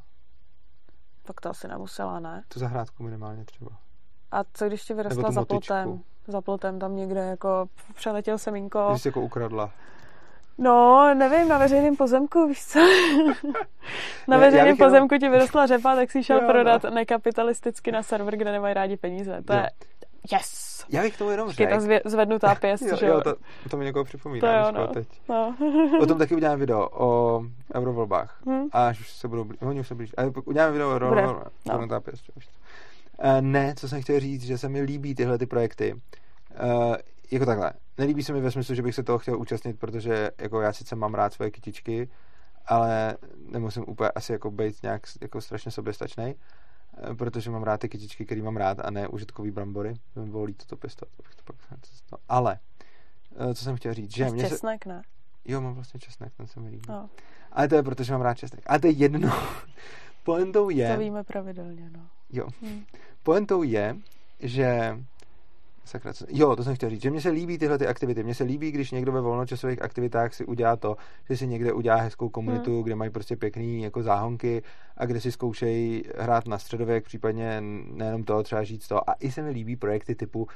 [1.22, 2.44] Tak to asi nemusela, ne?
[2.48, 3.70] Tu zahrádku minimálně třeba.
[4.30, 6.02] A co když ti vyrostla za plotem?
[6.26, 8.88] Za plotem tam někde jako přeletěl semínko.
[8.90, 9.70] Když jsi jako ukradla.
[10.58, 12.78] No, nevím, na veřejném pozemku, víš co?
[14.28, 15.20] na veřejném pozemku jenom...
[15.20, 16.90] ti vyrostla řepa, tak si šel jo, prodat no.
[16.90, 19.42] nekapitalisticky na server, kde nemají rádi peníze.
[19.42, 19.58] To jo.
[19.58, 19.68] je
[20.32, 20.73] yes!
[20.88, 21.70] Já bych tomu jenom řekl.
[21.70, 23.20] ta zvě- zvednutá pěst, jo, že jo?
[23.20, 23.36] to,
[23.70, 24.70] to mi někoho připomíná.
[24.70, 24.92] To jo, no.
[24.92, 25.08] teď.
[25.28, 25.56] No.
[26.00, 27.42] o tom taky uděláme video, o
[27.74, 28.42] eurovolbách.
[28.46, 28.66] Hmm.
[28.72, 30.14] A až se budou blíž, oni už se blíž.
[30.16, 31.50] Ale uděláme video o eurovolbách.
[31.66, 32.00] No.
[32.00, 32.24] pěst.
[32.36, 35.94] Uh, ne, co jsem chtěl říct, že se mi líbí tyhle ty projekty.
[36.62, 36.94] Uh,
[37.30, 37.72] jako takhle.
[37.98, 40.96] Nelíbí se mi ve smyslu, že bych se toho chtěl účastnit, protože jako já sice
[40.96, 42.08] mám rád svoje kytičky,
[42.66, 43.16] ale
[43.50, 46.34] nemusím úplně asi jako být nějak jako strašně soběstačný.
[46.96, 49.94] Eh, protože mám rád ty kytičky, které mám rád a ne užitkový brambory.
[50.14, 51.56] Mě bylo líto to pěstovat, abych to pak
[52.12, 52.58] no, Ale,
[53.50, 54.88] eh, co jsem chtěl říct, že mě česnek, se...
[54.88, 55.02] ne?
[55.44, 56.82] Jo, mám vlastně česnek, ten se mi líbí.
[56.88, 57.10] No.
[57.52, 58.64] Ale to je protože mám rád česnek.
[58.66, 59.32] A to je jedno.
[60.24, 60.92] Pointou je...
[60.92, 62.00] To víme pravidelně, no.
[62.30, 62.48] Jo.
[62.62, 62.84] Hmm.
[63.22, 63.96] Pointou je,
[64.40, 64.98] že
[65.84, 66.26] Sakra, co...
[66.28, 68.22] Jo, to jsem chtěl říct, že mně se líbí tyhle ty aktivity.
[68.22, 70.96] Mně se líbí, když někdo ve volnočasových aktivitách si udělá to,
[71.30, 72.82] že si někde udělá hezkou komunitu, hmm.
[72.82, 74.62] kde mají prostě pěkný jako záhonky
[74.96, 77.60] a kde si zkoušejí hrát na středověk, případně
[77.90, 79.10] nejenom to, třeba říct to.
[79.10, 80.48] A i se mi líbí projekty typu,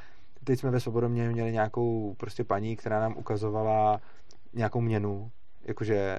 [0.44, 4.00] teď jsme ve Svobodomě měli nějakou prostě paní, která nám ukazovala
[4.54, 5.30] nějakou měnu,
[5.64, 6.18] jakože,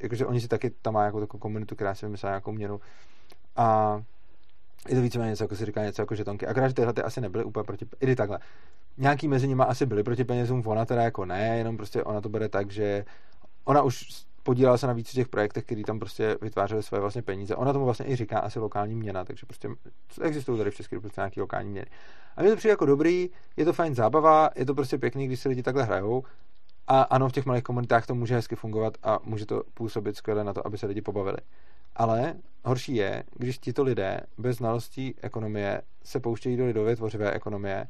[0.00, 2.80] jakože oni si taky tam má jako takovou komunitu, která si vymyslela nějakou měnu.
[3.56, 4.00] A
[4.88, 6.46] je to víceméně něco, jako si říká, něco jako žetonky.
[6.46, 8.38] Akorát, že tyhle ty asi nebyly úplně proti, i takhle.
[8.98, 12.28] Nějaký mezi nimi asi byly proti penězům, ona teda jako ne, jenom prostě ona to
[12.28, 13.04] bere tak, že
[13.64, 17.56] ona už podílela se na více těch projektech, které tam prostě vytvářely své vlastně peníze.
[17.56, 19.68] Ona tomu vlastně i říká asi lokální měna, takže prostě
[20.22, 21.86] existují tady v České republice nějaké lokální měny.
[22.36, 25.40] A mě to přijde jako dobrý, je to fajn zábava, je to prostě pěkný, když
[25.40, 26.22] se lidi takhle hrajou.
[26.86, 30.44] A ano, v těch malých komunitách to může hezky fungovat a může to působit skvěle
[30.44, 31.36] na to, aby se lidi pobavili.
[31.98, 32.34] Ale
[32.64, 37.86] horší je, když tito lidé bez znalostí ekonomie se pouštějí do lidově tvořivé ekonomie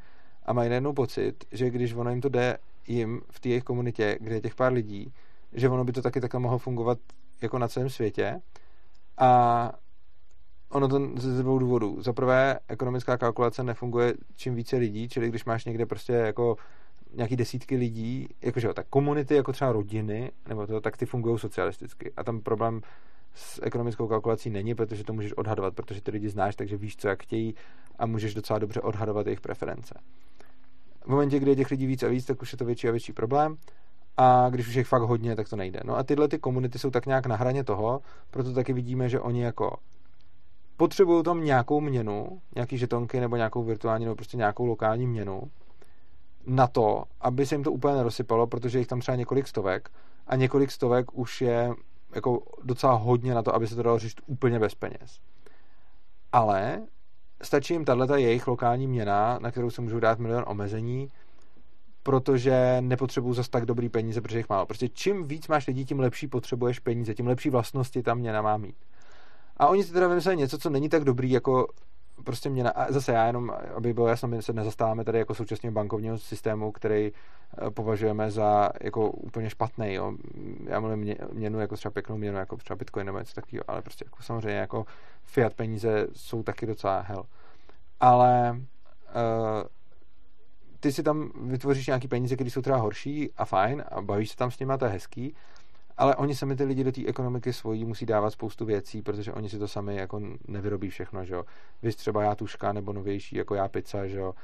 [0.46, 4.18] a mají najednou pocit, že když ono jim to jde jim v té jejich komunitě,
[4.20, 5.12] kde je těch pár lidí,
[5.52, 6.98] že ono by to taky takhle mohlo fungovat
[7.42, 8.40] jako na celém světě.
[9.18, 9.72] A
[10.68, 12.02] ono to ze dvou důvodů.
[12.02, 16.56] Za prvé, ekonomická kalkulace nefunguje čím více lidí, čili když máš někde prostě jako
[17.14, 22.12] nějaký desítky lidí, jakože tak komunity, jako třeba rodiny, nebo to, tak ty fungují socialisticky.
[22.16, 22.80] A tam problém
[23.39, 27.09] s ekonomickou kalkulací není, protože to můžeš odhadovat, protože ty lidi znáš, takže víš, co
[27.09, 27.55] jak chtějí
[27.99, 29.95] a můžeš docela dobře odhadovat jejich preference.
[31.05, 32.91] V momentě, kdy je těch lidí víc a víc, tak už je to větší a
[32.91, 33.57] větší problém
[34.16, 35.80] a když už je fakt hodně, tak to nejde.
[35.84, 39.20] No a tyhle ty komunity jsou tak nějak na hraně toho, proto taky vidíme, že
[39.20, 39.76] oni jako
[40.76, 45.43] potřebují tam nějakou měnu, nějaký žetonky nebo nějakou virtuální nebo prostě nějakou lokální měnu,
[46.47, 49.89] na to, aby se jim to úplně nerozsypalo, protože jich tam třeba několik stovek
[50.26, 51.70] a několik stovek už je
[52.14, 55.20] jako docela hodně na to, aby se to dalo řešit úplně bez peněz.
[56.32, 56.86] Ale
[57.42, 61.09] stačí jim tato jejich lokální měna, na kterou se můžou dát milion omezení,
[62.02, 64.66] protože nepotřebují zase tak dobrý peníze, protože jich málo.
[64.66, 68.56] Prostě čím víc máš lidí, tím lepší potřebuješ peníze, tím lepší vlastnosti tam měna má
[68.56, 68.76] mít.
[69.56, 71.68] A oni si teda vymysleli něco, co není tak dobrý, jako
[72.24, 75.72] prostě mě, a zase já jenom, aby bylo jasno, my se nezastáváme tady jako současného
[75.72, 79.94] bankovního systému, který eh, považujeme za jako úplně špatný.
[79.94, 80.12] Jo.
[80.64, 83.82] Já mluvím mě, měnu jako třeba pěknou měnu, jako třeba Bitcoin nebo něco takového, ale
[83.82, 84.86] prostě jako samozřejmě jako
[85.24, 87.24] fiat peníze jsou taky docela hell.
[88.00, 89.62] Ale uh,
[90.80, 94.36] ty si tam vytvoříš nějaký peníze, které jsou třeba horší a fajn a bavíš se
[94.36, 95.34] tam s nimi, to je hezký,
[95.99, 99.49] ale oni sami ty lidi do té ekonomiky svojí musí dávat spoustu věcí, protože oni
[99.49, 101.44] si to sami jako nevyrobí všechno, že jo.
[101.82, 104.34] Vy třeba já tuška nebo novější, jako já pizza, že jo.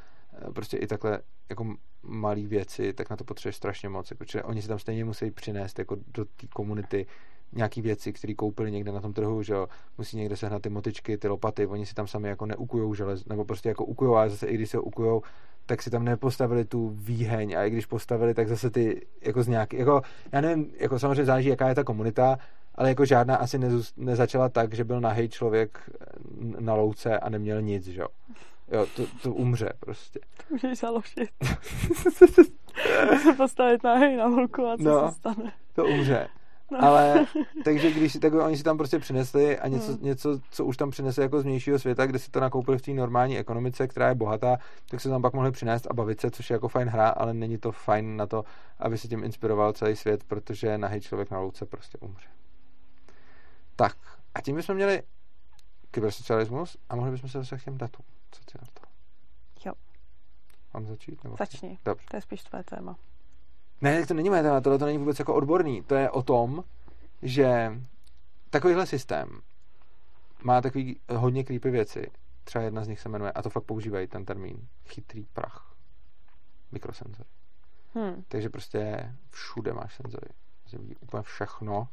[0.48, 4.10] E, prostě i takhle jako malé věci, tak na to potřebuješ strašně moc.
[4.10, 7.06] Jako, oni si tam stejně musí přinést jako do té komunity
[7.52, 11.18] nějaký věci, které koupili někde na tom trhu, že jo, musí někde sehnat ty motičky,
[11.18, 14.46] ty lopaty, oni si tam sami jako neukujou želez, nebo prostě jako ukujou, ale zase
[14.46, 15.22] i když se ukujou,
[15.66, 19.48] tak si tam nepostavili tu výheň a i když postavili, tak zase ty jako z
[19.48, 20.02] nějaký, jako
[20.32, 22.38] já nevím, jako samozřejmě záleží, jaká je ta komunita,
[22.74, 25.90] ale jako žádná asi nezůst, nezačala tak, že byl nahej člověk
[26.58, 28.08] na louce a neměl nic, že jo.
[28.72, 30.20] Jo, to, to umře prostě.
[30.36, 31.30] To můžeš založit.
[33.22, 35.52] se postavit nahej na louku a co no, se stane.
[35.72, 36.28] To umře.
[36.80, 37.26] Ale
[37.64, 40.02] takže když tak oni si tam prostě přinesli a něco, hmm.
[40.02, 42.90] něco, co už tam přinesli jako z vnějšího světa, kde si to nakoupili v té
[42.90, 44.56] normální ekonomice, která je bohatá,
[44.90, 47.34] tak se tam pak mohli přinést a bavit se, což je jako fajn hra, ale
[47.34, 48.44] není to fajn na to,
[48.78, 52.28] aby se tím inspiroval celý svět, protože nahý člověk na louce prostě umře.
[53.76, 53.96] Tak,
[54.34, 55.02] a tím bychom měli
[55.90, 58.04] kybersocialismus a mohli bychom se dostat k těm datům.
[58.30, 58.82] Co ty na to?
[59.68, 59.74] Jo.
[60.74, 61.24] Mám začít?
[61.24, 61.78] Nebo Začni.
[61.84, 62.06] Dobře.
[62.10, 62.96] To je spíš tvé téma.
[63.84, 65.82] Ne, to není moje téma, tohle to není vůbec jako odborný.
[65.82, 66.64] To je o tom,
[67.22, 67.72] že
[68.50, 69.40] takovýhle systém
[70.42, 72.10] má takový hodně creepy věci.
[72.44, 75.74] Třeba jedna z nich se jmenuje, a to fakt používají ten termín, chytrý prach.
[76.72, 77.28] Mikrosenzory.
[77.94, 78.24] Hmm.
[78.28, 80.26] Takže prostě všude máš senzory.
[80.78, 81.88] Vidí úplně všechno.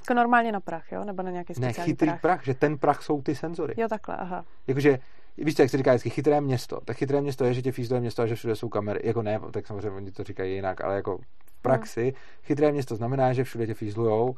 [0.00, 1.04] Jako normálně na prach, jo?
[1.04, 2.20] Nebo na nějaký speciální Ne, chytrý prach?
[2.20, 3.74] prach, že ten prach jsou ty senzory.
[3.76, 4.44] Jo, takhle, aha.
[4.66, 4.98] Jakože
[5.38, 6.80] víš, jak se říká vždycky, chytré město.
[6.84, 9.00] Tak chytré město je, že tě fízluje město a že všude jsou kamery.
[9.04, 12.12] Jako ne, tak samozřejmě oni to říkají jinak, ale jako v praxi hmm.
[12.42, 14.34] chytré město znamená, že všude tě fízlujou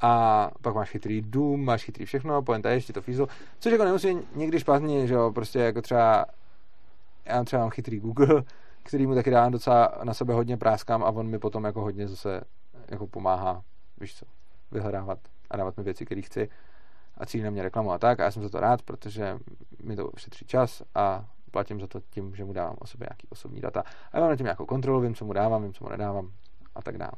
[0.00, 3.28] a pak máš chytrý dům, máš chytrý všechno, poenta je, ještě to fízlo,
[3.58, 6.26] což jako nemusí někdy špatně, že jo, prostě jako třeba
[7.26, 8.42] já třeba mám chytrý Google,
[8.82, 12.08] který mu taky dávám docela na sebe hodně práskám a on mi potom jako hodně
[12.08, 12.40] zase
[12.88, 13.62] jako pomáhá,
[14.00, 14.26] víš co,
[14.72, 15.18] vyhledávat
[15.50, 16.48] a dávat mi věci, které chci
[17.18, 19.38] a cílí na mě reklamu a tak a já jsem za to rád, protože
[19.82, 23.28] mi to šetří čas a platím za to tím, že mu dávám o sobě nějaký
[23.30, 23.80] osobní data.
[24.12, 26.32] A já mám na tím nějakou kontrolu, vím, co mu dávám, vím, co mu nedávám
[26.74, 27.12] a tak dále.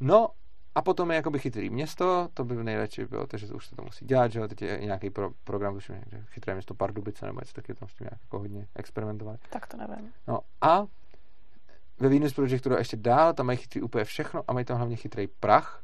[0.00, 0.28] No
[0.74, 4.04] a potom je jakoby chytrý město, to by nejradši bylo, takže už se to musí
[4.06, 7.74] dělat, že teď je nějaký pro, program, tuším, že chytré město Pardubice nebo něco taky
[7.74, 9.40] tam s tím nějak jako hodně experimentovat.
[9.50, 10.12] Tak to nevím.
[10.28, 10.86] No a
[12.00, 15.26] ve Venus Projectu ještě dál, tam mají chytrý úplně všechno a mají tam hlavně chytrý
[15.26, 15.82] prach,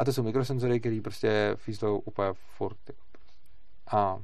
[0.00, 2.76] a to jsou mikrosenzory, které prostě fízlou úplně furt.
[3.92, 4.18] A...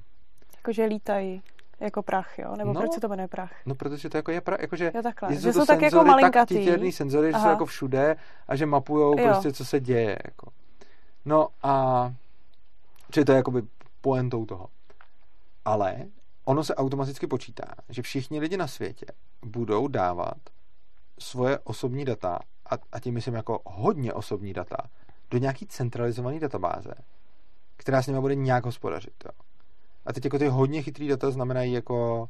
[0.57, 1.43] Jakože lítají
[1.81, 2.57] jako prach, jo?
[2.57, 3.53] Nebo no, proč se to jmenuje prach?
[3.67, 5.37] No, protože to jako je prach, jakože jo, takhle.
[5.37, 6.67] že jsou, to tak jako malinkatý.
[6.67, 7.39] Tak senzory, Aha.
[7.39, 8.17] že jsou jako všude
[8.49, 9.25] a že mapujou jo.
[9.25, 10.19] prostě, co se děje.
[10.25, 10.51] Jako.
[11.25, 12.13] No a
[13.15, 13.63] že to je jakoby
[14.01, 14.69] poentou toho.
[15.65, 16.07] Ale
[16.45, 19.07] ono se automaticky počítá, že všichni lidi na světě
[19.45, 20.39] budou dávat
[21.19, 22.39] svoje osobní data,
[22.71, 24.77] a, a tím myslím jako hodně osobní data,
[25.31, 26.95] do nějaký centralizované databáze,
[27.77, 29.25] která s nimi bude nějak hospodařit.
[29.25, 29.31] Jo.
[30.07, 32.29] A teď jako ty hodně chytrý data znamenají jako,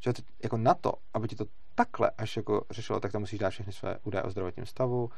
[0.00, 3.38] že to, jako na to, aby ti to takhle až jako řešilo, tak tam musíš
[3.38, 5.10] dát všechny své údaje o zdravotním stavu,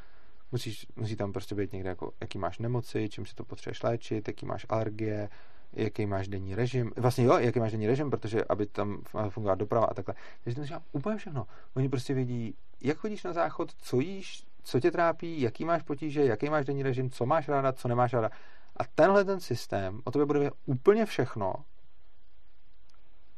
[0.53, 4.29] musíš, musí tam prostě být někde jako, jaký máš nemoci, čím si to potřebuješ léčit,
[4.29, 5.29] jaký máš alergie,
[5.73, 6.93] jaký máš denní režim.
[6.97, 10.15] Vlastně jo, jaký máš denní režim, protože aby tam fungovala doprava a takhle.
[10.45, 11.47] Takže to musí úplně všechno.
[11.75, 16.25] Oni prostě vědí, jak chodíš na záchod, co jíš, co tě trápí, jaký máš potíže,
[16.25, 18.31] jaký máš denní režim, co máš ráda, co nemáš ráda.
[18.77, 21.55] A tenhle ten systém o tobě bude vědět úplně všechno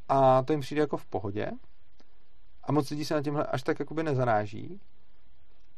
[0.08, 1.50] a to jim přijde jako v pohodě
[2.64, 4.80] a moc lidí se na tímhle až tak jakoby nezaráží,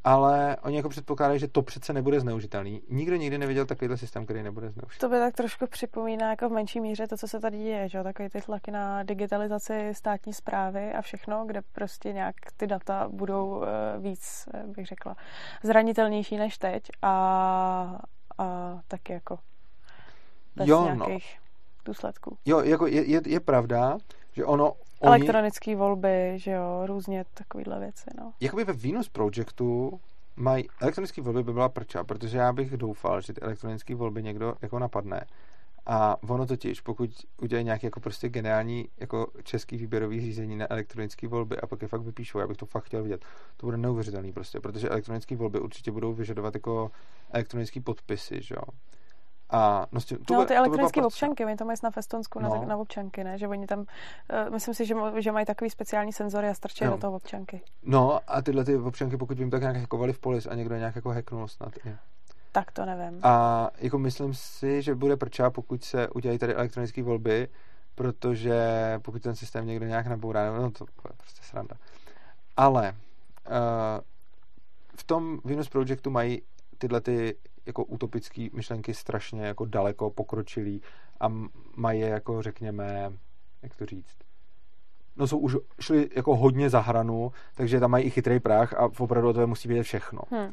[0.05, 2.83] ale oni jako předpokládají, že to přece nebude zneužitelný.
[2.89, 5.01] Nikdo nikdy neviděl takovýhle systém, který nebude zneužitelný.
[5.01, 8.03] To by tak trošku připomíná jako v menší míře to, co se tady děje, že?
[8.03, 13.63] takový ty tlaky na digitalizaci státní zprávy a všechno, kde prostě nějak ty data budou
[13.63, 15.17] eh, víc, eh, bych řekla,
[15.63, 17.99] zranitelnější než teď a,
[18.39, 19.39] a taky jako
[20.57, 21.07] bez jo, no.
[21.07, 21.45] nějakých no.
[21.85, 22.39] důsledků.
[22.45, 23.99] Jo, jako je, je, je pravda,
[24.35, 24.73] Že ono...
[25.01, 28.33] Oni, Elektronické volby, že jo, různě takovýhle věci, no.
[28.41, 30.01] jakoby ve Venus Projectu
[30.37, 34.55] mají elektronické volby by byla prča, protože já bych doufal, že ty elektronické volby někdo
[34.63, 35.27] jako napadne.
[35.87, 37.11] A ono totiž, pokud
[37.43, 41.89] udělají nějaký jako prostě geniální jako český výběrový řízení na elektronické volby a pak je
[41.89, 43.25] fakt vypíšou, já bych to fakt chtěl vidět.
[43.57, 46.91] To bude neuvěřitelný prostě, protože elektronické volby určitě budou vyžadovat jako
[47.31, 48.63] elektronické podpisy, že jo.
[49.55, 52.65] A no, tím, to no, ty elektronické občanky, my to mají na Festonsku, na, No.
[52.65, 53.39] na občanky, ne?
[53.39, 53.87] Že oni tam, uh,
[54.53, 56.91] myslím si, že, že mají takový speciální senzory a strčí Jo.
[56.91, 57.61] do toho občanky.
[57.83, 60.97] No a tyhle ty občanky, pokud vím, tak nějak hackovali v polis a někdo nějak
[60.97, 61.73] jako hacknul snad.
[61.87, 61.97] i.
[62.53, 63.21] Tak to nevím.
[63.23, 67.49] A jako myslím si, že bude prča, pokud se udělají tady elektronické volby,
[67.95, 68.61] protože
[69.03, 71.77] pokud ten systém někdo nějak nabourá, no to bude prostě sranda.
[72.57, 73.55] Ale uh,
[74.97, 76.43] v tom Venus Projectu mají
[76.79, 77.37] tyhle ty
[77.67, 80.83] jako utopické myšlenky strašně jako daleko pokročilý
[81.21, 81.33] a
[81.77, 83.13] mají jako řekněme,
[83.63, 84.17] jak to říct,
[85.17, 88.91] no jsou už šli jako hodně za hranu, takže tam mají i chytrý prach a
[88.99, 90.53] opravdu o to musí vědět všechno Hm.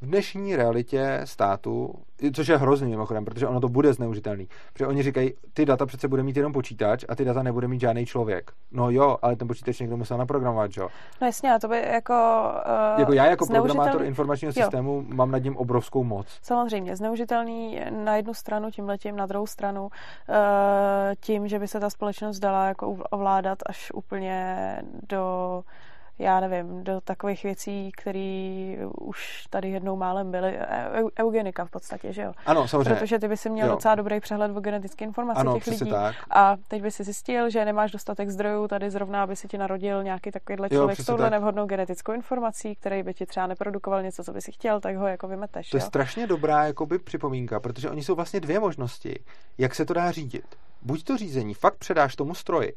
[0.00, 1.94] V dnešní realitě státu,
[2.34, 6.08] což je hrozný mimochodem, protože ono to bude zneužitelný, protože oni říkají, ty data přece
[6.08, 8.50] bude mít jenom počítač a ty data nebude mít žádný člověk.
[8.72, 10.88] No jo, ale ten počítač někdo musel naprogramovat, jo?
[11.20, 12.14] No jasně, a to by jako...
[12.94, 14.62] Uh, Jako já jako programátor informačního Jo.
[14.62, 16.26] systému mám nad ním obrovskou moc.
[16.42, 19.88] Samozřejmě, zneužitelný na jednu stranu tímhletím, na druhou stranu uh,
[21.20, 24.56] tím, že by se ta společnost dala jako ovládat až úplně
[25.08, 25.62] do
[26.18, 30.58] já nevím, do takových věcí, které už tady jednou málem byly.
[30.92, 32.32] Eu- eugenika v podstatě, že jo?
[32.46, 32.94] Ano, samozřejmě.
[32.94, 33.74] Protože ty by si měl Jo.
[33.74, 35.90] docela dobrý přehled o genetické informaci ano, těch lidí.
[35.90, 36.14] tak.
[36.30, 40.02] A teď by si zjistil, že nemáš dostatek zdrojů, tady zrovna, aby si ti narodil
[40.02, 41.32] nějaký takovýhle Jo, člověk s přesně touhle tak.
[41.32, 45.06] nevhodnou genetickou informací, který by ti třeba neprodukoval něco, co by si chtěl, tak ho
[45.06, 45.70] jako vymeteš.
[45.70, 45.86] To je jo?
[45.86, 49.18] strašně dobrá jakoby připomínka, protože oni jsou vlastně dvě možnosti,
[49.58, 50.44] jak se to dá řídit.
[50.82, 52.72] Buď to řízení fakt předáš tomu stroji,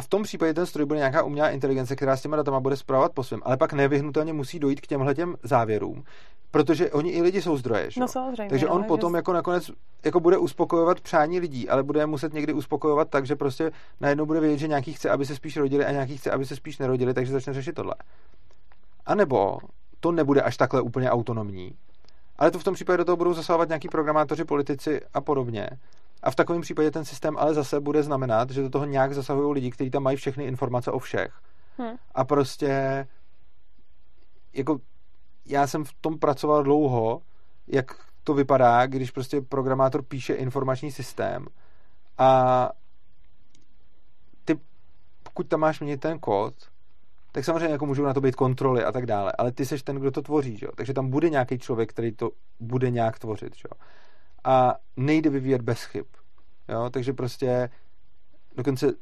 [0.00, 2.76] a v tom případě ten stroj bude nějaká umělá inteligence, která s těma datama bude
[2.76, 6.04] zpravovat po svém, ale pak nevyhnutelně musí dojít k těmhle těm závěrům,
[6.50, 8.00] protože oni i lidi jsou zdroje, že?
[8.00, 8.50] No samozřejmě.
[8.50, 9.16] Takže on ale potom že...
[9.16, 9.70] jako nakonec
[10.04, 13.70] jako bude uspokojovat přání lidí, ale bude je muset někdy uspokojovat tak, že prostě
[14.00, 16.56] najednou bude vědět, že nějaký chce, aby se spíš rodili a nějaký chce, aby se
[16.56, 17.94] spíš nerodili, takže začne řešit tohle.
[19.06, 19.58] A nebo
[20.00, 21.72] to nebude až takhle úplně autonomní,
[22.38, 25.68] ale to v tom případě do toho budou zasahovat nějaký programátoři, politici a podobně.
[26.22, 29.54] A v takovém případě ten systém ale zase bude znamenat, že do toho nějak zasahují
[29.54, 31.40] lidi, kteří tam mají všechny informace o všech.
[31.78, 31.96] Hm.
[32.14, 33.06] A prostě
[34.52, 34.78] jako
[35.46, 37.22] já jsem v tom pracoval dlouho,
[37.66, 37.86] jak
[38.24, 41.46] to vypadá, když prostě programátor píše informační systém
[42.18, 42.70] a
[44.44, 44.60] ty,
[45.22, 46.54] pokud tam máš měnit ten kód,
[47.32, 49.96] tak samozřejmě jako můžou na to být kontroly a tak dále, ale ty seš ten,
[49.96, 50.72] kdo to tvoří, že jo?
[50.76, 53.56] takže tam bude nějaký člověk, který to bude nějak tvořit.
[53.56, 53.86] Že jo?
[54.44, 56.06] A nejde vyvíjet bez chyb.
[56.68, 56.90] Jo?
[56.90, 57.70] Takže prostě
[58.56, 58.94] dokonce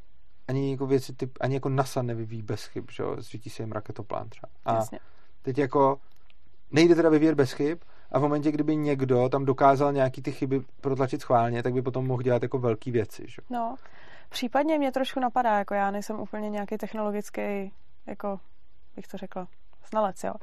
[0.49, 3.17] ani jako věci typ, ani jako NASA nevyvíjí bez chyb, že jo?
[3.21, 4.49] Svítí se jim raketoplán třeba.
[4.65, 4.99] A Jasně.
[5.43, 6.01] teď jako
[6.71, 7.79] nejde teda vyvíjet bez chyb
[8.13, 12.07] a v momentě, kdyby někdo tam dokázal nějaký ty chyby protlačit schválně, tak by potom
[12.07, 13.43] mohl dělat jako velký věci, že?
[13.51, 13.57] jo?
[13.59, 13.77] No,
[14.29, 17.73] případně mě trošku napadá, jako já nejsem úplně nějaký technologický,
[18.07, 18.41] jako
[18.97, 19.49] bych to řekla,
[19.91, 20.35] znalec, jo.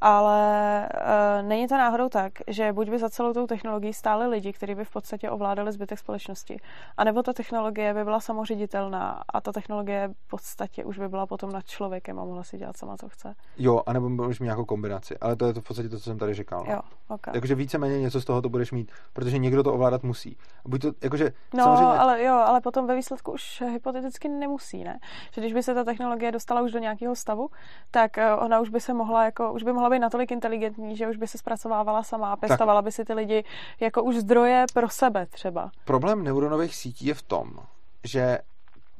[0.00, 4.52] Ale uh, není to náhodou tak, že buď by za celou tou technologií stáli lidi,
[4.52, 6.60] kteří by v podstatě ovládali zbytek společnosti,
[6.96, 11.52] anebo ta technologie by byla samoředitelná a ta technologie v podstatě už by byla potom
[11.52, 13.34] nad člověkem a mohla si dělat sama, co chce.
[13.56, 16.18] Jo, anebo můžeš mít nějakou kombinaci, ale to je to v podstatě to, co jsem
[16.18, 16.64] tady říkal.
[16.68, 16.72] No.
[16.72, 17.26] Jo, ok.
[17.34, 20.36] Jakože víceméně něco z toho to budeš mít, protože někdo to ovládat musí.
[20.64, 24.98] Buď to, jakože, No, samozřejmě, ale jo, ale potom ve výsledku už hypoteticky nemusí, ne?
[25.32, 27.50] Že když by se ta technologie dostala už do nějakého stavu,
[27.90, 31.08] tak eh, ona už by se mohla jako, už by mohla být natolik inteligentní, že
[31.08, 33.44] už by se zpracovávala sama a pěstovala by si ty lidi
[33.80, 35.70] jako už zdroje pro sebe třeba.
[35.84, 37.58] problém neuronových sítí je v tom,
[38.04, 38.38] že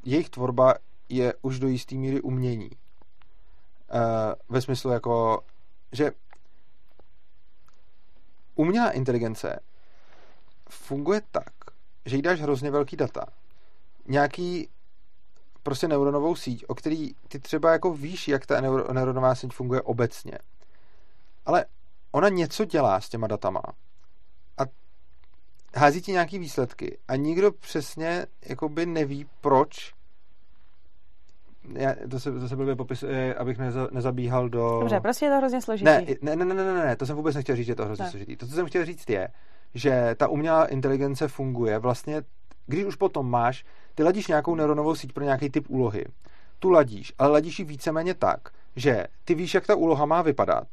[0.03, 0.73] jejich tvorba
[1.09, 2.69] je už do jisté míry umění.
[2.69, 5.41] Uh, ve smyslu jako,
[5.91, 6.11] že
[8.55, 9.59] umělá inteligence
[10.69, 11.53] funguje tak,
[12.05, 13.25] že jí dáš hrozně velký data.
[14.07, 14.69] Nějaký
[15.67, 19.81] prostě neuronovou síť, o který ty třeba jako víš, jak ta neuro, neuronová síť funguje
[19.81, 20.31] obecně.
[21.45, 21.65] Ale
[22.11, 23.61] ona něco dělá s těma datama
[24.57, 24.61] a
[25.75, 29.93] hází ti nějaký výsledky a nikdo přesně jakoby neví, proč
[31.73, 34.79] já, to se, to se blbě popisuje, abych neza, nezabíhal do...
[34.79, 35.85] Dobře, prostě je to hrozně složitý.
[35.85, 37.85] Ne, ne, ne, ne, ne, ne, ne, to jsem vůbec nechtěl říct, že je to
[37.85, 38.11] hrozně Ne.
[38.11, 38.35] složitý.
[38.35, 39.27] To, co jsem chtěl říct, je,
[39.73, 42.21] že ta umělá inteligence funguje vlastně,
[42.67, 43.65] když už potom máš,
[43.95, 46.05] ty ladíš nějakou neuronovou síť pro nějaký typ úlohy.
[46.59, 50.67] Tu ladíš, ale ladíš ji víceméně tak, že ty víš, jak ta úloha má vypadat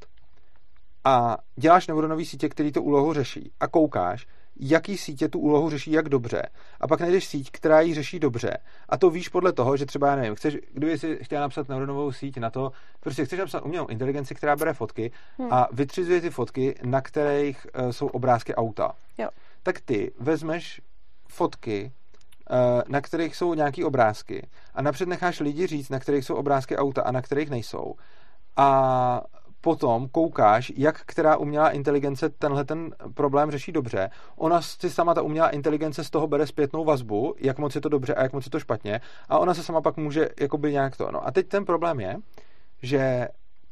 [1.04, 4.26] a děláš neuronové sítě, který tu úlohu řeší a koukáš,
[4.60, 6.42] jaký sítě tu úlohu řeší jak dobře.
[6.80, 8.58] A pak najdeš síť, která ji řeší dobře.
[8.88, 12.12] A to víš podle toho, že třeba, já nevím, chceš, kdyby si chtěla napsat neuronovou
[12.12, 15.52] síť na to, prostě chceš napsat umělou inteligenci, která bere fotky hmm.
[15.52, 18.92] a vytřizuje ty fotky, na kterých uh, jsou obrázky auta.
[19.18, 19.28] Jo.
[19.62, 20.80] Tak ty vezmeš
[21.35, 21.93] fotky,
[22.51, 26.77] uh, na kterých jsou nějaký obrázky a napřed necháš lidi říct, na kterých jsou obrázky
[26.77, 27.94] auta a na kterých nejsou.
[28.56, 29.23] A
[29.61, 34.11] potom koukáš, jak která umělá inteligence tenhle ten problém řeší dobře.
[34.36, 37.89] Ona si sama ta umělá inteligence z toho bere zpětnou vazbu, jak moc je to
[37.89, 40.97] dobře a jak moc je to špatně a ona se sama pak může jakoby nějak
[40.97, 41.11] to.
[41.11, 42.16] No a teď ten problém je,
[42.82, 43.28] že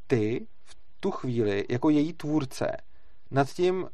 [0.06, 2.76] ty v tu chvíli jako její tvůrce
[3.30, 3.88] nad tím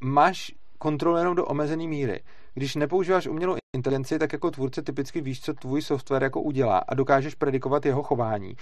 [0.00, 2.20] máš kontrolu jenom do omezené míry.
[2.58, 6.94] Když nepoužíváš umělou inteligenci, tak jako tvůrce typicky víš, co tvůj software jako udělá a
[6.94, 8.56] dokážeš predikovat jeho chování.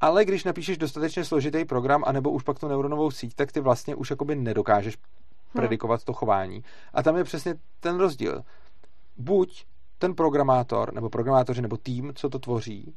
[0.00, 3.94] Ale když napíšeš dostatečně složitý program, anebo už pak tu neuronovou síť, tak ty vlastně
[3.94, 5.02] už jakoby nedokážeš hmm.
[5.52, 6.64] predikovat to chování.
[6.94, 8.42] A tam je přesně ten rozdíl.
[9.16, 9.66] Buď
[9.98, 12.94] ten programátor, nebo programátoři, nebo tým, co to tvoří,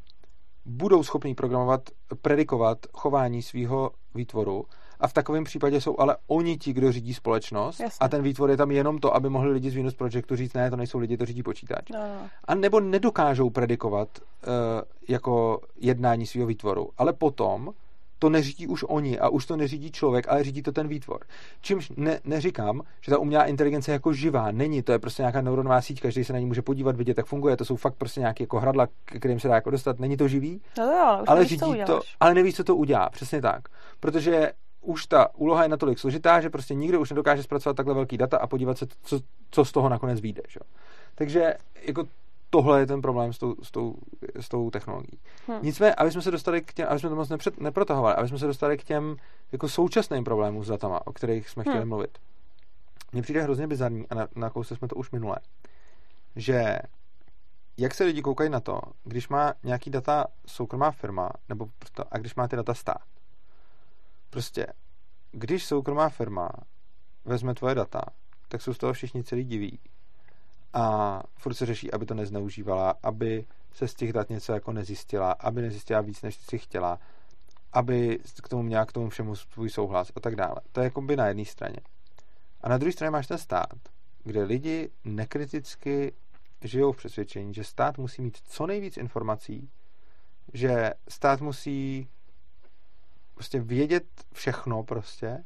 [0.65, 1.81] budou schopní programovat,
[2.21, 4.65] predikovat chování svého výtvoru
[4.99, 7.97] a v takovém případě jsou ale oni ti, kdo řídí společnost Jasně.
[7.99, 10.69] a ten výtvor je tam jenom to, aby mohli lidi z Venus Projectu říct, ne,
[10.69, 11.89] to nejsou lidi, to řídí počítač.
[11.89, 12.29] No, no.
[12.45, 14.53] A nebo nedokážou predikovat uh,
[15.07, 17.73] jako jednání svého výtvoru, ale potom
[18.19, 21.19] to neřídí už oni a už to neřídí člověk, ale řídí to ten výtvor.
[21.61, 25.41] Čímž ne, neříkám, že ta umělá inteligence je jako živá, není, to je prostě nějaká
[25.41, 28.19] neuronová síť, každý se na ní může podívat, vidět, jak funguje, to jsou fakt prostě
[28.19, 31.83] nějaké jako hradla, kterým se dá jako dostat, není to živý, No jo, ale, řídí
[31.85, 33.61] to, ale nevíš, co to udělá, přesně tak.
[33.99, 38.17] Protože už ta úloha je natolik složitá, že prostě nikdo už nedokáže zpracovat takhle velký
[38.17, 39.19] data a podívat se, co,
[39.51, 40.41] co z toho nakonec vyjde.
[40.47, 40.59] Že?
[41.15, 42.03] Takže jako
[42.49, 43.95] tohle je ten problém s tou, s tou,
[44.39, 45.19] s tou technologií.
[45.47, 45.59] Hm.
[45.61, 48.39] Nicméně, aby jsme se dostali k těm, aby jsme to moc nepřed, neprotahovali, aby jsme
[48.39, 49.15] se dostali k těm
[49.51, 51.89] jako současným problémům s datama, o kterých jsme chtěli Hm.
[51.89, 52.17] mluvit.
[53.11, 55.35] Mně přijde hrozně bizarní, a na, nakousli jsme to už minule,
[56.35, 56.79] že
[57.77, 62.17] jak se lidi koukají na to, když má nějaký data soukromá firma, nebo proto, a
[62.17, 63.01] když má ty data stát.
[64.29, 64.67] Prostě,
[65.31, 66.49] když soukromá firma
[67.25, 68.01] vezme tvoje data,
[68.47, 69.79] tak jsou z toho všichni celý diví.
[70.73, 75.31] A furt se řeší, aby to nezneužívala, aby se z těch dat něco jako nezjistila,
[75.31, 76.99] aby nezjistila víc, než si chtěla,
[77.73, 80.55] aby k tomu měla k tomu všemu svůj souhlas a tak dále.
[80.71, 81.77] To je jako by na jedné straně.
[82.61, 83.73] A na druhé straně máš ten stát,
[84.23, 86.13] kde lidi nekriticky
[86.63, 89.69] žijou v přesvědčení, že stát musí mít co nejvíc informací,
[90.53, 92.07] že stát musí
[93.39, 94.03] prostě vědět
[94.33, 95.43] všechno prostě,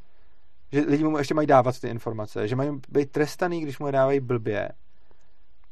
[0.72, 3.92] že lidi mu ještě mají dávat ty informace, že mají být trestaný, když mu je
[3.92, 4.70] dávají blbě.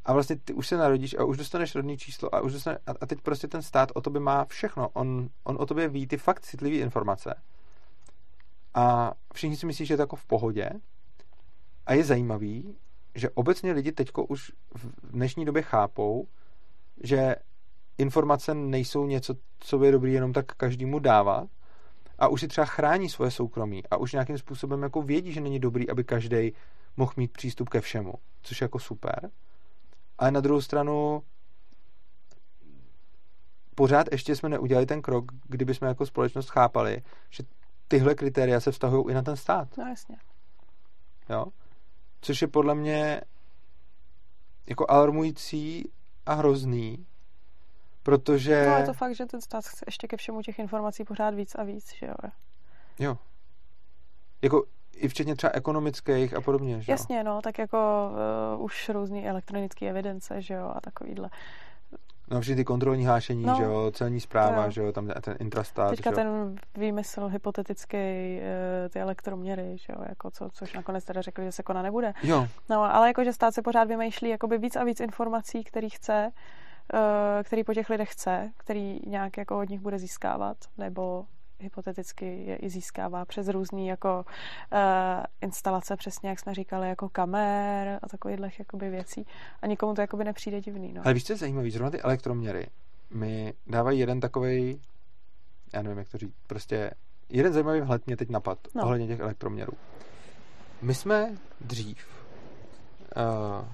[0.06, 3.06] A vlastně ty už se narodíš a už dostaneš rodný číslo a už dostaneš, a,
[3.06, 4.90] teď prostě ten stát o tobě má všechno.
[4.90, 7.36] On, on o tobě ví ty fakt citlivé informace.
[8.74, 10.70] A všichni si myslí, že je to jako v pohodě.
[11.86, 12.76] A je zajímavý,
[13.16, 16.28] že obecně lidi teďko už v dnešní době chápou,
[17.04, 17.36] že
[17.98, 21.50] informace nejsou něco, co je dobrý jenom tak každému dávat
[22.22, 25.60] a už si třeba chrání svoje soukromí a už nějakým způsobem jako vědí, že není
[25.60, 26.54] dobrý, aby každý
[26.98, 29.32] mohl mít přístup ke všemu, což je jako super.
[30.18, 31.24] Ale na druhou stranu
[33.76, 37.44] pořád ještě jsme neudělali ten krok, kdyby jsme jako společnost chápali, že
[37.88, 39.78] tyhle kritéria se vztahují i na ten stát.
[39.78, 40.18] No jasně.
[41.30, 41.46] Jo?
[42.22, 43.22] Což je podle mě
[44.70, 45.92] jako alarmující
[46.26, 47.06] a hrozný,
[48.04, 48.66] protože...
[48.68, 51.56] No je to fakt, že ten stát chce ještě ke všemu těch informací pořád víc
[51.56, 52.32] a víc, že jo.
[53.00, 53.18] Jo.
[54.42, 54.64] Jako
[54.96, 56.94] i včetně třeba ekonomických a podobně, že jo?
[56.94, 58.12] Jasně, no, tak jako
[58.56, 61.30] uh, už různý elektronické evidence, že jo, a takovýhle.
[62.32, 63.56] No, všichni ty kontrolní hášení, No.
[63.58, 64.72] že jo, celní zpráva, Jo.
[64.72, 66.16] že jo, tam ten intrastat, Teďka že jo.
[66.16, 71.52] ten výmysl hypotetický, uh, ty elektroměry, že jo, jako co, což nakonec teda řekli, že
[71.52, 72.14] se konat nebude.
[72.24, 76.32] Jo, No, ale jakože stát se pořád vymýšlí jakoby víc a víc informací, který chce,
[77.44, 81.26] který po těch lidech chce, který nějak jako od nich bude získávat, nebo
[81.62, 88.00] hypoteticky je i získává přes různý jako uh, instalace, přesně jak jsme říkali, jako kamer
[88.02, 89.26] a takových jakoby věcí.
[89.62, 91.02] A nikomu to jakoby nepřijde divný, no.
[91.06, 92.68] ale víš, co je zajímavý, zrovna ty elektroměry
[93.10, 94.80] mi dávají jeden takovej,
[95.74, 96.92] já nevím, jak to říct, prostě
[97.30, 98.84] jeden zajímavý vhled mě teď napad no.
[98.84, 99.74] ohledně těch elektroměrů.
[100.82, 102.08] My jsme dřív,
[103.16, 103.68] uh,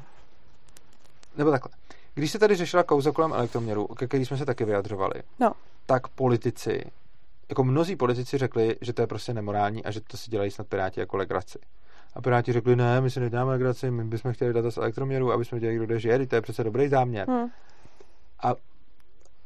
[1.37, 1.71] nebo takhle,
[2.17, 5.51] když se tady řešila kauza kolem elektroměrů, ke který jsme se taky vyjadřovali, No.
[5.85, 6.81] tak politici,
[7.49, 10.67] jako mnozí politici řekli, že to je prostě nemorální a že to si dělají snad
[10.67, 11.59] Piráti jako legraci.
[12.15, 15.45] A Piráti řekli, ne, my si nedáme legraci, my bychom chtěli data z elektroměru, aby
[15.45, 17.27] jsme věděli, kdo žije, to je přece dobrý záměr.
[17.29, 17.47] Hm.
[18.43, 18.55] A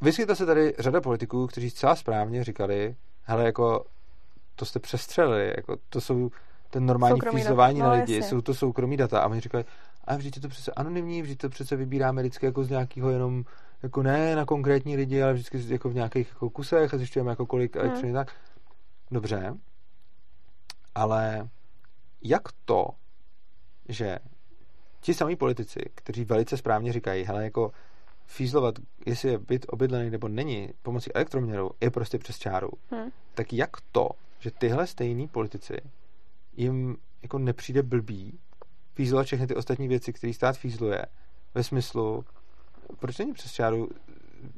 [0.02, 3.86] vyskytla se tady řada politiků, kteří zcela správně říkali, hele, jako
[4.56, 6.30] to jste přestřelili, jako to jsou
[6.70, 7.90] ten normální fízlování data.
[7.90, 8.30] na No, lidi, jasně.
[8.30, 9.20] jsou to soukromí data.
[9.22, 9.66] A oni říkají,
[10.04, 13.44] a vždyť je to přece anonymní, vždyť to přece vybíráme vždycky jako z nějakého jenom,
[13.84, 17.46] jako ne na konkrétní lidi, ale vždycky jako v nějakých jako kusech a zjišťujeme jako
[17.46, 17.86] kolik Hmm.
[17.86, 18.32] elektřiny tak.
[19.12, 19.54] Dobře,
[20.96, 21.50] ale
[22.22, 22.88] jak to,
[23.90, 24.20] že
[25.00, 27.72] ti samí politici, kteří velice správně říkají, hele, jako
[28.26, 28.76] fízlovat,
[29.06, 32.70] jestli je byt obydlený nebo není, pomocí elektroměru, je prostě přes čáru.
[32.92, 33.10] Hm.
[33.34, 34.10] Tak jak to,
[34.40, 35.74] že tyhle stejní politici
[36.54, 38.40] jim jako nepřijde blbý
[39.02, 41.06] fízlovat všechny ty ostatní věci, které stát fízluje,
[41.54, 42.26] ve smyslu,
[43.00, 43.90] proč není přes čáru,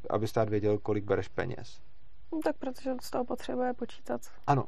[0.10, 1.80] aby stát věděl, kolik bereš peněz?
[2.34, 4.66] No, tak protože z toho potřebuje počítat Ano,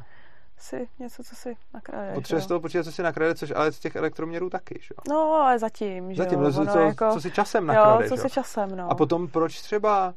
[0.58, 2.16] si něco, co si nakradeš.
[2.16, 2.44] potřebuje jo.
[2.44, 5.14] z toho počítat, co si nakrade, což ale z těch elektroměrů taky, že jo?
[5.16, 6.52] No, ale zatím, že Zatím, jo.
[6.52, 8.22] no, co, jako, co si časem jo, nakradeš, co jo?
[8.22, 8.92] se časem, no.
[8.92, 10.14] A potom proč třeba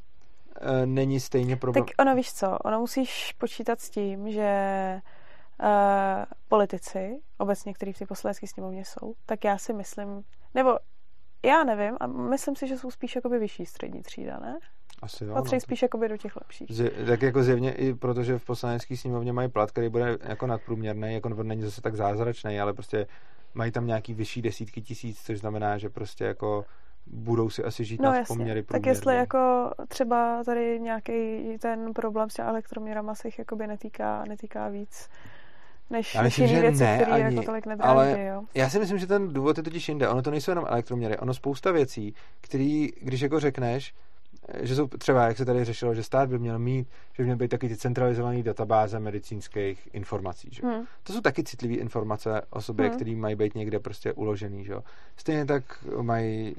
[0.60, 1.84] e, není stejně problém?
[1.84, 5.00] Tak ono víš co, ono musíš počítat s tím, že
[6.48, 10.22] politici, obecně, kteří v té poslanecké sněmovně jsou, tak já si myslím,
[10.54, 10.78] nebo
[11.44, 14.58] já nevím, a myslím si, že jsou spíš jakoby vyšší střední třída, ne?
[15.02, 15.60] Asi jo, Patří no.
[15.60, 16.68] spíš jakoby do těch lepších.
[16.70, 21.14] Zje, tak jako zjevně i protože v poslanecké sněmovně mají plat, který bude jako nadprůměrný,
[21.14, 23.06] jako on není zase tak zázračný, ale prostě
[23.54, 26.64] mají tam nějaký vyšší desítky tisíc, což znamená, že prostě jako
[27.06, 32.30] budou si asi žít No jasně, poměry tak jestli jako třeba tady nějaký ten problém
[32.30, 35.08] s těma elektroměrama se jich jakoby netýká, netýká víc,
[35.90, 38.42] než, Já myslím, že věci, ne které ani, jako tolik nedráží, ale jo.
[38.54, 40.08] Já si myslím, že ten důvod je totiž jinde.
[40.08, 43.94] Ono to nejsou jenom elektroměry, ono spousta věcí, který, když jako řekneš,
[44.62, 47.38] že jsou třeba, jak se tady řešilo, že stát by měl mít, že by měly
[47.38, 50.48] být taky ty centralizované databáze medicínských informací.
[50.52, 50.62] Že?
[50.62, 50.84] Hmm.
[51.02, 52.96] To jsou taky citlivé informace o sobě, Hmm.
[52.96, 54.64] které mají být někde prostě uložený.
[54.64, 54.72] Že?
[54.72, 54.82] jo.
[55.16, 56.56] Stejně tak mají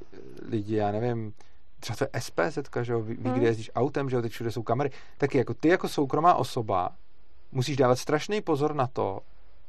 [0.50, 1.34] lidi, já nevím,
[1.80, 3.34] třeba to je SPZ, že jo, ví, ví Hmm.
[3.34, 4.92] kde jezdíš autem, že jo, teď všude jsou kamery.
[5.18, 6.90] Taky jako ty jako soukromá osoba
[7.52, 9.20] musíš dávat strašný pozor na to,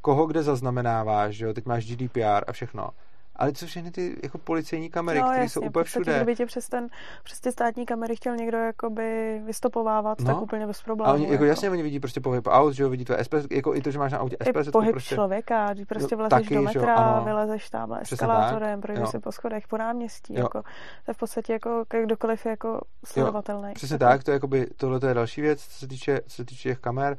[0.00, 2.90] koho kde zaznamenáváš, že jo, teď máš GDPR a všechno.
[3.36, 6.16] Ale to jsou všechny ty jako policejní kamery, no, které jsou úplně všude.
[6.16, 6.88] Kdyby tě přes, ten,
[7.24, 10.26] přes ty státní kamery chtěl někdo jakoby vystopovávat, No.
[10.26, 11.10] tak úplně bez problémů.
[11.10, 13.74] A oni, jako jasně, oni vidí prostě pohyb aut, že jo, vidí tvoje SPS, jako
[13.74, 16.54] i to, že máš na autě I SPS, pohyb prostě, člověka, když prostě vlezeš taky,
[16.54, 17.24] do jo, metra, ano.
[17.24, 19.06] vylezeš tamhle Přesně eskalátorem, tak, projdeš jo.
[19.10, 20.40] si po schodech, po náměstí, Jo.
[20.40, 20.62] jako,
[21.04, 23.72] to je v podstatě jako kdokoliv je jako sledovatelný.
[23.74, 26.36] Přesně Jako- tak, to je jakoby, tohle to je další věc, co se týče, co
[26.36, 27.16] se týče těch kamer,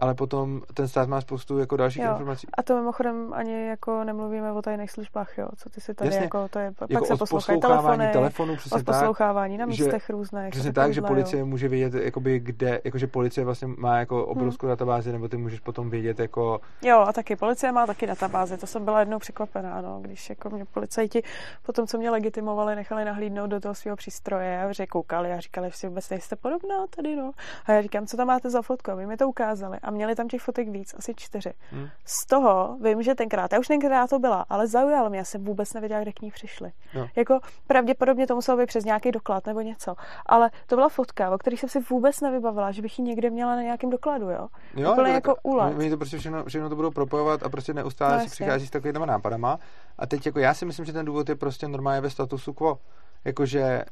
[0.00, 2.10] ale potom ten stát má spoustu jako dalších Jo.
[2.10, 2.46] informací.
[2.58, 6.22] A to mimochodem ani jako nemluvíme o tajných službách, jo, co ty si tady Jasně.
[6.24, 8.96] jako, to je, pak Jako se o poslouchají telefony, telefonu, o přesně tak.
[8.96, 10.50] poslouchávání na že- místech různých.
[10.50, 11.06] Přesně tak, že jo.
[11.06, 14.24] policie může vědět, jakoby kde, jakože policie vlastně má jako Hmm.
[14.28, 18.56] obrovskou databázi, nebo ty můžeš potom vědět jako, Jo, a taky policie má taky databáze,
[18.56, 21.22] to jsem byla jednou překvapená, no, když jako mě policajti
[21.66, 25.40] po tom, co mě legitimovali, nechali nahlídnout do toho svého přístroje a že koukali a
[25.40, 27.30] říkali, že si vůbec nejste podobná tady, no.
[27.66, 28.90] A já říkám, co tam máte za fotku?
[28.90, 31.52] A my mi to ukázali a měli tam těch fotek víc, asi čtyři.
[31.72, 35.24] hm, Z toho vím, že tenkrát, já už tenkrát to byla, ale zaujalo mě, já
[35.24, 36.72] jsem vůbec nevěděla, kde k ní přišli.
[36.94, 37.08] Jo.
[37.16, 39.94] Jako pravděpodobně to muselo být přes nějaký doklad nebo něco,
[40.26, 43.56] ale to byla fotka, o které jsem si vůbec nevybavila, že bych ji někde měla
[43.56, 44.48] na nějakém dokladu, jo.
[44.76, 45.74] jo, Úplně že jako tak- úlet.
[45.78, 48.70] Oni, to prostě všechno, všechno to budou propojovat a prostě neustále No, si přichází s
[48.70, 49.58] takovými nápadama.
[49.98, 52.78] A teď jako já si myslím, že ten důvod je prostě normálně ve statusu quo.
[53.24, 53.84] Jakože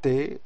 [0.00, 0.38] ty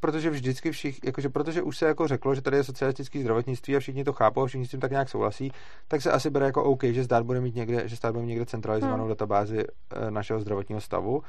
[0.00, 3.80] protože vždycky všichni, jakože protože už se jako řeklo, že tady je socialistické zdravotnictví a
[3.80, 5.52] všichni to chápou a všichni s tím tak nějak souhlasí,
[5.88, 8.28] tak se asi bere jako OK, že stát bude mít někde, že stát bude mít
[8.28, 9.08] někde centralizovanou Hmm.
[9.08, 11.22] databázi eh, našeho zdravotního stavu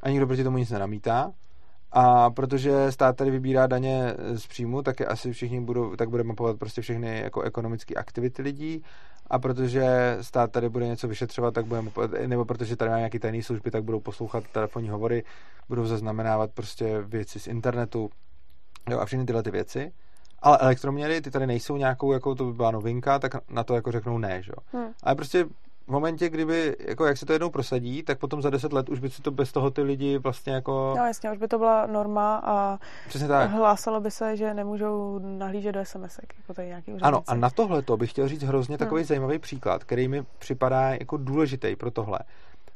[0.00, 1.32] a nikdo proti tomu nic nenamítá.
[1.92, 6.22] A protože stát tady vybírá daně z příjmu, tak je asi všichni budou, tak bude
[6.24, 8.82] mapovat prostě všechny jako ekonomické aktivity lidí
[9.30, 13.18] a protože stát tady bude něco vyšetřovat, tak bude mapovat, nebo protože tady má nějaký
[13.18, 15.24] tajný služby, tak budou poslouchat telefonní hovory,
[15.68, 18.10] budou zaznamenávat prostě věci z internetu
[18.90, 19.92] jo, a všechny tyhle ty věci.
[20.42, 23.92] Ale elektroměry, ty tady nejsou nějakou, jako to by byla novinka, tak na to jako
[23.92, 24.80] řeknou ne, že jo.
[24.80, 24.92] Hm.
[25.02, 25.46] Ale prostě
[25.86, 29.00] v momentě, kdyby, jako jak se to jednou prosadí, tak potom za deset let už
[29.00, 30.94] by si to bez toho ty lidi vlastně jako...
[30.98, 33.50] No jasně, už by to byla norma a Přesně tak.
[33.50, 37.04] hlásalo by se, že nemůžou nahlížet do SMS-ek, jako tady nějaký úředníci.
[37.04, 39.06] Ano, a na tohle to bych chtěl říct hrozně takový Hmm.
[39.06, 42.18] zajímavý příklad, který mi připadá jako důležitý pro tohle.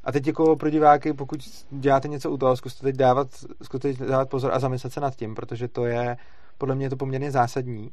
[0.04, 3.28] A teď jako pro diváky, pokud děláte něco u toho, zkuste teď dávat,
[3.62, 6.16] zkuste teď dávat pozor a zamyslet se nad tím, protože to je,
[6.58, 7.90] podle mě je to poměrně zásadní.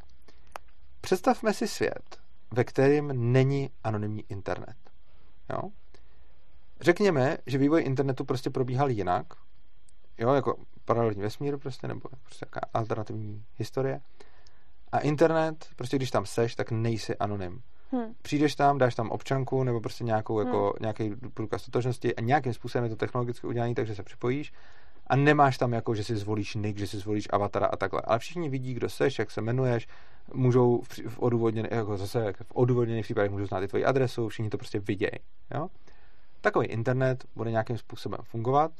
[1.02, 2.18] Představme si svět,
[2.52, 4.76] ve kterém není anonymní internet.
[5.50, 5.70] Jo?
[6.82, 9.26] Řekněme, že vývoj internetu prostě probíhal jinak,
[10.18, 10.56] jo, jako
[10.86, 14.02] paralelní vesmír prostě, nebo prostě jaká alternativní historie.
[14.92, 17.62] A internet, prostě když tam seš, tak nejsi anonym.
[17.96, 18.14] Hm.
[18.22, 20.48] Přijdeš tam, dáš tam občanku nebo prostě nějakou, Hmm.
[20.48, 24.54] jako, nějaký průkaz totožnosti a nějakým způsobem je to technologicky udělané, takže se připojíš
[25.08, 28.02] a nemáš tam jako, že si zvolíš nick, že si zvolíš avatara a takhle.
[28.02, 29.88] Ale všichni vidí, kdo seš, jak se jmenuješ,
[30.34, 34.58] můžou v, odůvodněných, jako zase v odůvodněných případech můžou znát i tvoji adresu, všichni to
[34.58, 35.20] prostě vidějí.
[35.54, 35.68] Jo?
[36.42, 38.72] Takový internet bude nějakým způsobem fungovat,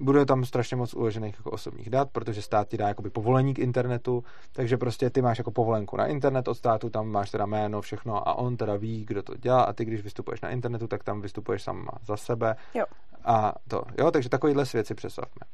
[0.00, 3.58] bude tam strašně moc uložených jako osobních dat, protože stát ti dá jakoby povolení k
[3.58, 7.80] internetu, takže prostě ty máš jako povolenku na internet od státu, tam máš teda jméno,
[7.80, 11.04] všechno a on teda ví, kdo to dělá a ty, když vystupuješ na internetu, tak
[11.04, 12.56] tam vystupuješ sama za sebe.
[12.74, 12.84] Jo.
[13.24, 15.46] A to, jo, takže takovýhle svět si představme.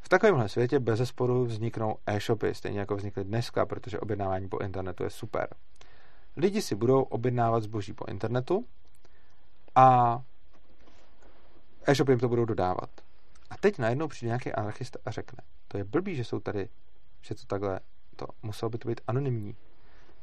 [0.00, 5.02] V takovémhle světě bez zesporu vzniknou e-shopy, stejně jako vznikly dneska, protože objednávání po internetu
[5.04, 5.48] je super.
[6.36, 8.66] Lidi si budou objednávat zboží po internetu
[9.74, 10.20] a
[11.86, 12.90] e-shopy jim to budou dodávat.
[13.50, 16.68] A teď najednou přijde nějaký anarchista a řekne, to je blbý, že jsou tady,
[17.20, 17.80] že to takhle,
[18.16, 19.56] to muselo by to být anonymní.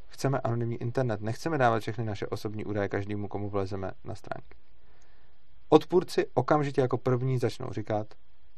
[0.07, 4.57] Chceme anonymní internet, nechceme dávat všechny naše osobní údaje každému, komu vlezeme na stránky.
[5.73, 8.07] Odpůrci okamžitě jako první začnou říkat,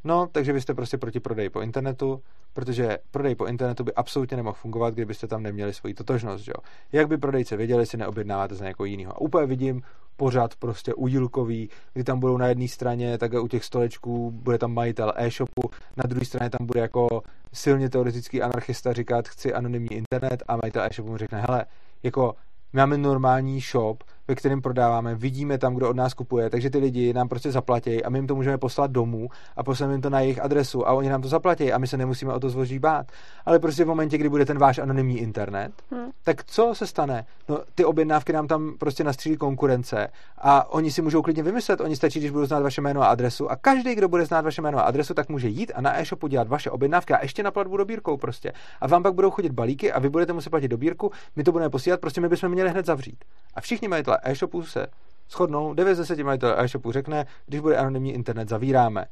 [0.04, 2.22] No, takže byste prostě proti prodeji po internetu,
[2.54, 6.64] protože prodej po internetu by absolutně nemohl fungovat, kdybyste tam neměli svoji totožnost, že jo.
[6.92, 9.14] Jak by prodejce věděli, si neobjednáváte za někoho jiného.
[9.14, 9.82] A úplně vidím
[10.16, 14.74] pořád prostě udílkový, kdy tam budou na jedné straně, tak u těch stolečků bude tam
[14.74, 17.22] majitel e-shopu, na druhé straně tam bude jako
[17.54, 21.66] silně teoretický anarchista říkat, chci anonymní internet a majitel e-shopu mu řekne, hele,
[22.04, 22.36] jako
[22.74, 27.14] máme normální shop, ve kterém prodáváme, vidíme tam, kdo od nás kupuje, takže ty lidi
[27.14, 30.20] nám prostě zaplatí a my jim to můžeme poslat domů a poslat jim to na
[30.20, 33.12] jejich adresu a oni nám to zaplatí a my se nemusíme o to zvoží bát.
[33.46, 36.10] Ale prostě v momentě, kdy bude ten váš anonymní internet, hmm.
[36.24, 37.26] tak co se stane?
[37.50, 40.08] No, ty objednávky nám tam prostě nastřílí konkurence
[40.38, 43.52] a oni si můžou klidně vymyslet, oni stačí, když budou znát vaše jméno a adresu
[43.52, 46.28] a každý, kdo bude znát vaše jméno a adresu, tak může jít a na e-shopu
[46.28, 48.54] dělat vaše objednávky a ještě na platbu dobírkou prostě.
[48.82, 51.70] A vám pak budou chodit balíky a vy budete muset platit dobírku, my to budeme
[51.70, 53.26] posílat, prostě my bychom měli hned zavřít.
[53.54, 54.88] A všichni majitelé e-shopů se
[55.30, 59.06] shodnou, 9 z 10 majitelů e-shopů řekne, když bude anonymní internet, zavíráme.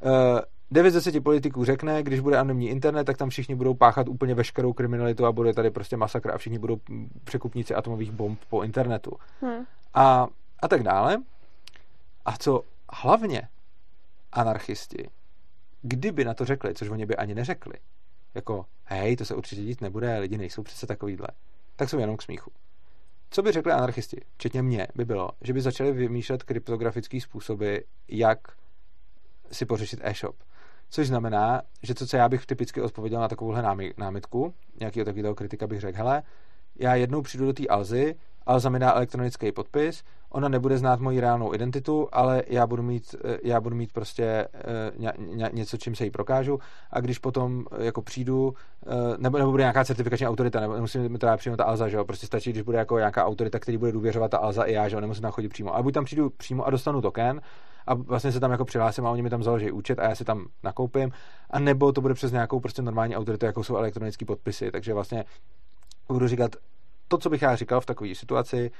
[0.00, 3.74] Uh, eh, 9 z 10 politiků řekne, když bude anonymní internet, tak tam všichni budou
[3.74, 6.76] páchat úplně veškerou kriminalitu a bude tady prostě masakr a všichni budou
[7.24, 9.12] překupníci atomových bomb po internetu.
[9.40, 9.64] Hmm.
[9.94, 10.26] A,
[10.62, 11.22] a tak dále.
[12.24, 12.62] A co
[12.92, 13.48] hlavně
[14.32, 15.08] anarchisti,
[15.82, 17.74] kdyby na to řekli, což oni by ani neřekli,
[18.34, 21.28] jako hej, to se určitě dít nebude, lidi nejsou přece takovýhle,
[21.76, 22.50] tak jsou jenom k smíchu.
[23.30, 27.76] Co by řekli anarchisti, včetně mě, by bylo, že by začali vymýšlet kryptografické způsoby,
[28.08, 28.38] jak
[29.52, 30.36] si pořešit e-shop.
[30.90, 35.66] Což znamená, že to, co já bych typicky odpověděl na takovouhle námitku, nějakého takového kritika
[35.66, 36.22] bych řekl, hele,
[36.76, 38.14] já jednou přijdu do té Alzy,
[38.68, 43.38] Mi dá elektronický podpis, ona nebude znát moji reálnou identitu, ale já budu mít, eh,
[43.44, 46.58] já budu mít prostě eh, něco, čím se jí prokážu.
[46.90, 48.54] A když potom eh, jako přijdu,
[49.18, 52.26] nebo, nebo bude nějaká certifikační autorita, nebo nemusím teda přímo ta Alza, že jo, prostě
[52.26, 55.00] stačí, když bude jako nějaká autorita, který bude důvěřovat ta Alza i já, že jo,
[55.00, 55.76] nemusím tam chodit přímo.
[55.76, 57.40] A buď tam přijdu přímo a dostanu token,
[57.86, 60.24] a vlastně se tam jako přihlásím a oni mi tam založí účet a já si
[60.24, 61.12] tam nakoupím,
[61.50, 65.24] a nebo to bude přes nějakou prostě normální autoritu, jako jsou elektronické podpisy, takže vlastně
[66.08, 66.56] budu říkat,
[67.08, 68.70] to, co bych já říkal v takové situaci,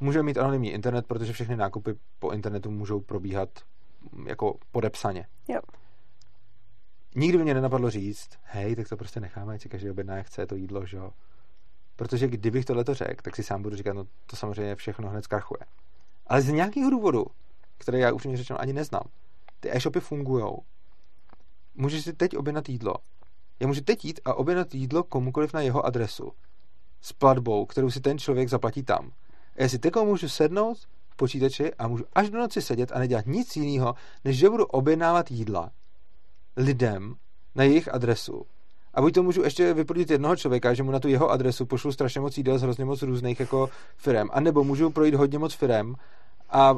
[0.00, 3.48] může mít anonymní internet, protože všechny nákupy po internetu můžou probíhat
[4.12, 5.26] mm, jako podepsaně.
[5.48, 5.60] Jo.
[7.14, 10.26] Nikdy by mě nenapadlo říct, hej, tak to prostě necháme, ať si každý objedná, jak
[10.26, 11.10] chce to jídlo, že jo.
[11.96, 15.24] Protože kdybych tohle to řekl, tak si sám budu říkat, no to samozřejmě všechno hned
[15.24, 15.60] zkrachuje.
[16.26, 17.26] Ale z nějakého důvodu,
[17.78, 19.04] který já upřímně řečeno ani neznám,
[19.60, 20.44] ty e-shopy fungují.
[21.74, 22.94] Můžeš si teď objednat jídlo.
[23.60, 26.32] Já můžu teď jít a objednat jídlo komukoliv na jeho adresu
[27.04, 29.10] s platbou, kterou si ten člověk zaplatí tam.
[29.56, 30.78] A já si teďko můžu sednout
[31.08, 33.94] v počítači a můžu až do noci sedět a nedělat nic jiného,
[34.24, 35.70] než že budu objednávat jídla
[36.56, 37.14] lidem
[37.54, 38.46] na jejich adresu.
[38.94, 41.92] A buď to můžu ještě vyplnit jednoho člověka, že mu na tu jeho adresu pošlu
[41.92, 44.28] strašně moc jídel z hrozně moc různých jako firm.
[44.32, 45.94] A nebo můžu projít hodně moc firm
[46.50, 46.76] a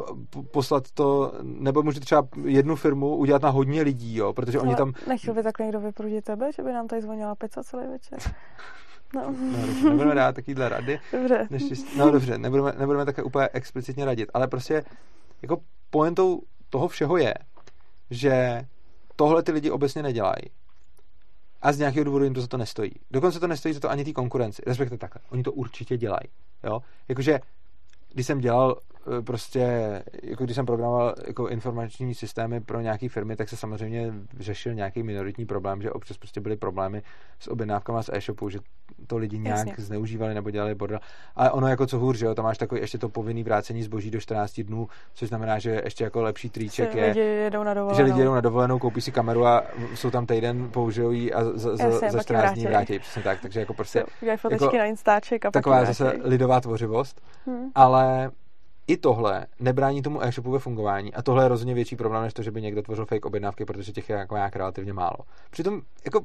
[0.50, 4.92] poslat to, nebo můžu třeba jednu firmu udělat na hodně lidí, jo, protože oni tam...
[5.08, 8.18] Nechtěl by tak někdo vyprudit tebe, že by nám tady zvonila pizza celý večer?
[9.14, 9.34] No.
[9.82, 11.00] no nebudeme dát takovýhle rady.
[11.12, 11.46] Dobře.
[11.50, 14.84] Neštěstí, no dobře, nebudeme, nebudeme také úplně explicitně radit, ale prostě
[15.42, 15.58] jako
[15.90, 17.34] pointou toho všeho je,
[18.10, 18.62] že
[19.16, 20.42] tohle ty lidi obecně nedělají.
[21.62, 22.90] A z nějakého důvodu jim to za to nestojí.
[23.10, 24.62] Dokonce to nestojí za to ani té konkurenci.
[24.66, 25.22] Respektive takhle.
[25.30, 26.28] Oni to určitě dělají.
[26.64, 26.80] Jo?
[27.08, 27.40] Jakože,
[28.12, 28.76] když jsem dělal
[29.08, 29.60] Eh, prostě,
[30.22, 35.02] jako když jsem programoval jako informační systémy pro nějaké firmy, tak se samozřejmě řešil nějaký
[35.02, 37.02] minoritní problém, že občas prostě byly problémy
[37.38, 38.58] s objednávkama z e-shopu, že
[39.06, 39.84] to lidi nějak Jasně.
[39.84, 40.98] zneužívali nebo dělali bordel.
[41.36, 44.10] Ale ono jako co hůř, že jo, tam máš takový ještě to povinný vrácení zboží
[44.10, 48.02] do 14 dnů, což znamená, že ještě jako lepší trýček je, lidi jedou na že
[48.02, 49.62] lidi jedou na dovolenou, koupí si kameru a
[49.94, 52.98] jsou tam týden, použijou ji a za, za, za 14 dní vrátí.
[52.98, 54.04] Přesně tak, takže jako prostě...
[54.36, 57.70] Fotečky jako, na Instaček a Taková zase lidová tvořivost, hmm.
[57.74, 58.30] ale
[58.86, 62.42] i tohle nebrání tomu e-shopu ve fungování a tohle je rozhodně větší problém, než to,
[62.42, 65.18] že by někdo tvořil fake objednávky, protože těch je jako nějak relativně málo.
[65.50, 66.20] Přitom jako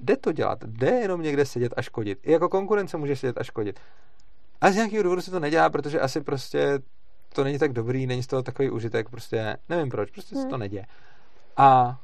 [0.00, 2.18] jde to dělat, jde jenom někde sedět a škodit.
[2.22, 3.80] I jako konkurence může sedět a škodit.
[4.60, 6.78] A z nějakého důvodu se to nedělá, protože asi prostě
[7.34, 10.44] to není tak dobrý, není z toho takový užitek, prostě nevím proč, prostě hmm.
[10.44, 10.86] se to neděje.
[11.56, 12.00] A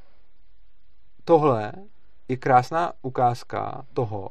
[1.25, 1.71] tohle
[2.27, 4.29] je krásná ukázka toho,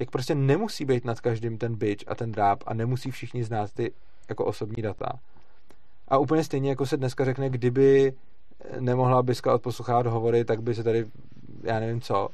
[0.00, 3.72] jak prostě nemusí být nad každým ten bitch a ten dráp a nemusí všichni znát
[3.72, 3.92] ty
[4.28, 5.12] jako osobní data.
[6.08, 8.12] A úplně stejně, jako se dneska řekne, kdyby
[8.80, 11.06] nemohla Biska odposlouchávat hovory, tak by se tady,
[11.62, 12.28] já nevím co,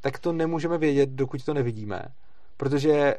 [0.00, 2.02] tak to nemůžeme vědět, dokud to nevidíme.
[2.56, 3.14] Protože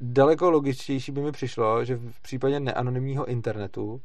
[0.00, 4.00] daleko logičtější by mi přišlo, že v případě neanonymního internetu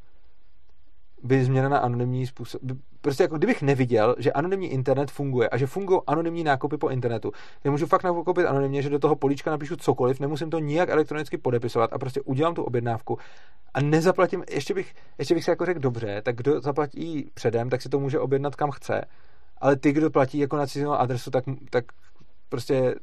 [1.23, 2.61] by změna na anonymní způsob...
[3.01, 7.31] Prostě jako kdybych neviděl, že anonymní internet funguje a že fungují anonymní nákupy po internetu,
[7.61, 11.37] kde můžu fakt nakoupit anonymně, že do toho políčka napíšu cokoliv, nemusím to nijak elektronicky
[11.37, 13.17] podepisovat a prostě udělám tu objednávku
[13.73, 17.81] a nezaplatím, ještě bych, ještě bych si jako řekl dobře, tak kdo zaplatí předem, tak
[17.81, 19.01] si to může objednat kam chce,
[19.61, 21.85] ale ty, kdo platí jako na cizínou adresu, tak, tak
[22.49, 22.95] prostě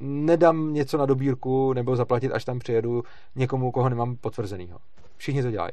[0.00, 3.02] nedám něco na dobírku nebo zaplatit, až tam přijedu
[3.34, 4.78] někomu, koho nemám potvrzenýho.
[5.16, 5.72] Všichni to dělají.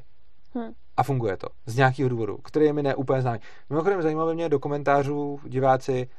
[0.54, 0.72] Hmm.
[0.98, 1.48] A funguje to.
[1.66, 3.40] Z nějakého důvodu, který je mi neúplně známý.
[3.70, 6.10] Mimochodem zajímavé mě do komentářů diváci,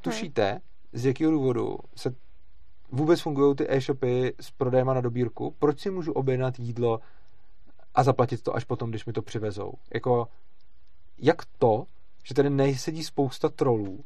[0.00, 0.60] tušíte, hmm.
[0.92, 2.14] z jakého důvodu se
[2.92, 5.54] vůbec fungují ty e-shopy s prodejem na dobírku?
[5.58, 7.00] Proč si můžu objednat jídlo
[7.94, 9.72] a zaplatit to až potom, když mi to přivezou?
[9.94, 10.28] Jako,
[11.18, 11.84] jak to,
[12.22, 14.04] že tady nejsedí spousta trolů,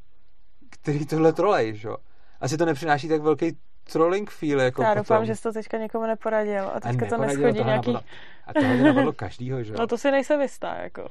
[0.71, 1.97] který tohle trolej, že jo?
[2.41, 3.57] Asi to nepřináší tak velký
[3.93, 4.61] trolling feel.
[4.61, 7.93] Jako Já doufám, že jsi to teďka někomu neporadil a teďka a to neschodí nějaký...
[7.93, 8.01] Napadlo,
[8.47, 9.77] a tohle napadlo každýho, že jo?
[9.81, 11.09] No to si nejsem jistá, jako.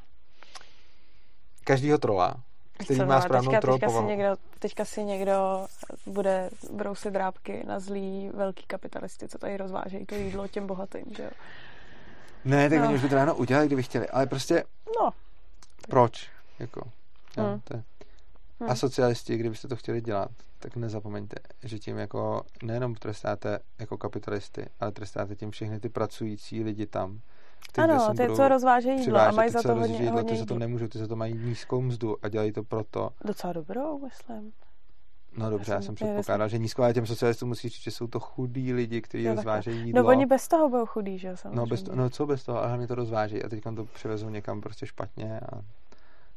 [1.63, 2.35] Každýho trola,
[2.83, 5.67] který má správnou teďka, troll teďka si, někdo, teďka si někdo
[6.05, 11.23] bude brousit drábky na zlý velký kapitalisty, co tady rozvážejí to jídlo těm bohatým, že
[11.23, 11.29] jo?
[12.45, 12.85] Ne, tak no.
[12.85, 14.63] oni už by to ráno udělali, kdyby chtěli, ale prostě...
[15.01, 15.09] No.
[15.89, 16.34] Proč?
[16.59, 16.81] Jako,
[17.37, 17.59] jo, hmm.
[17.63, 17.83] to je...
[18.59, 18.69] Hmm.
[18.69, 24.69] A socialisti, kdybyste to chtěli dělat, tak nezapomeňte, že tím jako nejenom trestáte jako kapitalisty,
[24.79, 27.19] ale trestáte tím všechny ty pracující lidi tam.
[27.71, 30.45] Ty, ano, ty, co rozvážejí jídlo a mají za to hodně, jídlo, hodně ty za
[30.45, 33.09] to nemůžou, ty za to mají nízkou mzdu a dělají to proto.
[33.25, 34.51] Docela dobrou, myslím.
[35.37, 38.07] No dobře, já, já jsem předpokládal, že nízko, ale těm socialistům musí říct, že jsou
[38.07, 40.03] to chudí lidi, kteří rozvážejí jídlo.
[40.03, 42.57] No oni bez toho budou chudí, že jo, No, bez to, no co bez toho,
[42.57, 45.61] ale hlavně to rozvážejí a teď to přivezou někam prostě špatně a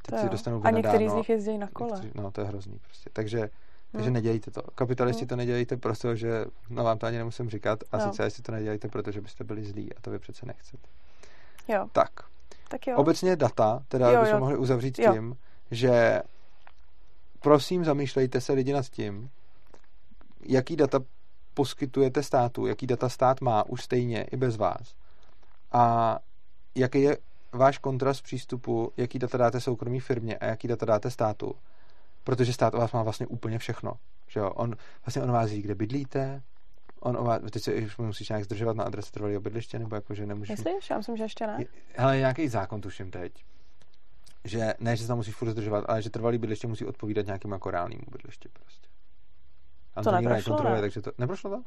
[0.03, 1.91] teď si dostanou A některý z nich jezdí na kole.
[1.91, 3.11] Někteří, no to je hrozný prostě.
[3.13, 3.51] Takže
[3.93, 4.15] takže hmm.
[4.15, 4.63] nedělejte to.
[4.75, 5.29] Kapitalisti hmm.
[5.29, 8.05] to nedělejte, protože, no vám to ani nemusím říkat, a no.
[8.05, 10.89] socialisti to nedělejte, protože byste byli zlí a to vy přece nechcete.
[11.69, 11.89] Jo.
[11.93, 12.11] Tak.
[12.69, 12.97] Tak jo.
[12.97, 14.41] Obecně data, teda jo, bychom jo.
[14.41, 15.13] mohli uzavřít jo.
[15.13, 15.37] tím,
[15.71, 16.23] že
[17.41, 19.31] prosím zamýšlejte se lidi nad tím,
[20.43, 21.01] jaký data
[21.55, 24.95] poskytujete státu, jaký data stát má už stejně i bez vás.
[25.73, 26.19] A
[26.75, 27.17] jaký je
[27.53, 31.55] váš kontrast přístupu, jaký data dáte soukromí firmě a jaký data dáte státu
[32.29, 33.93] protože stát o vás má vlastně úplně všechno.
[34.27, 34.51] Že jo?
[34.51, 34.77] On,
[35.07, 36.43] vlastně on vás ví, kde bydlíte,
[37.01, 40.15] on o vás, teď se už musíš nějak zdržovat na adrese trvalého bydliště, nebo jako,
[40.15, 40.59] že nemůžeš...
[40.59, 40.91] Myslíš?
[40.91, 41.65] Já myslím, že ještě ne.
[41.97, 43.45] Hele, nějaký zákon tuším teď,
[44.45, 47.53] že ne, že se tam musíš furt zdržovat, ale že trvalý bydliště musí odpovídat nějakým
[47.53, 48.89] jako reálnému bydlišti prostě.
[49.95, 50.81] A to, to neprošlo, ne?
[50.81, 51.13] takže to...
[51.19, 51.63] Neprošlo to?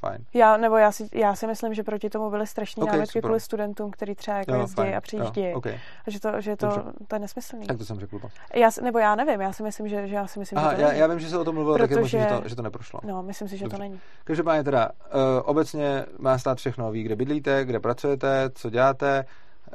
[0.00, 0.24] Fajn.
[0.34, 3.40] Já, nebo já si, já si myslím, že proti tomu byly strašní okay, námitky kvůli
[3.40, 5.54] studentům, kteří třeba jako jo, jezdí a přijíždí.
[5.54, 5.78] Okay.
[6.06, 7.66] A že to, že to, to je nesmyslný.
[7.66, 8.20] Tak to jsem řekl.
[8.54, 10.82] Já, nebo já nevím, já si myslím, že, že já si myslím, Aha, že to
[10.82, 11.00] já, není.
[11.00, 12.62] já vím, že se o tom mluvilo, Protože, tak je možný, že to, že to
[12.62, 13.00] neprošlo.
[13.02, 13.76] No, myslím si, že Dobře.
[13.76, 14.00] to není.
[14.24, 19.24] Každopádně teda, uh, obecně má stát všechno, ví, kde bydlíte, kde pracujete, co děláte,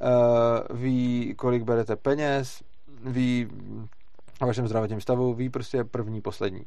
[0.01, 2.63] uh, ví, kolik berete peněz,
[3.03, 3.47] ví
[4.41, 6.65] o vašem zdravotním stavu, ví prostě první, poslední.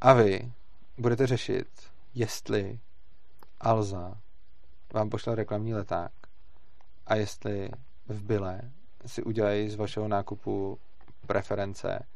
[0.00, 0.52] A vy
[0.98, 1.66] budete řešit,
[2.16, 2.80] jestli
[3.60, 4.20] Alza
[4.94, 6.12] vám pošle reklamní leták
[7.06, 7.70] a jestli
[8.08, 8.72] v byle
[9.06, 10.78] si udělají z vašeho nákupu
[11.26, 12.06] preference,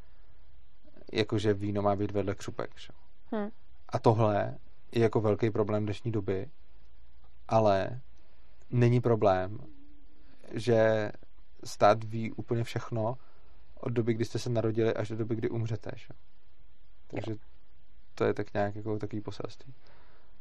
[1.12, 2.70] jakože víno má být vedle křupek.
[2.78, 2.88] Že?
[3.32, 3.50] Hmm.
[3.88, 4.58] A tohle
[4.92, 6.50] je jako velký problém dnešní doby,
[7.48, 8.00] ale
[8.70, 9.58] není problém,
[10.52, 11.12] že
[11.64, 13.18] stát ví úplně všechno
[13.74, 15.90] od doby, kdy jste se narodili až do doby, kdy umřete.
[15.96, 16.08] Že?
[17.06, 17.49] Takže
[18.20, 19.74] to je tak nějak jako takový poselství.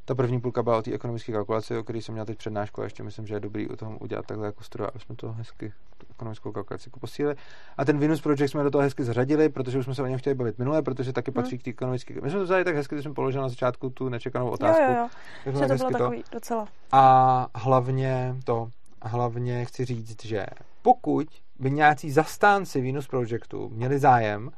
[0.06, 2.84] Ta první půlka byla o té ekonomické kalkulaci, o které jsem měl teď přednášku a
[2.84, 5.74] ještě myslím, že je dobrý u toho udělat takhle jako stroj, aby jsme to hezky
[6.10, 7.36] ekonomickou kalkulaci jako posílili.
[7.78, 10.20] A ten Venus Project jsme do toho hezky zařadili, protože už jsme se o něm
[10.20, 11.60] chtěli bavit minule, protože taky patří hmm.
[11.60, 12.14] k té ekonomické.
[12.22, 14.84] My jsme to vzali tak hezky, že jsme položili na začátku tu nečekanou otázku.
[14.84, 15.10] Jo, jo,
[15.46, 15.68] jo.
[15.68, 16.30] to bylo takový to.
[16.32, 16.68] docela.
[16.92, 18.70] A hlavně to,
[19.02, 20.46] hlavně chci říct, že
[20.82, 21.28] pokud
[21.60, 24.52] by nějací zastánci Venus Projectu měli zájem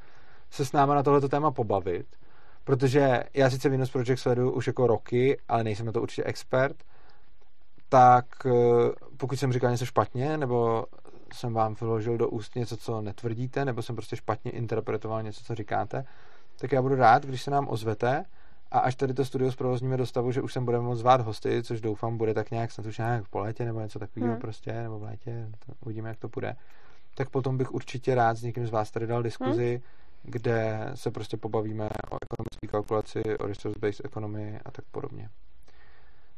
[0.52, 2.06] se s náma na tohleto téma pobavit,
[2.64, 6.76] protože já sice Venus Project sleduju už jako roky, ale nejsem na to určitě expert,
[7.90, 8.52] tak eh,
[9.18, 10.86] pokud jsem říkal něco špatně, nebo
[11.34, 15.56] jsem vám vložil do úst něco, co netvrdíte, nebo jsem prostě špatně interpretoval něco, co
[15.56, 16.06] říkáte,
[16.60, 18.26] tak já budu rád, když se nám ozvete
[18.72, 21.64] a až tady to studio zprovozníme do stavu, že už sem budeme moct zvát hosty,
[21.64, 24.42] což doufám bude tak nějak snad už nějak po létě nebo něco takového hmm.
[24.42, 26.56] prostě, nebo v létě, to uvidíme, jak to bude,
[27.16, 30.01] tak potom bych určitě rád s někým z vás tady dal diskuzi, hmm.
[30.24, 35.30] Kde se prostě pobavíme o ekonomické kalkulaci, o resource-based economy a tak podobně.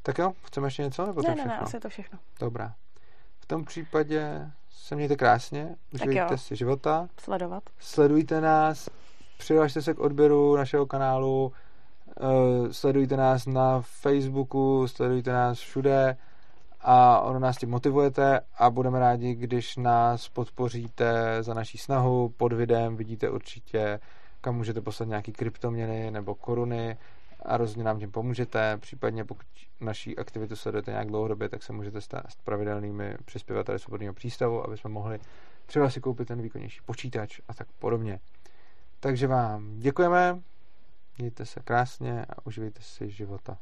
[0.04, 1.06] Tak jo, chceme ještě něco?
[1.06, 1.54] Nebo ne, to ne, všechno?
[1.54, 2.20] ne, asi je to všechno.
[2.40, 2.76] Dobrá.
[3.40, 7.08] V tom případě se mějte krásně, užijte si života.
[7.20, 7.64] Sledovat.
[7.80, 8.90] Sledujte nás,
[9.38, 11.52] přihlašte se k odběru našeho kanálu,
[12.22, 16.18] uh, sledujte nás na Facebooku, sledujte nás všude
[16.84, 22.30] a ono nás tím motivujete a budeme rádi, když nás podpoříte za naší snahu.
[22.30, 24.00] Pod videem vidíte určitě,
[24.42, 26.98] kam můžete poslat nějaký kryptoměny nebo koruny
[27.46, 28.78] a rozhodně nám tím pomůžete.
[28.78, 29.46] Případně pokud
[29.82, 34.90] naší aktivitu sledujete nějak dlouhodobě, tak se můžete stát pravidelnými přispěvateli svobodného přístavu, aby jsme
[34.90, 35.20] mohli
[35.66, 38.20] třeba si koupit ten výkonnější počítač a tak podobně.
[39.00, 40.40] Takže vám děkujeme,
[41.18, 43.58] mějte se krásně a užijte si života.